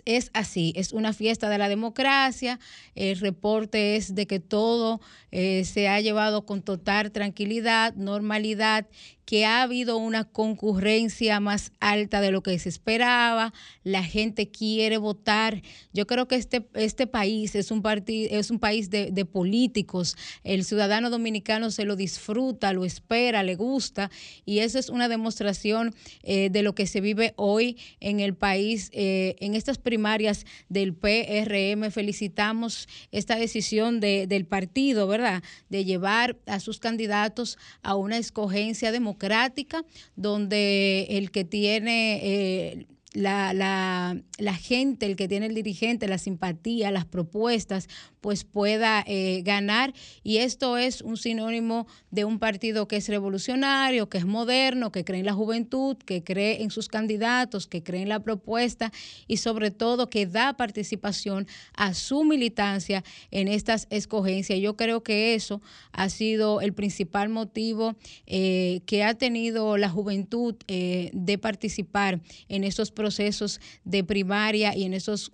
es 0.05 0.31
así, 0.35 0.73
es 0.77 0.93
una 0.93 1.13
fiesta 1.13 1.49
de 1.49 1.59
la 1.59 1.69
democracia, 1.69 2.59
el 2.95 3.19
reporte 3.19 3.97
es 3.97 4.15
de 4.15 4.27
que 4.27 4.41
todo 4.41 5.01
eh, 5.31 5.65
se 5.65 5.89
ha 5.89 6.01
llevado 6.01 6.45
con 6.45 6.63
total 6.63 7.13
tranquilidad, 7.13 7.95
normalidad 7.95 8.87
que 9.29 9.45
ha 9.45 9.61
habido 9.61 9.99
una 9.99 10.25
concurrencia 10.25 11.39
más 11.39 11.73
alta 11.81 12.23
de 12.23 12.31
lo 12.31 12.43
que 12.43 12.59
se 12.59 12.71
esperaba, 12.71 13.53
la 13.85 14.03
gente 14.03 14.51
quiere 14.51 14.97
votar. 14.97 15.61
Yo 15.93 16.07
creo 16.07 16.27
que 16.27 16.37
este, 16.37 16.67
este 16.73 17.07
país 17.07 17.55
es 17.55 17.71
un, 17.71 17.83
es 18.07 18.51
un 18.51 18.59
país 18.59 18.89
de, 18.89 19.13
políticos, 19.31 20.17
el 20.45 20.65
ciudadano 20.65 21.11
dominicano 21.11 21.71
se 21.71 21.85
lo 21.85 21.95
disfruta, 21.95 22.73
lo 22.73 22.87
espera, 22.87 23.43
le 23.43 23.55
gusta, 23.55 24.11
y 24.47 24.61
eso 24.61 24.79
es 24.79 24.89
una 24.89 25.09
demostración 25.09 25.95
eh, 26.23 26.49
de 26.49 26.63
lo 26.63 26.75
que 26.75 26.87
se 26.87 27.03
vive 27.03 27.35
hoy 27.37 27.77
en 28.01 28.21
el 28.21 28.35
país, 28.35 28.89
eh, 28.95 29.37
en 29.41 29.55
estas 29.55 29.77
primarias 29.77 30.47
del 30.71 30.95
PRM. 30.95 31.91
Felicitamos 31.91 32.89
esta 33.13 33.37
decisión 33.37 34.01
del 34.01 34.47
partido, 34.47 35.07
¿verdad?, 35.07 35.43
de 35.69 35.85
llevar 35.85 36.39
a 36.47 36.61
sus 36.61 36.79
candidatos 36.79 37.59
a 37.83 37.95
una 37.95 38.17
escogencia 38.17 38.91
democrática 38.91 39.18
democrática, 39.19 39.85
donde 40.17 41.07
el 41.11 41.31
que 41.31 41.45
tiene 41.45 42.21
eh, 42.23 42.87
la, 43.15 43.55
la, 43.55 44.55
gente, 44.55 45.07
el 45.07 45.17
que 45.17 45.29
tiene 45.29 45.47
el 45.47 45.55
dirigente, 45.55 46.09
la 46.09 46.19
simpatía, 46.19 46.91
las 46.91 47.07
propuestas, 47.07 47.89
pues 48.21 48.45
pueda 48.45 49.03
eh, 49.07 49.43
ganar. 49.45 49.95
Y 50.23 50.39
esto 50.39 50.77
es 50.77 51.01
un 51.01 51.17
sinónimo 51.17 51.87
de 52.11 52.25
un 52.25 52.39
partido 52.39 52.87
que 52.87 52.97
es 52.97 53.09
revolucionario, 53.09 54.09
que 54.09 54.19
es 54.19 54.27
moderno, 54.27 54.93
que 54.93 55.05
cree 55.05 55.21
en 55.21 55.27
la 55.27 55.33
juventud, 55.33 55.97
que 55.97 56.23
cree 56.23 56.63
en 56.63 56.71
sus 56.71 56.89
candidatos, 56.89 57.67
que 57.67 57.83
cree 57.83 58.03
en 58.03 58.11
la 58.11 58.21
propuesta 58.21 58.93
y 59.27 59.39
sobre 59.39 59.71
todo 59.71 60.11
que 60.11 60.27
da 60.27 60.57
participación 60.57 61.47
a 61.75 61.95
su 61.95 62.25
militancia 62.25 63.05
en 63.31 63.49
estas 63.49 63.87
escogencias. 63.91 64.61
Yo 64.61 64.77
creo 64.77 65.03
que 65.03 65.35
eso 65.35 65.63
ha 65.93 66.11
sido 66.11 66.61
el 66.61 66.75
principal 66.75 67.31
motivo 67.31 67.97
eh, 68.27 68.83
que 68.85 69.03
ha 69.05 69.15
tenido 69.15 69.79
la 69.79 69.89
juventud 69.89 70.57
eh, 70.67 71.11
de 71.15 71.39
participar 71.39 72.21
en 72.49 72.65
estos 72.65 72.91
procesos 72.99 73.61
de 73.85 74.03
primaria 74.03 74.77
y 74.77 74.83
en 74.83 74.93
esos 74.93 75.31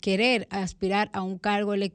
querer 0.00 0.48
aspirar 0.50 1.08
a 1.12 1.22
un 1.22 1.38
cargo 1.38 1.72
electoral 1.72 1.92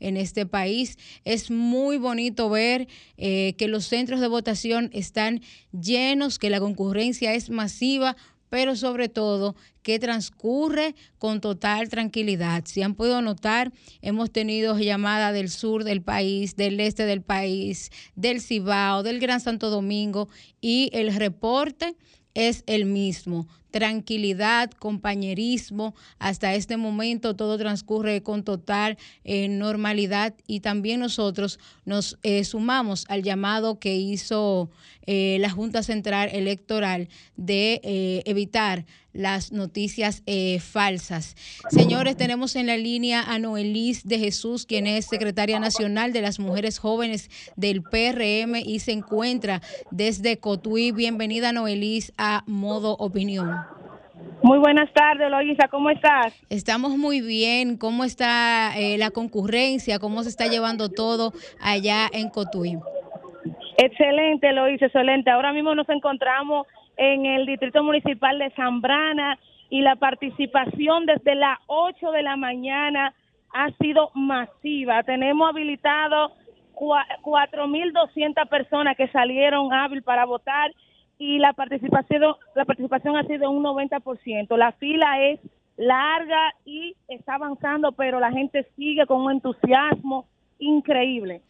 en 0.00 0.16
este 0.16 0.46
país. 0.46 0.96
Es 1.24 1.50
muy 1.50 1.98
bonito 1.98 2.48
ver 2.48 2.88
eh, 3.16 3.54
que 3.58 3.68
los 3.68 3.84
centros 3.86 4.20
de 4.20 4.28
votación 4.28 4.90
están 4.92 5.40
llenos, 5.72 6.38
que 6.38 6.50
la 6.50 6.60
concurrencia 6.60 7.34
es 7.34 7.50
masiva, 7.50 8.16
pero 8.48 8.76
sobre 8.76 9.08
todo 9.08 9.56
que 9.82 9.98
transcurre 9.98 10.94
con 11.18 11.40
total 11.40 11.88
tranquilidad. 11.88 12.64
Si 12.66 12.82
han 12.82 12.94
podido 12.94 13.20
notar, 13.20 13.72
hemos 14.00 14.30
tenido 14.30 14.78
llamadas 14.78 15.34
del 15.34 15.50
sur 15.50 15.82
del 15.84 16.02
país, 16.02 16.54
del 16.54 16.78
este 16.80 17.04
del 17.04 17.20
país, 17.20 17.90
del 18.14 18.40
Cibao, 18.40 19.02
del 19.02 19.18
Gran 19.18 19.40
Santo 19.40 19.70
Domingo 19.70 20.28
y 20.60 20.90
el 20.92 21.14
reporte 21.14 21.96
es 22.34 22.62
el 22.66 22.86
mismo 22.86 23.48
tranquilidad, 23.74 24.70
compañerismo. 24.70 25.96
Hasta 26.20 26.54
este 26.54 26.76
momento 26.76 27.34
todo 27.34 27.58
transcurre 27.58 28.22
con 28.22 28.44
total 28.44 28.98
eh, 29.24 29.48
normalidad 29.48 30.32
y 30.46 30.60
también 30.60 31.00
nosotros 31.00 31.58
nos 31.84 32.16
eh, 32.22 32.44
sumamos 32.44 33.04
al 33.08 33.24
llamado 33.24 33.80
que 33.80 33.96
hizo 33.96 34.70
eh, 35.06 35.38
la 35.40 35.50
Junta 35.50 35.82
Central 35.82 36.28
Electoral 36.32 37.08
de 37.36 38.22
evitar 38.26 38.86
las 39.12 39.52
noticias 39.52 40.22
falsas. 40.60 41.36
Señores, 41.70 42.16
tenemos 42.16 42.56
en 42.56 42.66
la 42.66 42.76
línea 42.76 43.22
a 43.22 43.38
Noelis 43.38 44.04
de 44.04 44.18
Jesús, 44.18 44.66
quien 44.66 44.86
es 44.86 45.06
secretaria 45.06 45.60
nacional 45.60 46.12
de 46.12 46.20
las 46.20 46.40
mujeres 46.40 46.78
jóvenes 46.78 47.30
del 47.54 47.82
PRM 47.82 48.56
y 48.56 48.80
se 48.80 48.92
encuentra 48.92 49.62
desde 49.90 50.38
Cotuí. 50.38 50.90
Bienvenida, 50.90 51.52
Noelis, 51.52 52.12
a 52.16 52.42
Modo 52.46 52.96
Opinión. 52.96 53.63
Muy 54.42 54.58
buenas 54.58 54.92
tardes, 54.92 55.30
Loisa, 55.30 55.68
¿cómo 55.68 55.90
estás? 55.90 56.34
Estamos 56.50 56.98
muy 56.98 57.20
bien. 57.20 57.78
¿Cómo 57.78 58.04
está 58.04 58.78
eh, 58.78 58.98
la 58.98 59.10
concurrencia? 59.10 59.98
¿Cómo 59.98 60.22
se 60.22 60.28
está 60.28 60.46
llevando 60.46 60.90
todo 60.90 61.32
allá 61.60 62.08
en 62.12 62.28
Cotuí? 62.28 62.76
Excelente, 63.78 64.52
Loisa, 64.52 64.86
excelente. 64.86 65.30
Ahora 65.30 65.52
mismo 65.52 65.74
nos 65.74 65.88
encontramos 65.88 66.66
en 66.96 67.26
el 67.26 67.46
Distrito 67.46 67.82
Municipal 67.82 68.38
de 68.38 68.50
Zambrana 68.50 69.38
y 69.70 69.80
la 69.80 69.96
participación 69.96 71.06
desde 71.06 71.34
las 71.34 71.58
8 71.66 72.10
de 72.10 72.22
la 72.22 72.36
mañana 72.36 73.14
ha 73.52 73.70
sido 73.80 74.10
masiva. 74.14 75.02
Tenemos 75.04 75.48
habilitado 75.48 76.32
4.200 76.74 78.48
personas 78.48 78.96
que 78.96 79.08
salieron 79.08 79.72
hábil 79.72 80.02
para 80.02 80.24
votar 80.26 80.70
y 81.18 81.38
la 81.38 81.52
participación 81.52 82.34
la 82.54 82.64
participación 82.64 83.16
ha 83.16 83.24
sido 83.24 83.50
un 83.50 83.62
90%. 83.62 84.56
La 84.56 84.72
fila 84.72 85.20
es 85.22 85.40
larga 85.76 86.54
y 86.64 86.94
está 87.08 87.34
avanzando, 87.34 87.92
pero 87.92 88.20
la 88.20 88.30
gente 88.30 88.66
sigue 88.76 89.06
con 89.06 89.22
un 89.22 89.32
entusiasmo 89.32 90.26
increíble. 90.58 91.42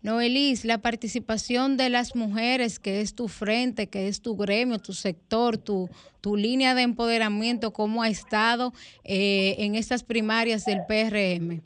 Noelis, 0.00 0.64
la 0.64 0.78
participación 0.78 1.76
de 1.76 1.90
las 1.90 2.14
mujeres, 2.14 2.78
que 2.78 3.00
es 3.00 3.16
tu 3.16 3.26
frente, 3.26 3.88
que 3.88 4.06
es 4.06 4.22
tu 4.22 4.36
gremio, 4.36 4.78
tu 4.78 4.92
sector, 4.92 5.58
tu, 5.58 5.88
tu 6.20 6.36
línea 6.36 6.74
de 6.76 6.82
empoderamiento, 6.82 7.72
¿cómo 7.72 8.02
ha 8.02 8.08
estado 8.08 8.72
eh, 9.04 9.56
en 9.58 9.74
estas 9.74 10.04
primarias 10.04 10.64
del 10.64 10.82
PRM? 10.86 11.62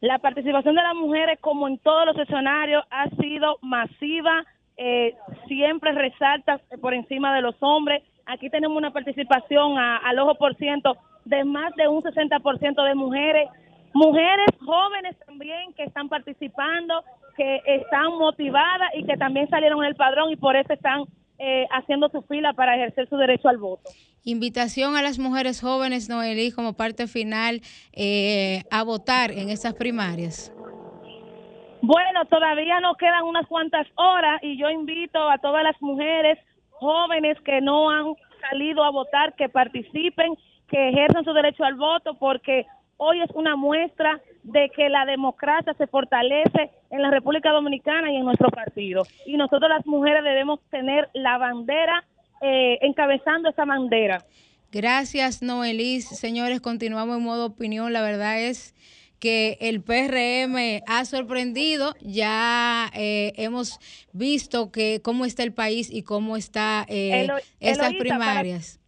La 0.00 0.18
participación 0.18 0.76
de 0.76 0.82
las 0.82 0.94
mujeres, 0.94 1.38
como 1.40 1.68
en 1.68 1.78
todos 1.78 2.06
los 2.06 2.18
escenarios, 2.18 2.84
ha 2.90 3.10
sido 3.16 3.58
masiva, 3.60 4.44
eh, 4.76 5.14
siempre 5.48 5.92
resalta 5.92 6.60
por 6.80 6.94
encima 6.94 7.34
de 7.34 7.42
los 7.42 7.54
hombres. 7.60 8.02
Aquí 8.26 8.50
tenemos 8.50 8.76
una 8.76 8.92
participación 8.92 9.78
al 9.78 10.18
ojo 10.18 10.34
por 10.34 10.56
ciento 10.56 10.96
de 11.24 11.44
más 11.44 11.74
de 11.76 11.88
un 11.88 12.02
60% 12.02 12.84
de 12.84 12.94
mujeres, 12.94 13.48
mujeres 13.92 14.46
jóvenes 14.64 15.16
también 15.26 15.72
que 15.74 15.84
están 15.84 16.08
participando, 16.08 17.02
que 17.36 17.60
están 17.66 18.18
motivadas 18.18 18.90
y 18.94 19.04
que 19.04 19.16
también 19.16 19.48
salieron 19.48 19.82
en 19.82 19.90
el 19.90 19.96
padrón 19.96 20.30
y 20.30 20.36
por 20.36 20.56
eso 20.56 20.72
están 20.72 21.04
eh, 21.38 21.66
haciendo 21.70 22.08
su 22.08 22.22
fila 22.22 22.52
para 22.54 22.76
ejercer 22.76 23.08
su 23.08 23.16
derecho 23.16 23.48
al 23.48 23.58
voto. 23.58 23.90
Invitación 24.24 24.96
a 24.96 25.02
las 25.02 25.18
mujeres 25.18 25.60
jóvenes, 25.60 26.08
Noelí, 26.08 26.50
como 26.50 26.72
parte 26.72 27.06
final 27.06 27.60
eh, 27.92 28.62
a 28.70 28.82
votar 28.82 29.30
en 29.30 29.50
esas 29.50 29.74
primarias. 29.74 30.52
Bueno, 31.86 32.24
todavía 32.24 32.80
nos 32.80 32.96
quedan 32.96 33.22
unas 33.22 33.46
cuantas 33.46 33.86
horas 33.94 34.40
y 34.42 34.58
yo 34.58 34.68
invito 34.70 35.30
a 35.30 35.38
todas 35.38 35.62
las 35.62 35.80
mujeres 35.80 36.36
jóvenes 36.72 37.38
que 37.44 37.60
no 37.60 37.90
han 37.90 38.06
salido 38.40 38.82
a 38.82 38.90
votar 38.90 39.36
que 39.36 39.48
participen, 39.48 40.34
que 40.66 40.88
ejerzan 40.88 41.24
su 41.24 41.32
derecho 41.32 41.62
al 41.62 41.76
voto, 41.76 42.14
porque 42.18 42.66
hoy 42.96 43.20
es 43.20 43.30
una 43.34 43.54
muestra 43.54 44.20
de 44.42 44.68
que 44.74 44.88
la 44.88 45.06
democracia 45.06 45.74
se 45.74 45.86
fortalece 45.86 46.72
en 46.90 47.02
la 47.02 47.12
República 47.12 47.52
Dominicana 47.52 48.10
y 48.10 48.16
en 48.16 48.24
nuestro 48.24 48.48
partido. 48.48 49.04
Y 49.24 49.36
nosotros 49.36 49.70
las 49.70 49.86
mujeres 49.86 50.24
debemos 50.24 50.58
tener 50.70 51.08
la 51.14 51.38
bandera, 51.38 52.02
eh, 52.42 52.78
encabezando 52.82 53.50
esa 53.50 53.64
bandera. 53.64 54.24
Gracias, 54.72 55.40
Noelis. 55.40 56.08
Señores, 56.08 56.60
continuamos 56.60 57.18
en 57.18 57.22
modo 57.22 57.46
opinión. 57.46 57.92
La 57.92 58.02
verdad 58.02 58.40
es 58.40 58.74
que 59.18 59.58
el 59.60 59.82
PRM 59.82 60.82
ha 60.86 61.04
sorprendido. 61.04 61.94
Ya 62.00 62.90
eh, 62.94 63.32
hemos 63.36 63.78
visto 64.12 64.70
que 64.70 65.00
cómo 65.02 65.24
está 65.24 65.42
el 65.42 65.52
país 65.52 65.92
y 65.92 66.02
cómo 66.02 66.36
está 66.36 66.84
eh, 66.88 67.28
estas 67.60 67.94
primarias. 67.94 68.80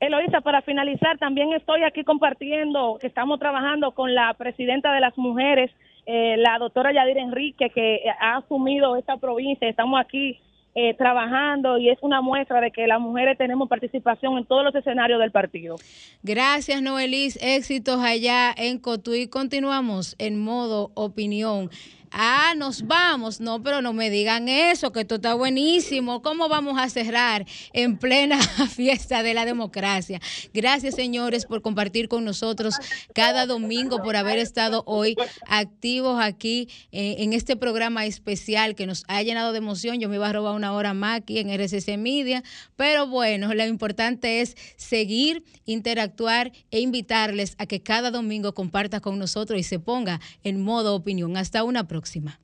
Eloisa, 0.00 0.40
para 0.42 0.62
finalizar, 0.62 1.18
también 1.18 1.52
estoy 1.52 1.82
aquí 1.82 2.04
compartiendo 2.04 2.98
que 3.00 3.08
estamos 3.08 3.40
trabajando 3.40 3.92
con 3.92 4.14
la 4.14 4.32
presidenta 4.34 4.92
de 4.92 5.00
las 5.00 5.18
mujeres, 5.18 5.72
eh, 6.06 6.36
la 6.38 6.58
doctora 6.58 6.92
Yadir 6.92 7.18
Enrique, 7.18 7.70
que 7.70 8.02
ha 8.20 8.36
asumido 8.36 8.96
esta 8.96 9.16
provincia. 9.16 9.68
Estamos 9.68 10.00
aquí 10.00 10.38
eh, 10.80 10.94
trabajando 10.94 11.76
y 11.76 11.90
es 11.90 11.98
una 12.02 12.20
muestra 12.20 12.60
de 12.60 12.70
que 12.70 12.86
las 12.86 13.00
mujeres 13.00 13.36
tenemos 13.36 13.68
participación 13.68 14.38
en 14.38 14.44
todos 14.44 14.62
los 14.62 14.72
escenarios 14.76 15.18
del 15.18 15.32
partido. 15.32 15.74
Gracias, 16.22 16.80
Noelis. 16.80 17.36
Éxitos 17.42 18.00
allá 18.00 18.54
en 18.56 18.78
Cotuí. 18.78 19.26
Continuamos 19.26 20.14
en 20.20 20.38
modo 20.38 20.92
opinión. 20.94 21.68
Ah, 22.10 22.54
nos 22.56 22.86
vamos. 22.86 23.40
No, 23.40 23.62
pero 23.62 23.82
no 23.82 23.92
me 23.92 24.10
digan 24.10 24.48
eso, 24.48 24.92
que 24.92 25.00
esto 25.00 25.16
está 25.16 25.34
buenísimo. 25.34 26.22
¿Cómo 26.22 26.48
vamos 26.48 26.78
a 26.78 26.88
cerrar 26.88 27.46
en 27.72 27.98
plena 27.98 28.40
fiesta 28.74 29.22
de 29.22 29.34
la 29.34 29.44
democracia? 29.44 30.20
Gracias, 30.54 30.94
señores, 30.94 31.44
por 31.44 31.60
compartir 31.60 32.08
con 32.08 32.24
nosotros 32.24 32.74
cada 33.14 33.46
domingo, 33.46 34.02
por 34.02 34.16
haber 34.16 34.38
estado 34.38 34.84
hoy 34.86 35.16
activos 35.46 36.18
aquí 36.22 36.68
eh, 36.92 37.16
en 37.18 37.32
este 37.32 37.56
programa 37.56 38.06
especial 38.06 38.74
que 38.74 38.86
nos 38.86 39.04
ha 39.08 39.22
llenado 39.22 39.52
de 39.52 39.58
emoción. 39.58 40.00
Yo 40.00 40.08
me 40.08 40.16
iba 40.16 40.28
a 40.28 40.32
robar 40.32 40.54
una 40.54 40.72
hora 40.72 40.94
más 40.94 41.18
aquí 41.18 41.38
en 41.38 41.50
RCC 41.50 41.98
Media, 41.98 42.42
pero 42.76 43.06
bueno, 43.06 43.52
lo 43.52 43.66
importante 43.66 44.40
es 44.40 44.56
seguir, 44.76 45.44
interactuar 45.66 46.52
e 46.70 46.80
invitarles 46.80 47.54
a 47.58 47.66
que 47.66 47.82
cada 47.82 48.10
domingo 48.10 48.54
comparta 48.54 49.00
con 49.00 49.18
nosotros 49.18 49.60
y 49.60 49.62
se 49.62 49.78
ponga 49.78 50.20
en 50.42 50.62
modo 50.62 50.94
opinión. 50.94 51.36
Hasta 51.36 51.64
una 51.64 51.86
próxima 51.86 51.97
próxima. 51.98 52.38